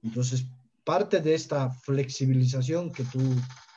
Entonces, 0.02 0.46
parte 0.84 1.20
de 1.20 1.34
esta 1.34 1.70
flexibilización 1.70 2.92
que 2.92 3.04
tú 3.04 3.20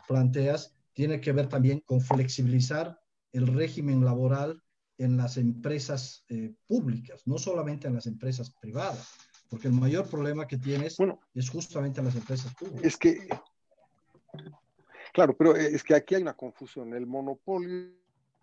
planteas 0.08 0.76
tiene 0.94 1.20
que 1.20 1.32
ver 1.32 1.48
también 1.48 1.82
con 1.82 2.02
flexibilizar 2.02 3.00
el 3.32 3.48
régimen 3.48 4.04
laboral 4.04 4.62
en 4.98 5.18
las 5.18 5.38
empresas 5.38 6.26
eh, 6.30 6.54
públicas, 6.68 7.24
no 7.26 7.38
solamente 7.38 7.88
en 7.88 7.96
las 7.96 8.06
empresas 8.06 8.54
privadas, 8.62 9.08
porque 9.52 9.68
el 9.68 9.74
mayor 9.74 10.10
problema 10.10 10.48
que 10.48 10.58
tienes 10.58 10.96
bueno, 10.96 11.20
es 11.36 11.50
justamente 11.50 12.00
en 12.00 12.06
las 12.06 12.16
empresas 12.16 12.56
públicas. 12.56 12.86
Es 12.86 12.96
que, 12.96 13.28
claro, 15.12 15.36
pero 15.36 15.58
es 15.58 15.84
que 15.84 15.94
aquí 15.94 16.16
hay 16.16 16.22
una 16.22 16.34
confusión. 16.34 16.94
El 16.94 17.06
monopolio 17.06 17.92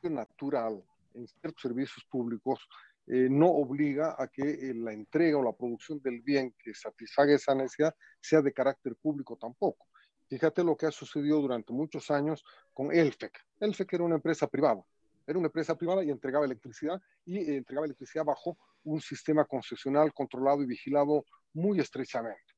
natural 0.03 0.85
en 1.15 1.27
ciertos 1.27 1.63
servicios 1.63 2.05
públicos 2.11 2.61
eh, 3.07 3.27
no 3.31 3.47
obliga 3.47 4.17
a 4.19 4.29
que 4.29 4.43
eh, 4.43 4.75
la 4.75 4.93
entrega 4.93 5.39
o 5.39 5.43
la 5.43 5.55
producción 5.55 5.99
del 6.03 6.21
bien 6.21 6.55
que 6.63 6.75
satisfaga 6.75 7.35
esa 7.35 7.55
necesidad 7.55 7.95
sea 8.21 8.43
de 8.43 8.53
carácter 8.53 8.95
público 8.97 9.39
tampoco. 9.41 9.87
Fíjate 10.29 10.63
lo 10.63 10.77
que 10.77 10.85
ha 10.85 10.91
sucedido 10.91 11.41
durante 11.41 11.73
muchos 11.73 12.11
años 12.11 12.45
con 12.75 12.93
Elfec. 12.93 13.33
Elfec 13.61 13.95
era 13.95 14.05
una 14.05 14.17
empresa 14.17 14.47
privada, 14.47 14.85
era 15.29 15.39
una 15.39 15.49
empresa 15.49 15.77
privada 15.77 16.03
y 16.03 16.11
entregaba 16.11 16.47
electricidad 16.47 17.01
y 17.27 17.39
eh, 17.39 17.57
entregaba 17.59 17.87
electricidad 17.87 18.25
bajo 18.25 18.57
un 18.85 19.01
sistema 19.01 19.45
concesional 19.45 20.13
controlado 20.15 20.63
y 20.63 20.67
vigilado 20.67 21.25
muy 21.53 21.79
estrechamente. 21.81 22.55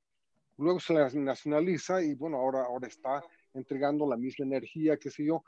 Luego 0.56 0.78
se 0.78 0.94
la 0.94 1.10
nacionaliza 1.10 2.00
y 2.02 2.14
bueno, 2.14 2.36
ahora, 2.36 2.62
ahora 2.64 2.86
está 2.86 3.22
entregando 3.54 4.08
la 4.08 4.16
misma 4.16 4.44
energía, 4.44 4.96
qué 4.96 5.10
sé 5.10 5.24
yo, 5.24 5.42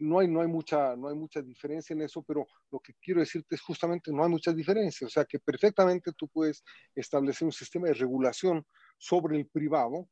no 0.00 0.20
hay, 0.20 0.28
no, 0.28 0.40
hay 0.40 0.48
mucha, 0.48 0.96
no 0.96 1.08
hay 1.08 1.14
mucha 1.14 1.42
diferencia 1.42 1.92
en 1.92 2.00
eso, 2.00 2.22
pero 2.22 2.46
lo 2.70 2.80
que 2.80 2.94
quiero 2.94 3.20
decirte 3.20 3.56
es 3.56 3.60
justamente 3.60 4.10
no 4.10 4.24
hay 4.24 4.30
mucha 4.30 4.52
diferencia. 4.52 5.06
O 5.06 5.10
sea 5.10 5.26
que 5.26 5.38
perfectamente 5.38 6.12
tú 6.16 6.28
puedes 6.28 6.64
establecer 6.94 7.44
un 7.44 7.52
sistema 7.52 7.88
de 7.88 7.94
regulación 7.94 8.64
sobre 8.96 9.36
el 9.36 9.46
privado 9.46 10.08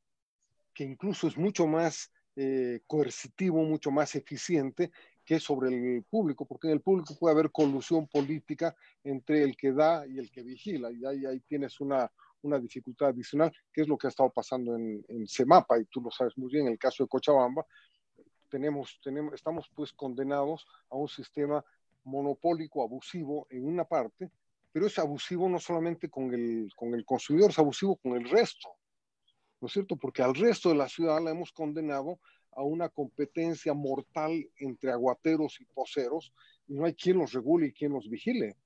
que 0.74 0.84
incluso 0.84 1.28
es 1.28 1.38
mucho 1.38 1.66
más 1.66 2.10
eh, 2.36 2.80
coercitivo, 2.86 3.62
mucho 3.62 3.90
más 3.90 4.14
eficiente 4.14 4.90
que 5.24 5.38
sobre 5.38 5.68
el 5.68 6.04
público, 6.04 6.44
porque 6.44 6.68
en 6.68 6.74
el 6.74 6.80
público 6.80 7.14
puede 7.18 7.34
haber 7.34 7.50
colusión 7.50 8.06
política 8.06 8.74
entre 9.04 9.42
el 9.42 9.56
que 9.56 9.72
da 9.72 10.06
y 10.06 10.18
el 10.18 10.30
que 10.30 10.42
vigila, 10.42 10.90
y 10.90 11.04
ahí, 11.04 11.26
ahí 11.26 11.40
tienes 11.40 11.80
una, 11.80 12.10
una 12.42 12.58
dificultad 12.58 13.08
adicional, 13.08 13.52
que 13.72 13.82
es 13.82 13.88
lo 13.88 13.96
que 13.96 14.08
ha 14.08 14.10
estado 14.10 14.30
pasando 14.30 14.74
en, 14.74 15.04
en 15.08 15.22
y 15.22 15.84
tú 15.84 16.00
lo 16.00 16.10
sabes 16.10 16.36
muy 16.36 16.50
bien, 16.50 16.66
en 16.66 16.72
el 16.72 16.78
caso 16.78 17.04
de 17.04 17.08
Cochabamba, 17.08 17.64
tenemos, 18.48 19.00
tenemos, 19.02 19.34
estamos 19.34 19.70
pues 19.74 19.92
condenados 19.92 20.66
a 20.90 20.96
un 20.96 21.08
sistema 21.08 21.64
monopólico, 22.04 22.82
abusivo 22.82 23.46
en 23.50 23.66
una 23.66 23.84
parte, 23.84 24.30
pero 24.72 24.86
es 24.86 24.98
abusivo 24.98 25.48
no 25.48 25.58
solamente 25.58 26.10
con 26.10 26.34
el, 26.34 26.70
con 26.76 26.94
el 26.94 27.04
consumidor, 27.04 27.50
es 27.50 27.58
abusivo 27.58 27.96
con 27.96 28.16
el 28.16 28.28
resto, 28.28 28.68
¿no 29.60 29.68
es 29.68 29.72
cierto? 29.72 29.96
Porque 29.96 30.22
al 30.22 30.34
resto 30.34 30.70
de 30.70 30.74
la 30.74 30.88
ciudad 30.88 31.22
la 31.22 31.30
hemos 31.30 31.52
condenado 31.52 32.18
a 32.54 32.62
una 32.62 32.88
competencia 32.88 33.74
mortal 33.74 34.48
entre 34.56 34.92
aguateros 34.92 35.60
y 35.60 35.64
poceros 35.66 36.32
y 36.66 36.74
no 36.74 36.84
hay 36.84 36.94
quien 36.94 37.18
los 37.18 37.32
regule 37.32 37.68
y 37.68 37.72
quien 37.72 37.92
los 37.92 38.08
vigile. 38.08 38.56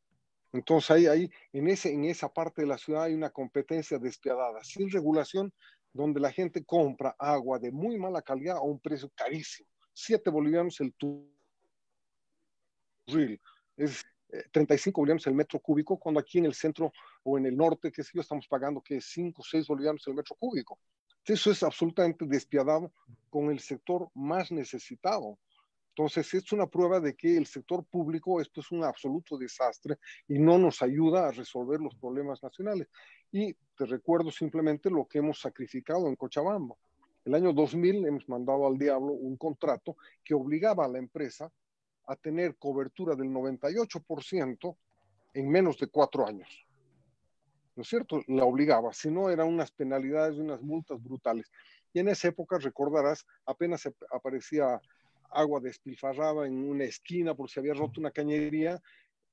Entonces 0.52 0.90
ahí, 0.90 1.06
ahí 1.06 1.30
en, 1.52 1.68
ese, 1.68 1.92
en 1.92 2.04
esa 2.04 2.28
parte 2.32 2.62
de 2.62 2.68
la 2.68 2.78
ciudad 2.78 3.04
hay 3.04 3.14
una 3.14 3.30
competencia 3.30 3.98
despiadada, 3.98 4.62
sin 4.64 4.90
regulación, 4.90 5.52
donde 5.92 6.20
la 6.20 6.30
gente 6.30 6.64
compra 6.64 7.14
agua 7.18 7.58
de 7.58 7.72
muy 7.72 7.98
mala 7.98 8.22
calidad 8.22 8.56
a 8.56 8.62
un 8.62 8.78
precio 8.78 9.10
carísimo. 9.14 9.68
7 9.92 10.30
bolivianos 10.30 10.80
el 10.80 10.94
turril. 13.06 13.40
Es 13.76 14.04
35 14.52 14.90
eh, 14.90 15.00
bolivianos 15.00 15.26
el 15.26 15.34
metro 15.34 15.58
cúbico, 15.58 15.98
cuando 15.98 16.20
aquí 16.20 16.38
en 16.38 16.46
el 16.46 16.54
centro 16.54 16.92
o 17.22 17.38
en 17.38 17.46
el 17.46 17.56
norte, 17.56 17.90
que 17.90 18.02
sé 18.02 18.10
yo, 18.14 18.20
estamos 18.20 18.46
pagando 18.46 18.82
que 18.82 19.00
5 19.00 19.40
o 19.40 19.44
6 19.44 19.66
bolivianos 19.66 20.06
el 20.06 20.14
metro 20.14 20.36
cúbico. 20.38 20.78
Eso 21.26 21.50
es 21.50 21.62
absolutamente 21.62 22.24
despiadado 22.24 22.92
con 23.30 23.50
el 23.50 23.58
sector 23.58 24.08
más 24.14 24.52
necesitado. 24.52 25.38
Entonces, 25.88 26.32
es 26.34 26.52
una 26.52 26.66
prueba 26.66 27.00
de 27.00 27.16
que 27.16 27.36
el 27.36 27.46
sector 27.46 27.84
público 27.84 28.40
esto 28.40 28.60
es 28.60 28.70
un 28.70 28.84
absoluto 28.84 29.36
desastre 29.36 29.96
y 30.28 30.38
no 30.38 30.58
nos 30.58 30.82
ayuda 30.82 31.26
a 31.26 31.32
resolver 31.32 31.80
los 31.80 31.94
problemas 31.96 32.42
nacionales. 32.42 32.88
Y 33.32 33.54
te 33.76 33.86
recuerdo 33.86 34.30
simplemente 34.30 34.90
lo 34.90 35.06
que 35.06 35.18
hemos 35.18 35.40
sacrificado 35.40 36.06
en 36.06 36.16
Cochabamba. 36.16 36.76
El 37.24 37.34
año 37.34 37.52
2000 37.52 38.06
hemos 38.06 38.28
mandado 38.28 38.66
al 38.66 38.78
diablo 38.78 39.12
un 39.12 39.36
contrato 39.36 39.96
que 40.22 40.34
obligaba 40.34 40.84
a 40.84 40.88
la 40.88 40.98
empresa 40.98 41.50
a 42.06 42.14
tener 42.14 42.56
cobertura 42.56 43.16
del 43.16 43.30
98% 43.30 44.76
en 45.34 45.48
menos 45.48 45.78
de 45.78 45.88
cuatro 45.88 46.26
años. 46.26 46.65
¿No 47.76 47.82
es 47.82 47.88
cierto? 47.88 48.22
La 48.26 48.44
obligaba, 48.44 48.92
si 48.94 49.10
no 49.10 49.28
eran 49.28 49.48
unas 49.48 49.70
penalidades 49.70 50.36
y 50.36 50.40
unas 50.40 50.62
multas 50.62 51.02
brutales. 51.02 51.52
Y 51.92 52.00
en 52.00 52.08
esa 52.08 52.28
época, 52.28 52.58
recordarás, 52.58 53.26
apenas 53.44 53.86
aparecía 54.10 54.80
agua 55.30 55.60
despilfarrada 55.60 56.46
en 56.46 56.68
una 56.68 56.84
esquina 56.84 57.34
por 57.34 57.50
si 57.50 57.60
había 57.60 57.74
roto 57.74 58.00
una 58.00 58.10
cañería, 58.10 58.80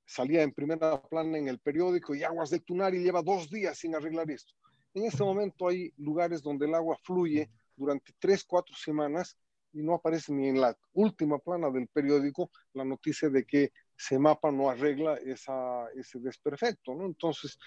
salía 0.06 0.44
en 0.44 0.52
primera 0.52 1.02
plana 1.02 1.38
en 1.38 1.48
el 1.48 1.60
periódico 1.60 2.14
y 2.14 2.24
aguas 2.24 2.50
del 2.50 2.64
Tunari 2.64 3.00
lleva 3.00 3.22
dos 3.22 3.50
días 3.50 3.78
sin 3.78 3.96
arreglar 3.96 4.30
esto. 4.30 4.54
En 4.94 5.06
este 5.06 5.24
momento 5.24 5.70
hay 5.70 5.94
lugares 5.98 6.42
donde 6.42 6.66
el 6.66 6.76
agua 6.76 6.98
fluye 7.02 7.50
durante 7.78 8.14
tres, 8.20 8.44
cuatro 8.44 8.76
semanas 8.76 9.38
y 9.72 9.82
no 9.82 9.96
aparece 9.96 10.34
ni 10.34 10.50
en 10.50 10.60
la 10.60 10.78
última 10.94 11.40
plana 11.40 11.70
del 11.72 11.88
periódico 11.88 12.52
la 12.74 12.84
noticia 12.84 13.30
de 13.30 13.46
que 13.46 13.72
Semapa 13.96 14.52
no 14.52 14.70
arregla 14.70 15.16
esa, 15.16 15.88
ese 15.96 16.20
desperfecto, 16.20 16.94
¿no? 16.94 17.06
Entonces, 17.06 17.58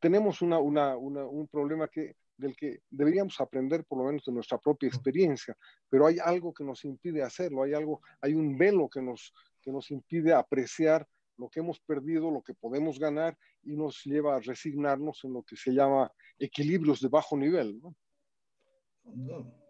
tenemos 0.00 0.42
una, 0.42 0.58
una, 0.58 0.96
una, 0.96 1.24
un 1.24 1.46
problema 1.48 1.88
que, 1.88 2.16
del 2.36 2.56
que 2.56 2.80
deberíamos 2.90 3.40
aprender 3.40 3.84
por 3.84 3.98
lo 3.98 4.04
menos 4.04 4.24
de 4.24 4.32
nuestra 4.32 4.58
propia 4.58 4.88
experiencia, 4.88 5.56
pero 5.88 6.06
hay 6.06 6.18
algo 6.18 6.52
que 6.52 6.64
nos 6.64 6.84
impide 6.84 7.22
hacerlo, 7.22 7.62
hay 7.62 7.74
algo, 7.74 8.00
hay 8.20 8.34
un 8.34 8.56
velo 8.56 8.88
que 8.88 9.02
nos, 9.02 9.32
que 9.62 9.72
nos 9.72 9.90
impide 9.90 10.32
apreciar 10.32 11.06
lo 11.38 11.48
que 11.48 11.60
hemos 11.60 11.80
perdido, 11.80 12.30
lo 12.30 12.42
que 12.42 12.54
podemos 12.54 12.98
ganar 12.98 13.36
y 13.62 13.76
nos 13.76 14.02
lleva 14.04 14.36
a 14.36 14.40
resignarnos 14.40 15.24
en 15.24 15.34
lo 15.34 15.42
que 15.42 15.56
se 15.56 15.72
llama 15.72 16.10
equilibrios 16.38 17.00
de 17.00 17.08
bajo 17.08 17.36
nivel, 17.36 17.80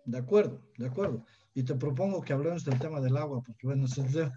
de 0.04 0.18
acuerdo, 0.18 0.62
de 0.78 0.86
acuerdo. 0.86 1.24
Y 1.56 1.62
te 1.62 1.74
propongo 1.74 2.20
que 2.20 2.34
hablemos 2.34 2.66
del 2.66 2.78
tema 2.78 3.00
del 3.00 3.16
agua, 3.16 3.42
porque 3.42 3.66
bueno, 3.66 3.86
es 3.86 3.96
un 3.96 4.12
tema 4.12 4.34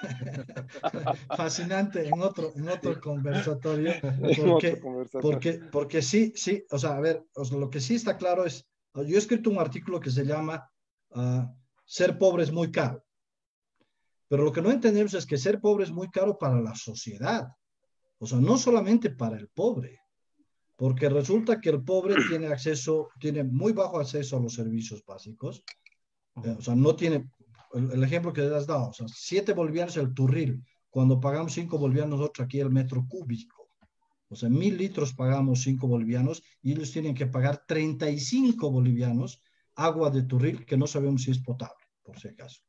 fascinante 1.36 2.08
en 2.08 2.18
otro, 2.18 2.50
en 2.56 2.66
otro 2.66 2.98
conversatorio. 2.98 3.92
Porque, 4.46 4.80
porque, 5.20 5.52
porque 5.70 6.00
sí, 6.00 6.32
sí, 6.34 6.64
o 6.70 6.78
sea, 6.78 6.96
a 6.96 7.00
ver, 7.00 7.26
lo 7.50 7.68
que 7.68 7.78
sí 7.78 7.96
está 7.96 8.16
claro 8.16 8.46
es, 8.46 8.66
yo 8.94 9.02
he 9.02 9.18
escrito 9.18 9.50
un 9.50 9.58
artículo 9.58 10.00
que 10.00 10.10
se 10.10 10.24
llama 10.24 10.66
uh, 11.10 11.42
Ser 11.84 12.16
pobre 12.16 12.44
es 12.44 12.52
muy 12.52 12.72
caro. 12.72 13.04
Pero 14.28 14.42
lo 14.42 14.50
que 14.50 14.62
no 14.62 14.70
entendemos 14.70 15.12
es 15.12 15.26
que 15.26 15.36
ser 15.36 15.60
pobre 15.60 15.84
es 15.84 15.90
muy 15.90 16.08
caro 16.08 16.38
para 16.38 16.58
la 16.58 16.74
sociedad. 16.74 17.48
O 18.16 18.26
sea, 18.26 18.38
no 18.38 18.56
solamente 18.56 19.10
para 19.10 19.36
el 19.36 19.48
pobre 19.48 20.02
porque 20.82 21.08
resulta 21.08 21.60
que 21.60 21.70
el 21.70 21.84
pobre 21.84 22.16
tiene 22.28 22.48
acceso, 22.48 23.10
tiene 23.20 23.44
muy 23.44 23.72
bajo 23.72 24.00
acceso 24.00 24.36
a 24.36 24.40
los 24.40 24.54
servicios 24.54 25.04
básicos, 25.06 25.62
eh, 26.44 26.56
o 26.58 26.62
sea, 26.62 26.74
no 26.74 26.96
tiene, 26.96 27.28
el, 27.74 28.02
ejemplo 28.02 28.32
que 28.32 28.42
has 28.42 28.66
dado, 28.66 28.88
o 28.88 28.92
sea, 28.92 29.06
7 29.08 29.52
bolivianos 29.52 29.96
el 29.96 30.14
turril, 30.14 30.62
cuando 30.90 31.20
pagamos 31.20 31.52
5 31.52 31.78
bolivianos 31.78 32.18
nosotros 32.18 32.44
aquí 32.44 32.60
el 32.60 32.70
metro 32.70 33.06
cúbico, 33.08 33.68
o 34.28 34.36
sea, 34.36 34.48
mil 34.48 34.78
litros 34.78 35.12
pagamos 35.12 35.62
5 35.62 35.86
bolivianos 35.86 36.42
y 36.62 36.72
ellos 36.72 36.90
tienen 36.90 37.14
que 37.14 37.26
pagar 37.26 37.64
35 37.66 38.70
bolivianos 38.70 39.42
agua 39.74 40.10
de 40.10 40.22
turril 40.22 40.64
que 40.64 40.76
no 40.76 40.86
sabemos 40.86 41.22
si 41.22 41.30
es 41.30 41.38
potable, 41.38 41.84
por 42.02 42.18
si 42.18 42.28
acaso. 42.28 42.62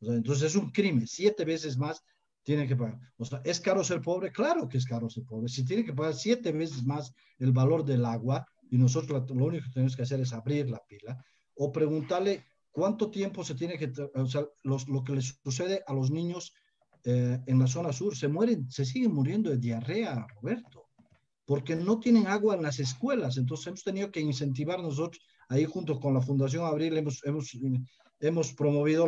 O 0.00 0.06
sea, 0.06 0.14
entonces 0.14 0.44
es 0.44 0.56
un 0.56 0.70
crimen, 0.70 1.06
siete 1.06 1.44
veces 1.44 1.76
más 1.76 2.02
tienen 2.42 2.66
que 2.66 2.76
pagar. 2.76 2.98
O 3.18 3.24
sea, 3.24 3.40
¿es 3.44 3.60
caro 3.60 3.84
ser 3.84 4.00
pobre? 4.00 4.32
Claro 4.32 4.68
que 4.68 4.78
es 4.78 4.86
caro 4.86 5.08
ser 5.10 5.24
pobre. 5.24 5.48
Si 5.48 5.64
tiene 5.64 5.84
que 5.84 5.92
pagar 5.92 6.14
siete 6.14 6.52
veces 6.52 6.84
más 6.84 7.12
el 7.38 7.52
valor 7.52 7.84
del 7.84 8.04
agua 8.04 8.46
y 8.70 8.78
nosotros 8.78 9.28
lo 9.30 9.44
único 9.44 9.66
que 9.66 9.72
tenemos 9.72 9.96
que 9.96 10.02
hacer 10.02 10.20
es 10.20 10.32
abrir 10.32 10.70
la 10.70 10.80
pila 10.88 11.22
o 11.54 11.70
preguntarle 11.70 12.44
cuánto 12.80 13.10
tiempo 13.10 13.44
se 13.44 13.54
tiene 13.54 13.76
que, 13.76 13.92
o 14.14 14.26
sea, 14.26 14.42
lo 14.62 15.04
que 15.04 15.16
les 15.16 15.38
sucede 15.44 15.82
a 15.86 15.92
los 15.92 16.10
niños 16.10 16.54
eh, 17.04 17.38
en 17.46 17.58
la 17.58 17.66
zona 17.66 17.92
sur, 17.92 18.16
se 18.16 18.26
mueren, 18.26 18.70
se 18.70 18.86
siguen 18.86 19.12
muriendo 19.12 19.50
de 19.50 19.58
diarrea, 19.58 20.26
Roberto, 20.40 20.86
porque 21.44 21.76
no 21.76 22.00
tienen 22.00 22.26
agua 22.26 22.54
en 22.54 22.62
las 22.62 22.78
escuelas. 22.78 23.36
Entonces 23.36 23.66
hemos 23.66 23.84
tenido 23.84 24.10
que 24.10 24.20
incentivar 24.20 24.80
nosotros, 24.80 25.22
ahí 25.50 25.66
junto 25.66 26.00
con 26.00 26.14
la 26.14 26.22
Fundación 26.22 26.64
Abril, 26.64 26.96
hemos, 26.96 27.22
hemos 27.24 27.54
hemos 28.18 28.54
promovido 28.54 29.06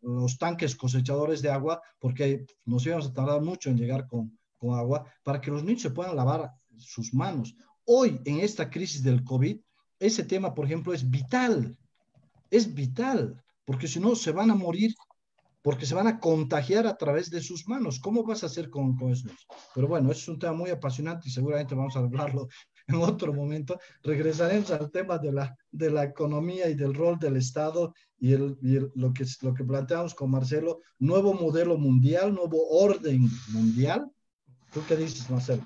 los 0.00 0.38
tanques 0.38 0.76
cosechadores 0.76 1.42
de 1.42 1.50
agua 1.50 1.80
porque 1.98 2.46
nos 2.64 2.86
íbamos 2.86 3.06
a 3.06 3.12
tardar 3.12 3.40
mucho 3.40 3.68
en 3.68 3.78
llegar 3.78 4.06
con, 4.06 4.38
con 4.58 4.78
agua 4.78 5.04
para 5.24 5.40
que 5.40 5.50
los 5.50 5.64
niños 5.64 5.82
se 5.82 5.90
puedan 5.90 6.14
lavar 6.14 6.52
sus 6.76 7.12
manos. 7.12 7.52
Hoy, 7.84 8.20
en 8.24 8.38
esta 8.38 8.70
crisis 8.70 9.02
del 9.02 9.24
COVID, 9.24 9.58
ese 9.98 10.22
tema, 10.22 10.54
por 10.54 10.66
ejemplo, 10.66 10.92
es 10.92 11.08
vital. 11.08 11.76
Es 12.52 12.74
vital, 12.74 13.42
porque 13.64 13.88
si 13.88 13.98
no, 13.98 14.14
se 14.14 14.30
van 14.30 14.50
a 14.50 14.54
morir, 14.54 14.94
porque 15.62 15.86
se 15.86 15.94
van 15.94 16.06
a 16.06 16.20
contagiar 16.20 16.86
a 16.86 16.98
través 16.98 17.30
de 17.30 17.40
sus 17.40 17.66
manos. 17.66 17.98
¿Cómo 17.98 18.24
vas 18.24 18.42
a 18.42 18.46
hacer 18.46 18.68
con, 18.68 18.94
con 18.94 19.10
eso? 19.10 19.30
Pero 19.74 19.88
bueno, 19.88 20.12
es 20.12 20.28
un 20.28 20.38
tema 20.38 20.52
muy 20.52 20.68
apasionante 20.68 21.28
y 21.28 21.32
seguramente 21.32 21.74
vamos 21.74 21.96
a 21.96 22.00
hablarlo 22.00 22.48
en 22.88 22.96
otro 22.96 23.32
momento. 23.32 23.78
Regresaremos 24.02 24.70
al 24.70 24.90
tema 24.90 25.16
de 25.16 25.32
la, 25.32 25.56
de 25.70 25.90
la 25.90 26.04
economía 26.04 26.68
y 26.68 26.74
del 26.74 26.92
rol 26.92 27.18
del 27.18 27.38
Estado 27.38 27.94
y, 28.18 28.34
el, 28.34 28.58
lo, 28.96 29.14
que, 29.14 29.24
lo 29.40 29.54
que 29.54 29.64
planteamos 29.64 30.14
con 30.14 30.30
Marcelo, 30.30 30.80
nuevo 30.98 31.32
modelo 31.32 31.78
mundial, 31.78 32.34
nuevo 32.34 32.68
orden 32.68 33.30
mundial. 33.48 34.10
¿Tú 34.74 34.82
qué 34.86 34.96
dices, 34.96 35.30
Marcelo? 35.30 35.64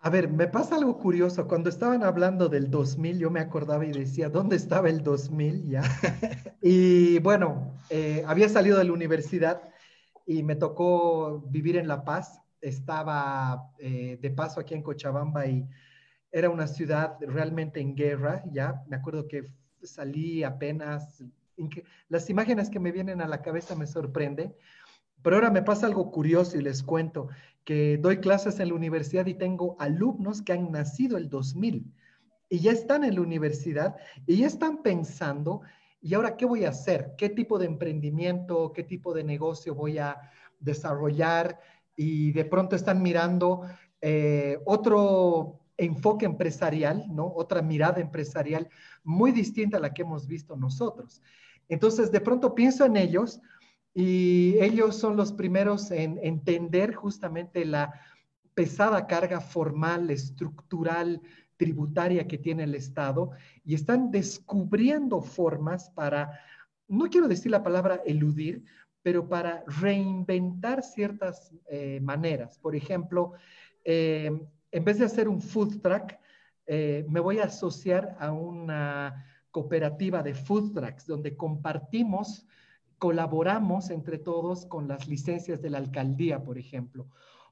A 0.00 0.10
ver, 0.10 0.28
me 0.28 0.46
pasa 0.46 0.76
algo 0.76 0.98
curioso. 0.98 1.48
Cuando 1.48 1.68
estaban 1.68 2.04
hablando 2.04 2.48
del 2.48 2.70
2000, 2.70 3.18
yo 3.18 3.30
me 3.30 3.40
acordaba 3.40 3.84
y 3.84 3.92
decía, 3.92 4.28
¿dónde 4.28 4.56
estaba 4.56 4.88
el 4.88 5.02
2000 5.02 5.68
ya? 5.68 5.82
y 6.62 7.18
bueno, 7.20 7.74
eh, 7.90 8.22
había 8.26 8.48
salido 8.48 8.78
de 8.78 8.84
la 8.84 8.92
universidad 8.92 9.62
y 10.26 10.42
me 10.42 10.56
tocó 10.56 11.40
vivir 11.48 11.76
en 11.76 11.88
La 11.88 12.04
Paz. 12.04 12.40
Estaba 12.60 13.72
eh, 13.78 14.18
de 14.20 14.30
paso 14.30 14.60
aquí 14.60 14.74
en 14.74 14.82
Cochabamba 14.82 15.46
y 15.46 15.66
era 16.30 16.50
una 16.50 16.66
ciudad 16.66 17.16
realmente 17.20 17.80
en 17.80 17.94
guerra, 17.94 18.44
ya. 18.52 18.82
Me 18.88 18.96
acuerdo 18.96 19.26
que 19.26 19.50
salí 19.82 20.42
apenas, 20.42 21.24
las 22.08 22.28
imágenes 22.28 22.68
que 22.68 22.80
me 22.80 22.92
vienen 22.92 23.22
a 23.22 23.28
la 23.28 23.40
cabeza 23.40 23.74
me 23.74 23.86
sorprenden, 23.86 24.54
pero 25.26 25.38
ahora 25.38 25.50
me 25.50 25.62
pasa 25.62 25.86
algo 25.86 26.12
curioso 26.12 26.56
y 26.56 26.62
les 26.62 26.84
cuento 26.84 27.30
que 27.64 27.98
doy 27.98 28.18
clases 28.18 28.60
en 28.60 28.68
la 28.68 28.74
universidad 28.74 29.26
y 29.26 29.34
tengo 29.34 29.74
alumnos 29.80 30.40
que 30.40 30.52
han 30.52 30.70
nacido 30.70 31.16
el 31.16 31.28
2000 31.28 31.92
y 32.48 32.60
ya 32.60 32.70
están 32.70 33.02
en 33.02 33.16
la 33.16 33.22
universidad 33.22 33.96
y 34.24 34.36
ya 34.36 34.46
están 34.46 34.84
pensando, 34.84 35.62
¿y 36.00 36.14
ahora 36.14 36.36
qué 36.36 36.46
voy 36.46 36.64
a 36.64 36.68
hacer? 36.68 37.16
¿Qué 37.18 37.28
tipo 37.28 37.58
de 37.58 37.66
emprendimiento, 37.66 38.72
qué 38.72 38.84
tipo 38.84 39.12
de 39.12 39.24
negocio 39.24 39.74
voy 39.74 39.98
a 39.98 40.16
desarrollar? 40.60 41.58
Y 41.96 42.30
de 42.30 42.44
pronto 42.44 42.76
están 42.76 43.02
mirando 43.02 43.62
eh, 44.00 44.60
otro 44.64 45.58
enfoque 45.76 46.24
empresarial, 46.24 47.04
¿no? 47.12 47.26
Otra 47.34 47.62
mirada 47.62 48.00
empresarial 48.00 48.68
muy 49.02 49.32
distinta 49.32 49.78
a 49.78 49.80
la 49.80 49.92
que 49.92 50.02
hemos 50.02 50.28
visto 50.28 50.54
nosotros. 50.54 51.20
Entonces, 51.68 52.12
de 52.12 52.20
pronto 52.20 52.54
pienso 52.54 52.84
en 52.84 52.96
ellos 52.96 53.40
y 53.98 54.58
ellos 54.60 54.94
son 54.94 55.16
los 55.16 55.32
primeros 55.32 55.90
en 55.90 56.20
entender 56.22 56.94
justamente 56.94 57.64
la 57.64 57.94
pesada 58.52 59.06
carga 59.06 59.40
formal, 59.40 60.10
estructural, 60.10 61.22
tributaria 61.56 62.28
que 62.28 62.36
tiene 62.36 62.64
el 62.64 62.74
Estado 62.74 63.30
y 63.64 63.74
están 63.74 64.10
descubriendo 64.10 65.22
formas 65.22 65.88
para, 65.88 66.38
no 66.86 67.08
quiero 67.08 67.26
decir 67.26 67.50
la 67.50 67.62
palabra 67.62 68.02
eludir, 68.04 68.64
pero 69.00 69.30
para 69.30 69.64
reinventar 69.66 70.82
ciertas 70.82 71.54
eh, 71.70 71.98
maneras. 72.02 72.58
Por 72.58 72.76
ejemplo, 72.76 73.32
eh, 73.82 74.30
en 74.72 74.84
vez 74.84 74.98
de 74.98 75.06
hacer 75.06 75.26
un 75.26 75.40
food 75.40 75.80
truck, 75.80 76.12
eh, 76.66 77.06
me 77.08 77.20
voy 77.20 77.38
a 77.38 77.44
asociar 77.44 78.14
a 78.20 78.30
una 78.30 79.24
cooperativa 79.50 80.22
de 80.22 80.34
food 80.34 80.74
trucks 80.74 81.06
donde 81.06 81.34
compartimos, 81.34 82.46
colaboramos 82.98 83.90
entre 83.90 84.18
todos 84.18 84.66
con 84.66 84.88
las 84.88 85.06
licencias 85.08 85.60
de 85.62 85.70
la 85.70 85.78
alcaldía, 85.78 86.42
por 86.42 86.58
ejemplo. 86.58 87.06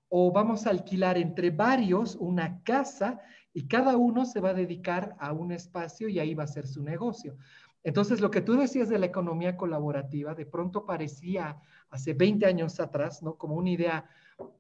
O 0.08 0.32
vamos 0.32 0.66
a 0.66 0.70
alquilar 0.70 1.18
entre 1.18 1.50
varios 1.50 2.16
una 2.16 2.62
casa 2.62 3.20
y 3.52 3.66
cada 3.66 3.96
uno 3.96 4.24
se 4.24 4.40
va 4.40 4.50
a 4.50 4.54
dedicar 4.54 5.16
a 5.18 5.32
un 5.32 5.52
espacio 5.52 6.08
y 6.08 6.18
ahí 6.18 6.34
va 6.34 6.44
a 6.44 6.48
ser 6.48 6.66
su 6.66 6.82
negocio. 6.82 7.36
Entonces, 7.84 8.20
lo 8.22 8.30
que 8.30 8.40
tú 8.40 8.56
decías 8.56 8.88
de 8.88 8.98
la 8.98 9.06
economía 9.06 9.58
colaborativa, 9.58 10.34
de 10.34 10.46
pronto 10.46 10.86
parecía 10.86 11.60
hace 11.90 12.14
20 12.14 12.46
años 12.46 12.80
atrás, 12.80 13.22
¿no? 13.22 13.36
Como 13.36 13.56
una 13.56 13.70
idea 13.70 14.08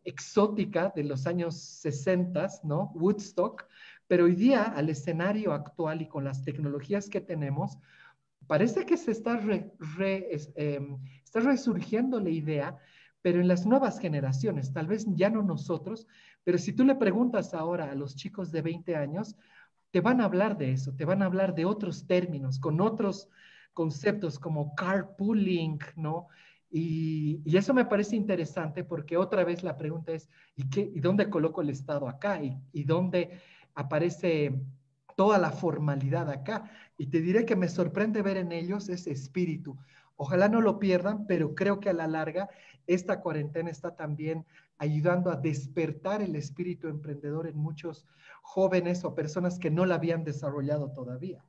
exótica 0.04 0.92
de 0.94 1.04
los 1.04 1.26
años 1.26 1.56
60, 1.56 2.46
¿no? 2.64 2.92
Woodstock, 2.94 3.64
pero 4.06 4.26
hoy 4.26 4.34
día 4.34 4.64
al 4.64 4.90
escenario 4.90 5.54
actual 5.54 6.02
y 6.02 6.08
con 6.08 6.24
las 6.24 6.44
tecnologías 6.44 7.08
que 7.08 7.22
tenemos, 7.22 7.78
parece 8.46 8.84
que 8.86 8.96
se 8.96 9.10
está, 9.10 9.40
em, 10.56 10.98
está 11.24 11.40
resurgiendo 11.40 12.20
la 12.20 12.30
idea, 12.30 12.78
pero 13.22 13.40
en 13.40 13.48
las 13.48 13.66
nuevas 13.66 13.98
generaciones, 13.98 14.72
tal 14.72 14.86
vez 14.86 15.06
ya 15.14 15.30
no 15.30 15.42
nosotros, 15.42 16.06
pero 16.44 16.58
si 16.58 16.72
tú 16.72 16.84
le 16.84 16.94
preguntas 16.94 17.54
ahora 17.54 17.90
a 17.90 17.94
los 17.94 18.16
chicos 18.16 18.52
de 18.52 18.62
20 18.62 18.96
años, 18.96 19.36
te 19.90 20.00
van 20.00 20.20
a 20.20 20.24
hablar 20.24 20.58
de 20.58 20.72
eso, 20.72 20.92
te 20.94 21.04
van 21.04 21.22
a 21.22 21.26
hablar 21.26 21.54
de 21.54 21.64
otros 21.64 22.06
términos, 22.06 22.58
con 22.58 22.80
otros 22.80 23.28
conceptos 23.72 24.38
como 24.38 24.74
carpooling, 24.74 25.78
¿no? 25.96 26.28
Y, 26.70 27.40
eso 27.56 27.72
me 27.72 27.84
parece 27.84 28.16
interesante 28.16 28.82
porque 28.82 29.16
otra 29.16 29.44
vez 29.44 29.62
la 29.62 29.76
pregunta 29.76 30.12
es, 30.12 30.28
¿y, 30.56 30.68
qué, 30.68 30.90
y 30.92 31.00
dónde 31.00 31.30
coloco 31.30 31.62
el 31.62 31.70
Estado 31.70 32.08
acá? 32.08 32.42
¿Y, 32.42 32.58
¿Y 32.72 32.82
dónde 32.84 33.40
aparece 33.74 34.60
toda 35.16 35.38
la 35.38 35.50
formalidad 35.50 36.30
acá? 36.30 36.70
Y 36.96 37.06
te 37.06 37.20
diré 37.20 37.44
que 37.44 37.56
me 37.56 37.68
sorprende 37.68 38.22
ver 38.22 38.36
en 38.36 38.52
ellos 38.52 38.88
ese 38.88 39.10
espíritu. 39.10 39.76
Ojalá 40.16 40.48
no 40.48 40.60
lo 40.60 40.78
pierdan, 40.78 41.26
pero 41.26 41.54
creo 41.54 41.80
que 41.80 41.90
a 41.90 41.94
la 41.94 42.06
larga 42.06 42.48
esta 42.86 43.20
cuarentena 43.20 43.70
está 43.70 43.96
también 43.96 44.46
ayudando 44.78 45.30
a 45.30 45.36
despertar 45.36 46.22
el 46.22 46.36
espíritu 46.36 46.88
emprendedor 46.88 47.46
en 47.46 47.56
muchos 47.56 48.06
jóvenes 48.42 49.04
o 49.04 49.14
personas 49.14 49.58
que 49.58 49.70
no 49.70 49.86
la 49.86 49.96
habían 49.96 50.24
desarrollado 50.24 50.92
todavía. 50.92 51.44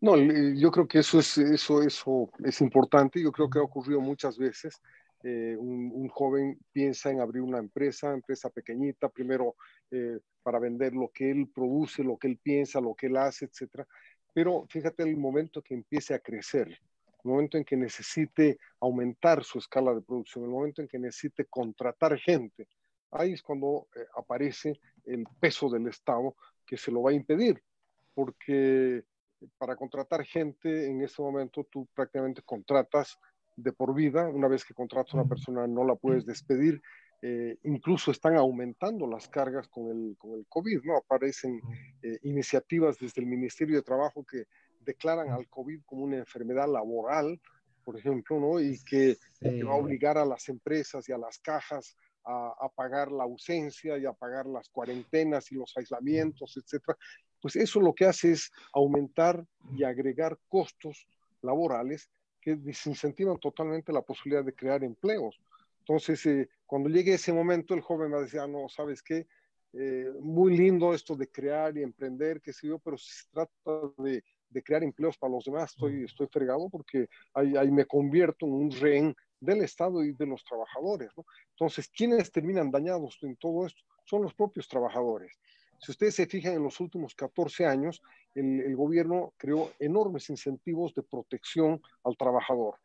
No, 0.00 0.16
yo 0.16 0.70
creo 0.70 0.86
que 0.86 0.98
eso 0.98 1.18
es, 1.18 1.38
eso, 1.38 1.82
eso 1.82 2.30
es 2.44 2.60
importante. 2.60 3.22
Yo 3.22 3.32
creo 3.32 3.48
que 3.48 3.58
ha 3.58 3.62
ocurrido 3.62 4.00
muchas 4.00 4.36
veces. 4.36 4.82
Eh, 5.26 5.56
un, 5.58 6.06
joven 6.08 6.60
piensa 6.70 7.10
en 7.10 7.18
abrir 7.18 7.40
una 7.40 7.56
empresa, 7.56 8.12
empresa 8.12 8.50
pequeñita, 8.50 9.08
primero 9.08 9.56
eh, 9.90 10.18
para 10.42 10.58
vender 10.58 10.92
lo 10.92 11.08
que 11.08 11.30
él 11.30 11.48
produce, 11.48 12.04
lo 12.04 12.18
que 12.18 12.28
él 12.28 12.38
piensa, 12.42 12.78
lo 12.78 12.94
que 12.94 13.06
él 13.06 13.16
hace, 13.16 13.46
etcétera. 13.46 13.88
Pero 14.34 14.66
fíjate 14.68 15.02
el 15.02 15.16
momento 15.16 15.62
que 15.62 15.72
empiece 15.72 16.12
a 16.12 16.18
crecer, 16.18 16.68
el 16.68 17.30
momento 17.30 17.56
en 17.56 17.64
que 17.64 17.74
necesite 17.74 18.58
aumentar 18.80 19.42
su 19.44 19.58
escala 19.58 19.94
de 19.94 20.02
producción, 20.02 20.44
el 20.44 20.50
momento 20.50 20.82
en 20.82 20.88
que 20.88 20.98
necesite 20.98 21.46
contratar 21.46 22.18
gente, 22.18 22.68
ahí 23.10 23.32
es 23.32 23.40
cuando 23.40 23.88
eh, 23.96 24.04
aparece 24.18 24.78
el 25.06 25.24
peso 25.40 25.70
del 25.70 25.86
Estado 25.86 26.36
que 26.66 26.76
se 26.76 26.92
lo 26.92 27.00
va 27.00 27.12
a 27.12 27.14
impedir, 27.14 27.62
porque 28.12 29.04
para 29.56 29.74
contratar 29.74 30.22
gente 30.24 30.86
en 30.86 31.00
este 31.00 31.22
momento 31.22 31.64
tú 31.64 31.88
prácticamente 31.94 32.42
contratas 32.42 33.18
de 33.56 33.72
por 33.72 33.94
vida. 33.94 34.28
Una 34.28 34.48
vez 34.48 34.64
que 34.64 34.74
contratas 34.74 35.14
a 35.14 35.18
una 35.18 35.28
persona 35.28 35.66
no 35.66 35.84
la 35.84 35.94
puedes 35.94 36.26
despedir. 36.26 36.80
Eh, 37.22 37.56
incluso 37.64 38.10
están 38.10 38.36
aumentando 38.36 39.06
las 39.06 39.28
cargas 39.28 39.68
con 39.68 39.90
el, 39.90 40.16
con 40.18 40.34
el 40.34 40.46
COVID, 40.48 40.82
¿no? 40.84 40.96
Aparecen 40.96 41.60
eh, 42.02 42.18
iniciativas 42.22 42.98
desde 42.98 43.22
el 43.22 43.26
Ministerio 43.26 43.76
de 43.76 43.82
Trabajo 43.82 44.24
que 44.24 44.44
declaran 44.80 45.30
al 45.30 45.48
COVID 45.48 45.80
como 45.86 46.04
una 46.04 46.18
enfermedad 46.18 46.70
laboral, 46.70 47.40
por 47.82 47.98
ejemplo, 47.98 48.38
¿no? 48.38 48.60
Y 48.60 48.78
que, 48.84 49.16
va 49.66 49.72
a 49.72 49.76
obligar 49.76 50.18
a 50.18 50.26
las 50.26 50.48
empresas 50.48 51.08
y 51.08 51.12
a 51.12 51.18
las 51.18 51.38
cajas 51.38 51.96
a, 52.24 52.54
a, 52.60 52.68
pagar 52.68 53.12
la 53.12 53.24
ausencia 53.24 53.96
y 53.98 54.06
a 54.06 54.12
pagar 54.12 54.46
las 54.46 54.68
cuarentenas 54.68 55.50
y 55.52 55.54
los 55.54 55.74
aislamientos, 55.76 56.56
etcétera 56.56 56.96
pues 57.44 57.56
eso 57.56 57.78
lo 57.78 57.92
que 57.92 58.06
hace 58.06 58.32
es 58.32 58.50
aumentar 58.72 59.44
y 59.76 59.84
agregar 59.84 60.38
costos 60.48 61.06
laborales 61.42 62.08
que 62.44 62.56
desincentivan 62.56 63.38
totalmente 63.38 63.90
la 63.90 64.02
posibilidad 64.02 64.44
de 64.44 64.54
crear 64.54 64.84
empleos. 64.84 65.40
Entonces, 65.78 66.26
eh, 66.26 66.50
cuando 66.66 66.90
llegue 66.90 67.14
ese 67.14 67.32
momento, 67.32 67.72
el 67.72 67.80
joven 67.80 68.12
va 68.12 68.18
a 68.18 68.20
decir, 68.20 68.40
ah, 68.40 68.46
no, 68.46 68.68
¿sabes 68.68 69.02
qué? 69.02 69.26
Eh, 69.72 70.12
muy 70.20 70.54
lindo 70.54 70.92
esto 70.92 71.16
de 71.16 71.30
crear 71.30 71.74
y 71.78 71.82
emprender, 71.82 72.42
qué 72.42 72.52
sé 72.52 72.68
yo, 72.68 72.78
pero 72.78 72.98
si 72.98 73.10
se 73.10 73.30
trata 73.32 73.50
de, 73.96 74.22
de 74.50 74.62
crear 74.62 74.84
empleos 74.84 75.16
para 75.16 75.32
los 75.32 75.44
demás, 75.44 75.70
estoy, 75.70 76.04
estoy 76.04 76.26
fregado 76.26 76.68
porque 76.68 77.08
ahí, 77.32 77.56
ahí, 77.56 77.70
me 77.70 77.86
convierto 77.86 78.44
en 78.44 78.52
un 78.52 78.70
rehén 78.70 79.16
del 79.40 79.62
Estado 79.62 80.04
y 80.04 80.12
de 80.12 80.26
los 80.26 80.44
trabajadores. 80.44 81.10
Entonces, 81.50 81.88
¿quiénes 81.88 82.30
terminan 82.30 82.70
dañados 82.70 83.18
en 83.22 83.36
todo 83.36 83.66
esto? 83.66 83.82
Son 84.04 84.20
los 84.20 84.34
propios 84.34 84.68
trabajadores. 84.68 85.32
Si 85.84 85.90
ustedes 85.90 86.14
se 86.14 86.24
fijan 86.24 86.54
en 86.54 86.62
los 86.62 86.80
últimos 86.80 87.14
14 87.14 87.66
años, 87.66 88.02
el, 88.34 88.74
gobierno 88.74 89.34
creó 89.36 89.70
enormes 89.78 90.30
incentivos 90.30 90.94
de 90.94 91.02
protección 91.02 91.82
al 92.04 92.16
trabajador. 92.16 92.76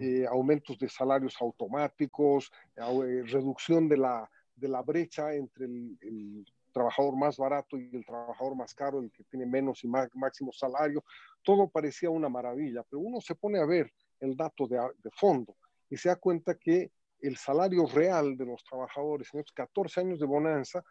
Eh, 0.00 0.24
aumentos 0.26 0.78
de 0.78 0.88
salarios 0.88 1.36
automáticos, 1.38 2.50
eh, 2.76 3.22
reducción 3.26 3.90
de 3.90 3.98
la, 3.98 4.30
de 4.56 4.68
la 4.68 4.80
brecha 4.80 5.34
entre 5.34 5.66
el, 5.66 6.46
trabajador 6.72 7.14
más 7.14 7.36
barato 7.36 7.76
y 7.76 7.94
el 7.94 8.06
trabajador 8.06 8.56
más 8.56 8.72
caro, 8.72 9.00
el 9.00 9.10
que 9.10 9.24
tiene 9.24 9.44
menos 9.44 9.84
y 9.84 9.88
más, 9.88 10.08
máximo 10.14 10.50
salario. 10.50 11.04
Todo 11.42 11.68
parecía 11.68 12.08
una 12.08 12.30
maravilla, 12.30 12.84
pero 12.88 13.00
uno 13.00 13.20
se 13.20 13.34
pone 13.34 13.58
a 13.58 13.66
ver 13.66 13.92
el 14.20 14.34
dato 14.34 14.66
de, 14.66 14.78
de 15.02 15.10
fondo 15.10 15.54
y 15.90 15.98
se 15.98 16.08
da 16.08 16.16
cuenta 16.16 16.54
que 16.54 16.90
el 17.20 17.36
salario 17.36 17.84
real 17.86 18.34
de 18.34 18.46
los 18.46 18.64
trabajadores 18.64 19.28
en 19.34 19.40
estos 19.40 19.52
14 19.52 20.00
años 20.00 20.20
de 20.20 20.26
bonanza 20.26 20.82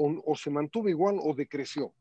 o, 0.00 0.34
se 0.36 0.50
mantuvo 0.50 0.88
igual 0.88 1.18
o 1.20 1.34
decreció. 1.34 1.92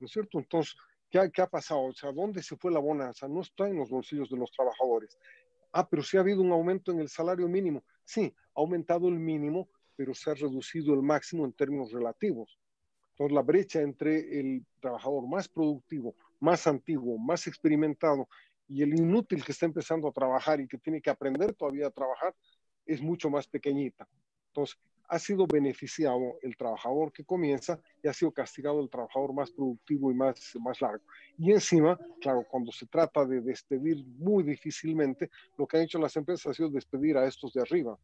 ¿No 0.00 0.06
es 0.06 0.12
cierto? 0.12 0.38
Entonces, 0.38 0.74
¿qué 1.10 1.18
ha, 1.18 1.28
¿qué 1.28 1.42
ha, 1.42 1.46
pasado? 1.46 1.82
O 1.84 1.92
sea, 1.92 2.12
¿dónde 2.12 2.42
se 2.42 2.56
fue 2.56 2.72
la 2.72 2.80
bonanza? 2.80 3.28
No 3.28 3.40
está 3.40 3.68
en 3.68 3.76
los 3.76 3.90
bolsillos 3.90 4.30
de 4.30 4.36
los 4.36 4.50
trabajadores. 4.50 5.18
Ah, 5.72 5.88
pero 5.88 6.02
sí 6.02 6.16
ha 6.16 6.20
habido 6.20 6.40
un 6.40 6.52
aumento 6.52 6.92
en 6.92 7.00
el 7.00 7.08
salario 7.08 7.48
mínimo. 7.48 7.84
Sí, 8.04 8.34
ha 8.54 8.60
aumentado 8.60 9.08
el 9.08 9.18
mínimo, 9.18 9.68
pero 9.96 10.14
se 10.14 10.30
ha 10.30 10.34
reducido 10.34 10.94
el 10.94 11.02
máximo 11.02 11.44
en 11.44 11.52
términos 11.52 11.92
relativos. 11.92 12.58
Entonces, 13.10 13.34
la 13.34 13.42
brecha 13.42 13.80
entre 13.80 14.40
el 14.40 14.66
trabajador 14.80 15.28
más 15.28 15.48
productivo, 15.48 16.14
más 16.40 16.66
antiguo, 16.66 17.18
más 17.18 17.46
experimentado 17.46 18.28
y 18.66 18.82
el 18.82 18.98
inútil 18.98 19.44
que 19.44 19.52
está 19.52 19.66
empezando 19.66 20.08
a 20.08 20.12
trabajar 20.12 20.60
y 20.60 20.66
que 20.66 20.78
tiene 20.78 21.00
que 21.00 21.10
aprender 21.10 21.54
todavía 21.54 21.88
a 21.88 21.90
trabajar 21.90 22.34
es 22.86 23.00
mucho 23.02 23.30
más 23.30 23.46
pequeñita. 23.46 24.08
Entonces, 24.48 24.78
ha 25.12 25.18
sido 25.18 25.46
beneficiado 25.46 26.38
el 26.40 26.56
trabajador 26.56 27.12
que 27.12 27.22
comienza 27.22 27.78
y 28.02 28.08
ha 28.08 28.14
sido 28.14 28.32
castigado 28.32 28.80
el 28.80 28.88
trabajador 28.88 29.34
más 29.34 29.50
productivo 29.50 30.10
y 30.10 30.14
más, 30.14 30.56
más 30.58 30.80
largo. 30.80 31.04
Y 31.36 31.52
encima, 31.52 32.00
claro, 32.18 32.46
cuando 32.50 32.72
se 32.72 32.86
trata 32.86 33.26
de 33.26 33.42
despedir 33.42 34.06
muy 34.06 34.42
difícilmente, 34.42 35.30
lo 35.58 35.66
que 35.66 35.76
han 35.76 35.82
hecho 35.82 35.98
las 35.98 36.16
empresas 36.16 36.46
ha 36.46 36.54
sido 36.54 36.70
despedir 36.70 37.18
a 37.18 37.26
estos 37.26 37.52
de 37.52 37.60
arriba, 37.60 37.94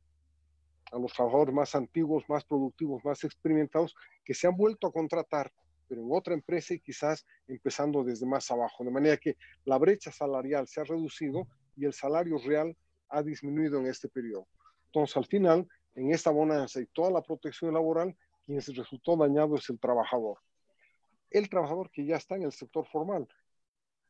a 0.92 0.98
los 0.98 1.10
trabajadores 1.14 1.54
más 1.54 1.74
antiguos, 1.74 2.28
más 2.28 2.44
productivos, 2.44 3.02
más 3.02 3.24
experimentados, 3.24 3.96
que 4.22 4.34
se 4.34 4.46
han 4.46 4.54
vuelto 4.54 4.86
a 4.86 4.92
contratar, 4.92 5.50
pero 5.88 6.02
en 6.02 6.08
otra 6.10 6.34
empresa 6.34 6.74
y 6.74 6.80
quizás 6.80 7.24
empezando 7.46 8.04
desde 8.04 8.26
más 8.26 8.50
abajo. 8.50 8.84
De 8.84 8.90
manera 8.90 9.16
que 9.16 9.38
la 9.64 9.78
brecha 9.78 10.12
salarial 10.12 10.68
se 10.68 10.82
ha 10.82 10.84
reducido 10.84 11.48
y 11.74 11.86
el 11.86 11.94
salario 11.94 12.36
real 12.36 12.76
ha 13.08 13.22
disminuido 13.22 13.80
en 13.80 13.86
este 13.86 14.08
periodo. 14.10 14.46
Entonces, 14.88 15.16
al 15.16 15.26
final, 15.26 15.66
en 15.98 16.12
esta 16.12 16.30
bonanza 16.30 16.80
y 16.80 16.86
toda 16.86 17.10
la 17.10 17.22
protección 17.22 17.74
laboral, 17.74 18.16
quien 18.46 18.62
se 18.62 18.72
resultó 18.72 19.16
dañado 19.16 19.56
es 19.56 19.68
el 19.68 19.78
trabajador. 19.78 20.38
El 21.30 21.48
trabajador 21.48 21.90
que 21.90 22.06
ya 22.06 22.16
está 22.16 22.36
en 22.36 22.44
el 22.44 22.52
sector 22.52 22.86
formal, 22.86 23.28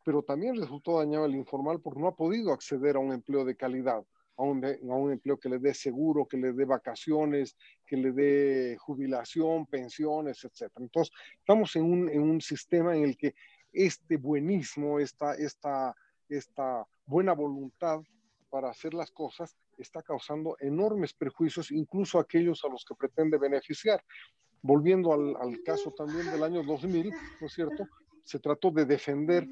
pero 0.04 0.22
también 0.22 0.56
resultó 0.56 0.98
dañado 0.98 1.24
el 1.24 1.34
informal 1.34 1.80
porque 1.80 2.00
no 2.00 2.08
ha 2.08 2.14
podido 2.14 2.52
acceder 2.52 2.96
a 2.96 3.00
un 3.00 3.12
empleo 3.12 3.44
de 3.44 3.56
calidad, 3.56 4.04
a 4.36 4.42
un, 4.42 4.64
a 4.64 4.94
un 4.94 5.12
empleo 5.12 5.38
que 5.38 5.48
le 5.48 5.58
dé 5.58 5.74
seguro, 5.74 6.26
que 6.26 6.36
le 6.36 6.52
dé 6.52 6.64
vacaciones, 6.64 7.56
que 7.84 7.96
le 7.96 8.12
dé 8.12 8.76
jubilación, 8.78 9.66
pensiones, 9.66 10.44
etc. 10.44 10.70
Entonces, 10.76 11.12
estamos 11.38 11.74
en 11.76 11.84
un, 11.84 12.08
en 12.08 12.22
un 12.22 12.40
sistema 12.40 12.94
en 12.94 13.04
el 13.04 13.16
que 13.16 13.34
este 13.72 14.16
buenismo, 14.16 15.00
esta, 15.00 15.34
esta, 15.34 15.94
esta 16.28 16.86
buena 17.06 17.32
voluntad 17.32 18.00
para 18.48 18.70
hacer 18.70 18.94
las 18.94 19.10
cosas 19.10 19.56
está 19.76 20.02
causando 20.02 20.56
enormes 20.60 21.12
perjuicios, 21.12 21.70
incluso 21.70 22.18
aquellos 22.18 22.64
a 22.64 22.68
los 22.68 22.84
que 22.84 22.94
pretende 22.94 23.38
beneficiar. 23.38 24.02
Volviendo 24.60 25.12
al, 25.12 25.62
caso 25.62 25.92
también 25.92 26.30
del 26.30 26.42
año 26.42 26.62
2000, 26.64 27.12
¿no 27.40 27.46
es 27.46 27.52
cierto? 27.52 27.86
Se 28.24 28.40
trató 28.40 28.70
de 28.70 28.84
defender 28.84 29.46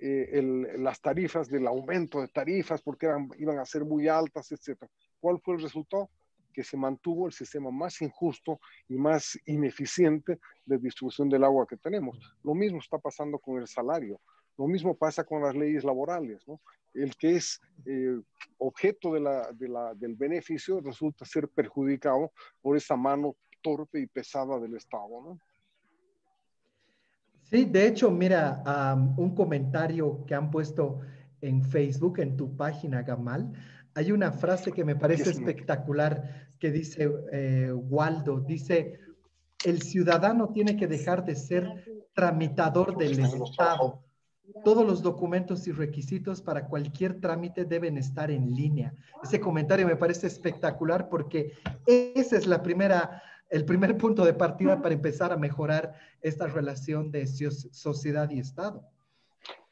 eh, 0.00 0.42
las 0.78 1.00
tarifas, 1.00 1.48
del 1.48 1.66
aumento 1.66 2.20
de 2.20 2.28
tarifas, 2.28 2.82
porque 2.82 3.08
iban 3.38 3.58
a 3.58 3.64
ser 3.64 3.84
muy 3.84 4.08
altas, 4.08 4.50
etc. 4.52 4.84
¿Cuál 5.20 5.40
fue 5.40 5.54
el 5.54 5.62
resultado? 5.62 6.10
Que 6.52 6.64
se 6.64 6.76
mantuvo 6.76 7.26
el 7.26 7.32
sistema 7.32 7.70
más 7.70 8.02
injusto 8.02 8.60
y 8.88 8.96
más 8.96 9.38
ineficiente 9.46 10.40
de 10.66 10.78
distribución 10.78 11.28
del 11.28 11.44
agua 11.44 11.66
que 11.66 11.76
tenemos. 11.76 12.18
Lo 12.42 12.54
mismo 12.54 12.80
está 12.80 12.98
pasando 12.98 13.38
con 13.38 13.60
el 13.60 13.68
salario. 13.68 14.20
Lo 14.60 14.66
mismo 14.66 14.94
pasa 14.94 15.24
con 15.24 15.40
las 15.42 15.56
leyes 15.56 15.84
laborales, 15.84 16.46
¿no? 16.46 16.60
El 16.92 17.16
que 17.16 17.36
es 17.36 17.62
eh, 17.86 18.20
objeto 18.58 19.14
de 19.14 19.20
la, 19.20 19.50
de 19.52 19.68
la, 19.68 19.94
del 19.94 20.14
beneficio 20.16 20.82
resulta 20.82 21.24
ser 21.24 21.48
perjudicado 21.48 22.30
por 22.60 22.76
esa 22.76 22.94
mano 22.94 23.36
torpe 23.62 24.00
y 24.00 24.06
pesada 24.06 24.60
del 24.60 24.76
Estado, 24.76 25.08
¿no? 25.08 25.40
Sí, 27.44 27.64
de 27.64 27.86
hecho, 27.86 28.10
mira, 28.10 28.62
un 29.16 29.34
comentario 29.34 30.26
que 30.26 30.34
han 30.34 30.50
puesto 30.50 31.00
en 31.40 31.64
Facebook, 31.64 32.18
en 32.18 32.36
tu 32.36 32.54
página, 32.54 33.00
Gamal, 33.00 33.50
hay 33.94 34.12
una 34.12 34.30
frase 34.30 34.72
que 34.72 34.84
me 34.84 34.94
parece 34.94 35.30
espectacular 35.30 36.50
que 36.58 36.70
dice 36.70 37.10
eh, 37.32 37.72
Waldo, 37.72 38.40
dice, 38.40 39.00
el 39.64 39.80
ciudadano 39.80 40.52
tiene 40.52 40.76
que 40.76 40.86
dejar 40.86 41.24
de 41.24 41.34
ser 41.34 41.82
tramitador 42.12 42.98
del 42.98 43.20
Estado 43.20 44.04
todos 44.64 44.86
los 44.86 45.02
documentos 45.02 45.66
y 45.66 45.72
requisitos 45.72 46.42
para 46.42 46.66
cualquier 46.66 47.20
trámite 47.20 47.64
deben 47.64 47.96
estar 47.96 48.30
en 48.30 48.54
línea. 48.54 48.94
Ese 49.22 49.40
comentario 49.40 49.86
me 49.86 49.96
parece 49.96 50.26
espectacular 50.26 51.08
porque 51.08 51.52
ese 51.86 52.36
es 52.36 52.46
la 52.46 52.62
primera, 52.62 53.22
el 53.48 53.64
primer 53.64 53.96
punto 53.96 54.24
de 54.24 54.34
partida 54.34 54.80
para 54.80 54.94
empezar 54.94 55.32
a 55.32 55.36
mejorar 55.36 55.94
esta 56.20 56.46
relación 56.46 57.10
de 57.10 57.26
sociedad 57.26 58.30
y 58.30 58.40
Estado. 58.40 58.84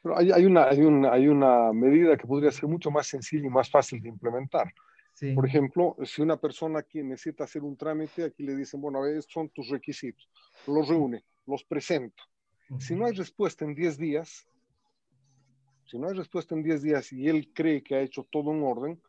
Pero 0.01 0.17
hay, 0.17 0.45
una, 0.45 0.65
hay, 0.65 0.81
una, 0.81 1.11
hay 1.11 1.27
una 1.27 1.73
medida 1.73 2.15
que 2.15 2.25
podría 2.25 2.51
ser 2.51 2.69
mucho 2.69 2.89
más 2.89 3.07
sencilla 3.07 3.45
y 3.45 3.49
más 3.49 3.69
fácil 3.69 4.01
de 4.01 4.09
implementar. 4.09 4.73
Por 5.35 5.45
ejemplo, 5.45 5.97
si 6.05 6.21
una 6.21 6.37
persona 6.37 6.79
aquí 6.79 7.03
necesita 7.03 7.43
hacer 7.43 7.63
un 7.63 7.75
trámite, 7.75 8.23
aquí 8.23 8.43
le 8.43 8.55
dicen, 8.55 8.79
bueno, 8.79 8.99
a 8.99 9.01
ver, 9.01 9.21
son 9.23 9.49
tus 9.49 9.67
requisitos, 9.67 10.29
los 10.65 10.87
reúne, 10.87 11.25
los 11.45 11.63
presenta. 11.65 12.23
Si 12.77 12.95
no 12.95 13.05
hay 13.05 13.13
respuesta 13.13 13.65
en 13.65 13.73
10 13.73 13.97
días, 13.97 14.47
si 15.89 15.97
no 15.97 16.07
hay 16.07 16.13
respuesta 16.13 16.53
en 16.53 16.61
10 16.61 16.83
días 16.83 17.11
y 17.11 17.27
él 17.27 17.51
cree 17.53 17.81
que 17.81 17.95
ha 17.95 18.01
hecho 18.01 18.23
todo 18.29 18.51
en 18.51 18.61
orden, 18.61 19.01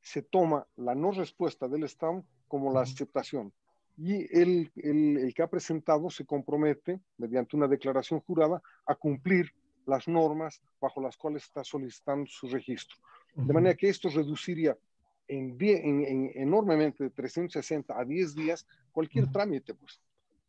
se 0.00 0.22
toma 0.22 0.66
la 0.76 0.94
no 0.94 1.10
respuesta 1.10 1.66
del 1.66 1.82
Estado 1.84 2.24
como 2.46 2.72
la 2.72 2.82
aceptación. 2.82 3.52
Y 3.96 4.26
el, 4.38 4.70
el, 4.76 5.32
que 5.34 5.42
ha 5.42 5.48
presentado 5.48 6.10
se 6.10 6.24
compromete, 6.24 7.00
mediante 7.16 7.56
una 7.56 7.66
declaración 7.66 8.20
jurada, 8.20 8.62
a 8.86 8.94
cumplir 8.94 9.52
las 9.86 10.06
normas 10.06 10.62
bajo 10.80 11.00
las 11.00 11.16
cuales 11.16 11.44
está 11.44 11.64
solicitando 11.64 12.26
su 12.26 12.48
registro. 12.48 12.96
De 13.34 13.52
manera 13.52 13.74
que 13.74 13.88
esto 13.88 14.08
reduciría 14.08 14.76
en, 15.26 15.56
en, 15.60 16.30
enormemente 16.34 17.04
de 17.04 17.10
360 17.10 17.98
a 17.98 18.04
10 18.04 18.34
días 18.34 18.66
cualquier 18.92 19.30
trámite, 19.32 19.74
pues 19.74 20.00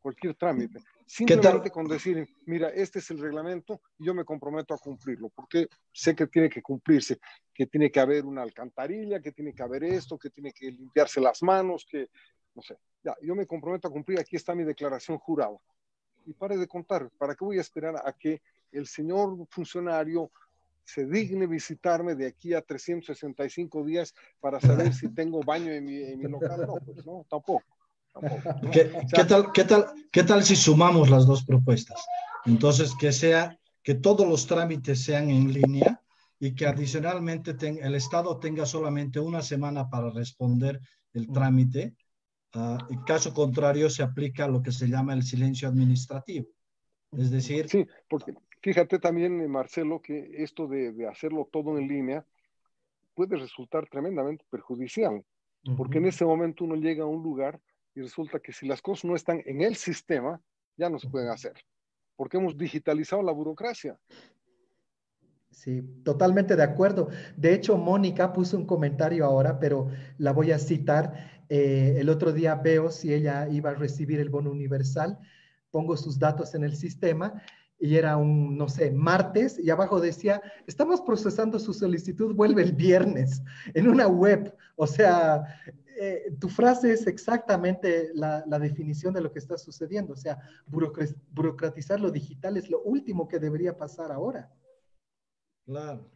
cualquier 0.01 0.35
trámite. 0.35 0.79
Simplemente 1.05 1.69
con 1.69 1.87
decir, 1.87 2.27
mira, 2.45 2.69
este 2.69 2.97
es 2.99 3.11
el 3.11 3.19
reglamento 3.19 3.79
y 3.99 4.05
yo 4.05 4.15
me 4.15 4.25
comprometo 4.25 4.73
a 4.73 4.79
cumplirlo, 4.79 5.29
porque 5.29 5.67
sé 5.93 6.15
que 6.15 6.25
tiene 6.27 6.49
que 6.49 6.63
cumplirse, 6.63 7.19
que 7.53 7.67
tiene 7.67 7.91
que 7.91 7.99
haber 7.99 8.25
una 8.25 8.41
alcantarilla, 8.41 9.21
que 9.21 9.31
tiene 9.31 9.53
que 9.53 9.61
haber 9.61 9.83
esto, 9.83 10.17
que 10.17 10.31
tiene 10.31 10.51
que 10.51 10.71
limpiarse 10.71 11.21
las 11.21 11.43
manos, 11.43 11.85
que, 11.89 12.09
no 12.55 12.61
sé, 12.63 12.77
ya, 13.03 13.15
yo 13.21 13.35
me 13.35 13.45
comprometo 13.45 13.87
a 13.87 13.91
cumplir, 13.91 14.19
aquí 14.19 14.35
está 14.35 14.55
mi 14.55 14.63
declaración 14.63 15.19
jurada. 15.19 15.55
Y 16.25 16.33
pare 16.33 16.57
de 16.57 16.67
contar, 16.67 17.11
¿para 17.19 17.35
qué 17.35 17.45
voy 17.45 17.59
a 17.59 17.61
esperar 17.61 17.95
a 18.03 18.11
que 18.11 18.41
el 18.71 18.87
señor 18.87 19.45
funcionario 19.49 20.31
se 20.83 21.05
digne 21.05 21.45
visitarme 21.45 22.15
de 22.15 22.27
aquí 22.27 22.55
a 22.55 22.61
365 22.61 23.83
días 23.83 24.15
para 24.39 24.59
saber 24.59 24.91
si 24.91 25.13
tengo 25.13 25.41
baño 25.43 25.71
en 25.71 25.85
mi, 25.85 26.01
en 26.01 26.17
mi 26.17 26.25
local? 26.25 26.65
No, 26.65 26.77
pues 26.77 27.05
no, 27.05 27.25
tampoco. 27.29 27.74
¿Qué, 28.71 29.23
tal, 29.27 29.51
qué, 29.51 29.63
tal, 29.63 29.85
¿Qué 30.11 30.23
tal 30.23 30.43
si 30.43 30.55
sumamos 30.55 31.09
las 31.09 31.25
dos 31.25 31.43
propuestas? 31.43 32.05
Entonces, 32.45 32.93
que 32.95 33.11
sea 33.11 33.59
que 33.83 33.95
todos 33.95 34.27
los 34.27 34.47
trámites 34.47 35.03
sean 35.03 35.29
en 35.29 35.51
línea 35.51 36.01
y 36.39 36.55
que 36.55 36.65
adicionalmente 36.65 37.55
el 37.61 37.95
Estado 37.95 38.39
tenga 38.39 38.65
solamente 38.65 39.19
una 39.19 39.41
semana 39.41 39.89
para 39.89 40.09
responder 40.09 40.79
el 41.13 41.31
trámite. 41.31 41.95
Uh, 42.53 42.77
en 42.89 43.01
caso 43.03 43.33
contrario, 43.33 43.89
se 43.89 44.03
aplica 44.03 44.47
lo 44.47 44.61
que 44.61 44.71
se 44.71 44.87
llama 44.87 45.13
el 45.13 45.23
silencio 45.23 45.67
administrativo. 45.67 46.47
Es 47.11 47.29
decir... 47.29 47.67
Sí, 47.67 47.85
porque 48.07 48.33
fíjate 48.61 48.99
también, 48.99 49.49
Marcelo, 49.49 50.01
que 50.01 50.43
esto 50.43 50.67
de, 50.67 50.93
de 50.93 51.07
hacerlo 51.07 51.49
todo 51.51 51.77
en 51.77 51.87
línea 51.87 52.25
puede 53.13 53.37
resultar 53.37 53.87
tremendamente 53.87 54.45
perjudicial, 54.49 55.23
porque 55.77 55.97
en 55.97 56.05
ese 56.05 56.25
momento 56.25 56.65
uno 56.65 56.75
llega 56.75 57.03
a 57.03 57.07
un 57.07 57.23
lugar 57.23 57.59
y 57.95 58.01
resulta 58.01 58.39
que 58.39 58.51
si 58.51 58.67
las 58.67 58.81
cosas 58.81 59.05
no 59.05 59.15
están 59.15 59.41
en 59.45 59.61
el 59.61 59.75
sistema, 59.75 60.41
ya 60.77 60.89
no 60.89 60.99
se 60.99 61.09
pueden 61.09 61.29
hacer, 61.29 61.53
porque 62.15 62.37
hemos 62.37 62.57
digitalizado 62.57 63.23
la 63.23 63.31
burocracia. 63.31 63.97
Sí, 65.49 65.81
totalmente 66.03 66.57
de 66.57 66.63
acuerdo. 66.63 67.07
De 67.37 67.53
hecho, 67.53 67.77
Mónica 67.77 68.33
puso 68.33 68.57
un 68.57 68.65
comentario 68.65 69.23
ahora, 69.23 69.57
pero 69.57 69.87
la 70.17 70.33
voy 70.33 70.51
a 70.51 70.59
citar. 70.59 71.43
Eh, 71.47 71.95
el 71.97 72.09
otro 72.09 72.33
día 72.33 72.55
veo 72.55 72.91
si 72.91 73.13
ella 73.13 73.47
iba 73.47 73.69
a 73.69 73.75
recibir 73.75 74.19
el 74.19 74.29
bono 74.29 74.51
universal, 74.51 75.17
pongo 75.71 75.95
sus 75.95 76.19
datos 76.19 76.55
en 76.55 76.65
el 76.65 76.75
sistema 76.75 77.41
y 77.79 77.95
era 77.95 78.17
un, 78.17 78.57
no 78.57 78.67
sé, 78.67 78.91
martes 78.91 79.57
y 79.59 79.69
abajo 79.69 80.01
decía, 80.01 80.41
estamos 80.67 81.01
procesando 81.01 81.59
su 81.59 81.73
solicitud, 81.73 82.35
vuelve 82.35 82.63
el 82.63 82.73
viernes 82.73 83.41
en 83.73 83.87
una 83.87 84.07
web. 84.07 84.53
O 84.75 84.87
sea, 84.87 85.43
eh, 85.99 86.35
tu 86.39 86.49
frase 86.49 86.91
es 86.91 87.07
exactamente 87.07 88.11
la, 88.13 88.43
definición 88.59 89.13
de 89.13 89.21
lo 89.21 89.31
que 89.31 89.39
está 89.39 89.57
sucediendo. 89.57 90.13
O 90.13 90.17
sea, 90.17 90.37
burocratizar 90.67 91.99
lo 91.99 92.11
digital 92.11 92.57
es 92.57 92.69
lo 92.69 92.81
último 92.81 93.27
que 93.27 93.39
debería 93.39 93.77
pasar 93.77 94.11
ahora. 94.11 94.51
Claro, 95.65 96.07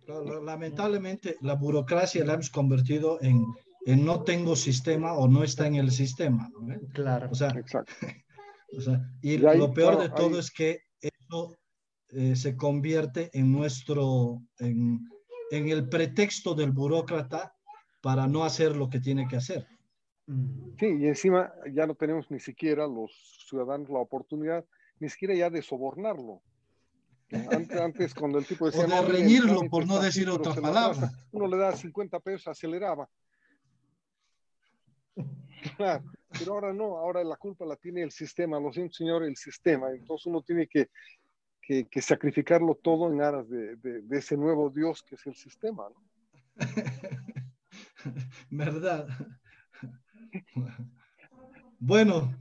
lamentablemente 0.44 1.38
la 1.42 1.56
burocracia 1.56 2.24
la 2.24 2.34
hemos 2.34 2.52
convertido 2.52 3.20
en, 3.22 3.44
en, 3.86 4.06
no 4.06 4.24
tengo 4.24 4.56
sistema 4.56 5.14
o 5.14 5.28
no 5.28 5.44
está 5.44 5.66
en 5.66 5.76
el 5.76 5.92
sistema. 5.92 6.52
Claro. 6.94 7.30
O 7.32 7.36
sea, 7.36 7.52
y, 9.22 9.38
lo 9.38 9.74
peor 9.74 10.00
de 10.00 10.10
todo 10.10 10.40
es 10.40 10.52
que 10.52 10.82
eso 11.02 11.58
eh, 12.10 12.36
se 12.36 12.56
convierte 12.56 13.32
en 13.34 13.52
nuestro, 13.52 14.42
en, 14.60 15.00
en 15.50 15.70
el 15.70 15.90
pretexto 15.90 16.54
del 16.54 16.72
burócrata 16.72 17.56
para 18.02 18.28
no 18.28 18.44
hacer 18.44 18.76
lo 18.76 18.90
que 18.90 19.00
tiene 19.00 19.28
que 19.28 19.38
hacer. 19.38 19.68
Mm. 20.28 20.78
Sí, 20.80 20.86
y 21.00 21.08
encima 21.08 21.52
ya 21.74 21.88
no 21.88 21.96
tenemos 21.96 22.30
ni 22.30 22.40
siquiera 22.40 22.88
los 22.88 23.12
ciudadanos 23.48 23.90
la 23.90 24.00
oportunidad, 24.00 24.66
ni 25.00 25.10
siquiera 25.10 25.34
ya 25.34 25.50
de 25.50 25.62
sobornarlo. 25.62 26.42
Antes, 27.32 27.80
antes 27.80 28.14
cuando 28.14 28.40
el 28.40 28.46
tipo 28.46 28.66
decía... 28.72 28.86
O 28.86 28.88
de 28.88 29.02
reñirlo, 29.02 29.62
por 29.70 29.86
no 29.86 30.00
decir 30.00 30.30
otra 30.30 30.54
palabra. 30.56 31.12
Uno 31.32 31.48
le 31.48 31.58
da 31.58 31.76
50 31.76 32.20
pesos, 32.20 32.48
aceleraba. 32.48 33.10
pero 35.78 36.54
ahora 36.54 36.74
no, 36.74 36.98
ahora 36.98 37.24
la 37.24 37.36
culpa 37.36 37.66
la 37.66 37.76
tiene 37.76 38.02
el 38.02 38.12
sistema, 38.12 38.60
lo 38.60 38.72
siento 38.72 38.94
señor, 38.94 39.24
el 39.24 39.36
sistema. 39.36 39.92
Entonces 39.92 40.28
uno 40.28 40.42
tiene 40.42 40.68
que, 40.68 40.90
que, 41.62 41.86
que 41.86 42.02
sacrificarlo 42.02 42.76
todo 42.76 43.12
en 43.12 43.22
aras 43.22 43.50
de, 43.50 43.76
de, 43.78 44.02
de, 44.02 44.18
ese 44.18 44.38
nuevo 44.38 44.70
Dios 44.70 45.04
que 45.04 45.16
es 45.16 45.26
el 45.28 45.36
sistema. 45.36 45.88
¿no? 45.90 46.10
¿Verdad? 48.50 49.08
Bueno, 51.82 52.36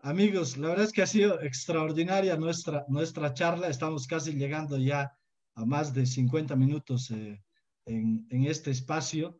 amigos, 0.00 0.56
la 0.56 0.68
verdad 0.68 0.86
es 0.86 0.92
que 0.92 1.02
ha 1.02 1.06
sido 1.06 1.42
extraordinaria 1.42 2.38
nuestra, 2.38 2.86
nuestra 2.88 3.34
charla. 3.34 3.68
Estamos 3.68 4.06
casi 4.06 4.32
llegando 4.32 4.78
ya 4.78 5.12
a 5.54 5.64
más 5.66 5.92
de 5.92 6.06
50 6.06 6.56
minutos 6.56 7.10
eh, 7.10 7.38
en, 7.84 8.26
en, 8.30 8.44
este 8.46 8.70
espacio. 8.70 9.38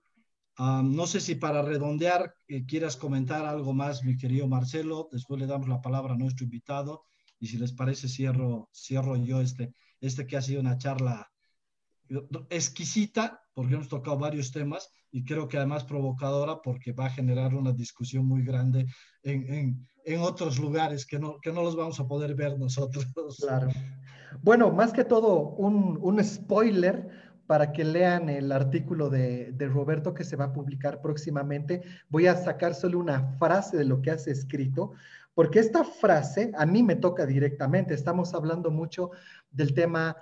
Um, 0.58 0.94
no 0.94 1.06
sé 1.06 1.20
si 1.20 1.34
para 1.34 1.62
redondear 1.62 2.34
eh, 2.46 2.66
quieras 2.66 2.98
comentar 2.98 3.46
algo 3.46 3.72
más, 3.72 4.04
mi 4.04 4.18
querido 4.18 4.46
Marcelo. 4.46 5.08
Después 5.10 5.40
le 5.40 5.46
damos 5.46 5.66
la 5.66 5.80
palabra 5.80 6.12
a 6.12 6.18
nuestro 6.18 6.44
invitado. 6.44 7.04
Y 7.40 7.46
si 7.46 7.56
les 7.56 7.72
parece, 7.72 8.06
cierro, 8.06 8.68
cierro 8.74 9.16
yo 9.16 9.40
este, 9.40 9.72
este 10.02 10.26
que 10.26 10.36
ha 10.36 10.42
sido 10.42 10.60
una 10.60 10.76
charla 10.76 11.26
exquisita, 12.50 13.42
porque 13.54 13.74
hemos 13.74 13.88
tocado 13.88 14.18
varios 14.18 14.52
temas 14.52 14.90
y 15.10 15.24
creo 15.24 15.48
que 15.48 15.56
además 15.56 15.84
provocadora 15.84 16.60
porque 16.62 16.92
va 16.92 17.06
a 17.06 17.10
generar 17.10 17.54
una 17.54 17.72
discusión 17.72 18.26
muy 18.26 18.44
grande 18.44 18.86
en, 19.22 19.52
en, 19.52 19.88
en 20.04 20.20
otros 20.20 20.58
lugares 20.58 21.06
que 21.06 21.18
no, 21.18 21.38
que 21.40 21.52
no 21.52 21.62
los 21.62 21.76
vamos 21.76 21.98
a 22.00 22.06
poder 22.06 22.34
ver 22.34 22.58
nosotros. 22.58 23.06
Claro. 23.38 23.68
Bueno, 24.42 24.70
más 24.70 24.92
que 24.92 25.04
todo, 25.04 25.40
un, 25.40 25.98
un 26.00 26.22
spoiler 26.22 27.08
para 27.46 27.72
que 27.72 27.82
lean 27.82 28.28
el 28.28 28.52
artículo 28.52 29.08
de, 29.08 29.52
de, 29.52 29.68
Roberto 29.68 30.12
que 30.12 30.24
se 30.24 30.36
va 30.36 30.46
a 30.46 30.52
publicar 30.52 31.00
próximamente. 31.00 31.82
Voy 32.10 32.26
a 32.26 32.36
sacar 32.36 32.74
solo 32.74 32.98
una 32.98 33.36
frase 33.38 33.78
de 33.78 33.86
lo 33.86 34.02
que 34.02 34.10
has 34.10 34.26
escrito, 34.26 34.92
porque 35.34 35.60
esta 35.60 35.82
frase 35.82 36.52
a 36.56 36.66
mí 36.66 36.82
me 36.82 36.96
toca 36.96 37.24
directamente. 37.24 37.94
Estamos 37.94 38.34
hablando 38.34 38.70
mucho 38.70 39.12
del 39.50 39.72
tema 39.72 40.14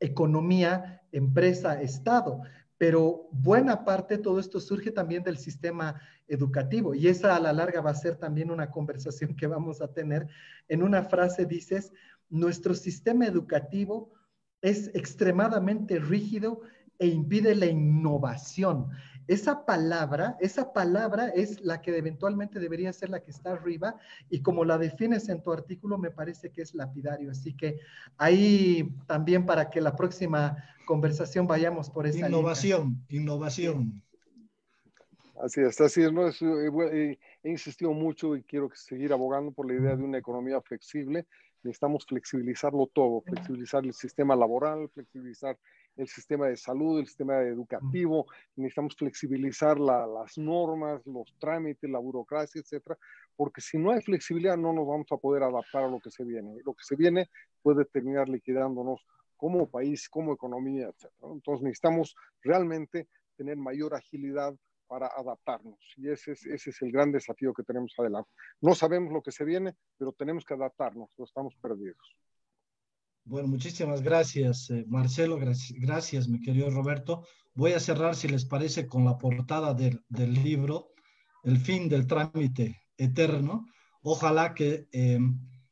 economía, 0.00 1.02
empresa, 1.12 1.80
Estado, 1.80 2.42
pero 2.78 3.28
buena 3.30 3.84
parte 3.84 4.16
de 4.16 4.22
todo 4.22 4.40
esto 4.40 4.60
surge 4.60 4.90
también 4.90 5.22
del 5.22 5.38
sistema 5.38 6.00
educativo 6.26 6.94
y 6.94 7.08
esa 7.08 7.36
a 7.36 7.40
la 7.40 7.52
larga 7.52 7.80
va 7.80 7.90
a 7.90 7.94
ser 7.94 8.16
también 8.16 8.50
una 8.50 8.70
conversación 8.70 9.36
que 9.36 9.46
vamos 9.46 9.80
a 9.80 9.92
tener. 9.92 10.26
En 10.68 10.82
una 10.82 11.02
frase 11.02 11.46
dices, 11.46 11.92
nuestro 12.28 12.74
sistema 12.74 13.26
educativo 13.26 14.12
es 14.60 14.90
extremadamente 14.94 15.98
rígido 15.98 16.62
e 16.98 17.06
impide 17.06 17.54
la 17.54 17.66
innovación. 17.66 18.90
Esa 19.26 19.64
palabra, 19.64 20.36
esa 20.40 20.72
palabra 20.72 21.28
es 21.28 21.60
la 21.62 21.80
que 21.80 21.96
eventualmente 21.96 22.60
debería 22.60 22.92
ser 22.92 23.10
la 23.10 23.20
que 23.20 23.30
está 23.30 23.52
arriba 23.52 23.96
y 24.28 24.42
como 24.42 24.64
la 24.64 24.76
defines 24.76 25.28
en 25.28 25.42
tu 25.42 25.52
artículo 25.52 25.96
me 25.96 26.10
parece 26.10 26.50
que 26.50 26.62
es 26.62 26.74
lapidario. 26.74 27.30
Así 27.30 27.56
que 27.56 27.80
ahí 28.18 28.94
también 29.06 29.46
para 29.46 29.70
que 29.70 29.80
la 29.80 29.96
próxima 29.96 30.56
conversación 30.86 31.46
vayamos 31.46 31.90
por 31.90 32.06
esa 32.06 32.28
innovación, 32.28 33.04
innovación. 33.08 34.02
Así 35.42 35.60
es, 35.60 35.80
así 35.80 36.02
es. 36.02 36.12
¿no? 36.12 36.28
he, 36.28 37.18
he 37.42 37.50
insistido 37.50 37.92
mucho 37.92 38.36
y 38.36 38.42
quiero 38.42 38.70
seguir 38.74 39.12
abogando 39.12 39.52
por 39.52 39.66
la 39.66 39.74
idea 39.74 39.96
de 39.96 40.02
una 40.02 40.18
economía 40.18 40.60
flexible. 40.60 41.26
Necesitamos 41.62 42.04
flexibilizarlo 42.06 42.86
todo, 42.92 43.22
flexibilizar 43.22 43.84
el 43.84 43.94
sistema 43.94 44.36
laboral, 44.36 44.88
flexibilizar 44.90 45.58
el 45.96 46.08
sistema 46.08 46.48
de 46.48 46.56
salud, 46.56 46.98
el 46.98 47.06
sistema 47.06 47.40
educativo, 47.42 48.26
necesitamos 48.56 48.96
flexibilizar 48.96 49.78
las 49.78 50.36
normas, 50.38 51.06
los 51.06 51.32
trámites, 51.38 51.88
la 51.88 51.98
burocracia, 51.98 52.60
etcétera, 52.60 52.98
porque 53.36 53.60
si 53.60 53.78
no 53.78 53.92
hay 53.92 54.00
flexibilidad 54.02 54.56
no 54.56 54.72
nos 54.72 54.86
vamos 54.86 55.06
a 55.10 55.16
poder 55.16 55.42
adaptar 55.42 55.84
a 55.84 55.88
lo 55.88 56.00
que 56.00 56.10
se 56.10 56.24
viene. 56.24 56.56
Lo 56.64 56.74
que 56.74 56.84
se 56.84 56.96
viene 56.96 57.30
puede 57.62 57.84
terminar 57.84 58.28
liquidándonos 58.28 59.06
como 59.36 59.68
país, 59.68 60.08
como 60.08 60.32
economía, 60.32 60.88
etcétera. 60.88 61.32
Entonces 61.32 61.62
necesitamos 61.62 62.16
realmente 62.42 63.08
tener 63.36 63.56
mayor 63.56 63.94
agilidad 63.94 64.54
para 64.86 65.08
adaptarnos. 65.08 65.78
Y 65.96 66.08
ese 66.10 66.32
es, 66.32 66.46
ese 66.46 66.70
es 66.70 66.82
el 66.82 66.92
gran 66.92 67.10
desafío 67.10 67.52
que 67.52 67.62
tenemos 67.62 67.94
adelante. 67.98 68.30
No 68.60 68.74
sabemos 68.74 69.12
lo 69.12 69.22
que 69.22 69.32
se 69.32 69.44
viene, 69.44 69.74
pero 69.98 70.12
tenemos 70.12 70.44
que 70.44 70.54
adaptarnos, 70.54 71.10
no 71.18 71.24
estamos 71.24 71.54
perdidos. 71.56 72.16
Bueno, 73.26 73.48
muchísimas 73.48 74.02
gracias, 74.02 74.68
eh, 74.68 74.84
Marcelo. 74.86 75.38
Gracias, 75.38 75.78
gracias, 75.80 76.28
mi 76.28 76.42
querido 76.42 76.68
Roberto. 76.68 77.26
Voy 77.54 77.72
a 77.72 77.80
cerrar, 77.80 78.14
si 78.16 78.28
les 78.28 78.44
parece, 78.44 78.86
con 78.86 79.06
la 79.06 79.16
portada 79.16 79.72
del, 79.72 80.02
libro, 80.42 80.90
El 81.42 81.56
fin 81.56 81.88
del 81.88 82.06
trámite 82.06 82.82
eterno. 82.98 83.64
Ojalá 84.02 84.52
que 84.52 84.88
eh, 84.92 85.18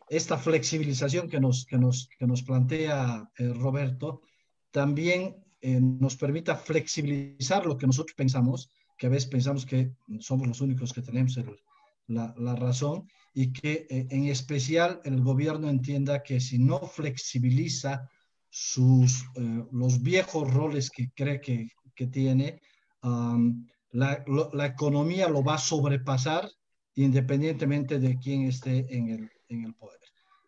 esta 0.08 0.38
flexibilización 0.38 1.28
que 1.28 1.40
nos, 1.40 1.66
que 1.66 1.76
nos, 1.76 2.08
que 2.18 2.26
nos 2.26 2.42
plantea 2.42 3.30
eh, 3.36 3.52
Roberto 3.52 4.22
también 4.70 5.36
nos 5.64 6.16
permita 6.16 6.56
flexibilizar 6.56 7.66
lo 7.66 7.76
que 7.76 7.86
nosotros 7.86 8.16
pensamos, 8.16 8.68
que 8.98 9.06
a 9.06 9.10
veces 9.10 9.28
pensamos 9.28 9.64
que 9.64 9.92
somos 10.18 10.48
los 10.48 10.60
únicos 10.60 10.92
que 10.92 11.02
tenemos 11.02 11.36
el, 11.36 11.54
la, 12.08 12.34
la 12.36 12.56
razón 12.56 13.06
y 13.34 13.52
que 13.52 13.86
eh, 13.88 14.06
en 14.10 14.24
especial 14.26 15.00
el 15.04 15.22
gobierno 15.22 15.68
entienda 15.68 16.22
que 16.22 16.40
si 16.40 16.58
no 16.58 16.80
flexibiliza 16.80 18.08
sus, 18.50 19.22
eh, 19.36 19.64
los 19.72 20.02
viejos 20.02 20.52
roles 20.52 20.90
que 20.90 21.10
cree 21.14 21.40
que, 21.40 21.68
que 21.94 22.06
tiene, 22.06 22.60
um, 23.02 23.66
la, 23.92 24.22
lo, 24.26 24.50
la, 24.52 24.66
economía 24.66 25.28
lo 25.28 25.42
va 25.42 25.54
a 25.54 25.58
sobrepasar 25.58 26.50
independientemente 26.94 27.98
de 27.98 28.18
quién 28.18 28.42
esté 28.42 28.94
en 28.94 29.08
el, 29.08 29.30
en 29.48 29.64
el 29.64 29.74
poder. 29.74 30.00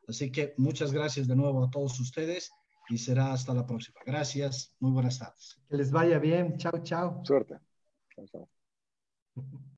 Así 0.07 0.31
que 0.31 0.55
muchas 0.59 0.93
gracias 0.93 1.27
de 1.27 1.37
nuevo 1.37 1.65
a 1.65 1.71
todos 1.71 1.99
ustedes 1.99 2.51
y 2.91 2.99
será 2.99 3.33
hasta 3.33 3.55
la 3.55 3.67
próxima. 3.67 4.01
Gracias, 4.05 4.75
muy 4.81 4.93
buenas 4.93 5.19
tardes. 5.19 5.59
Que 5.69 5.77
les 5.77 5.91
vaya 5.91 6.19
bien, 6.19 6.59
chao, 6.59 6.83
chao. 6.83 7.23
Suerte. 7.25 7.59
Chao, 8.15 8.27
chao. 8.27 8.49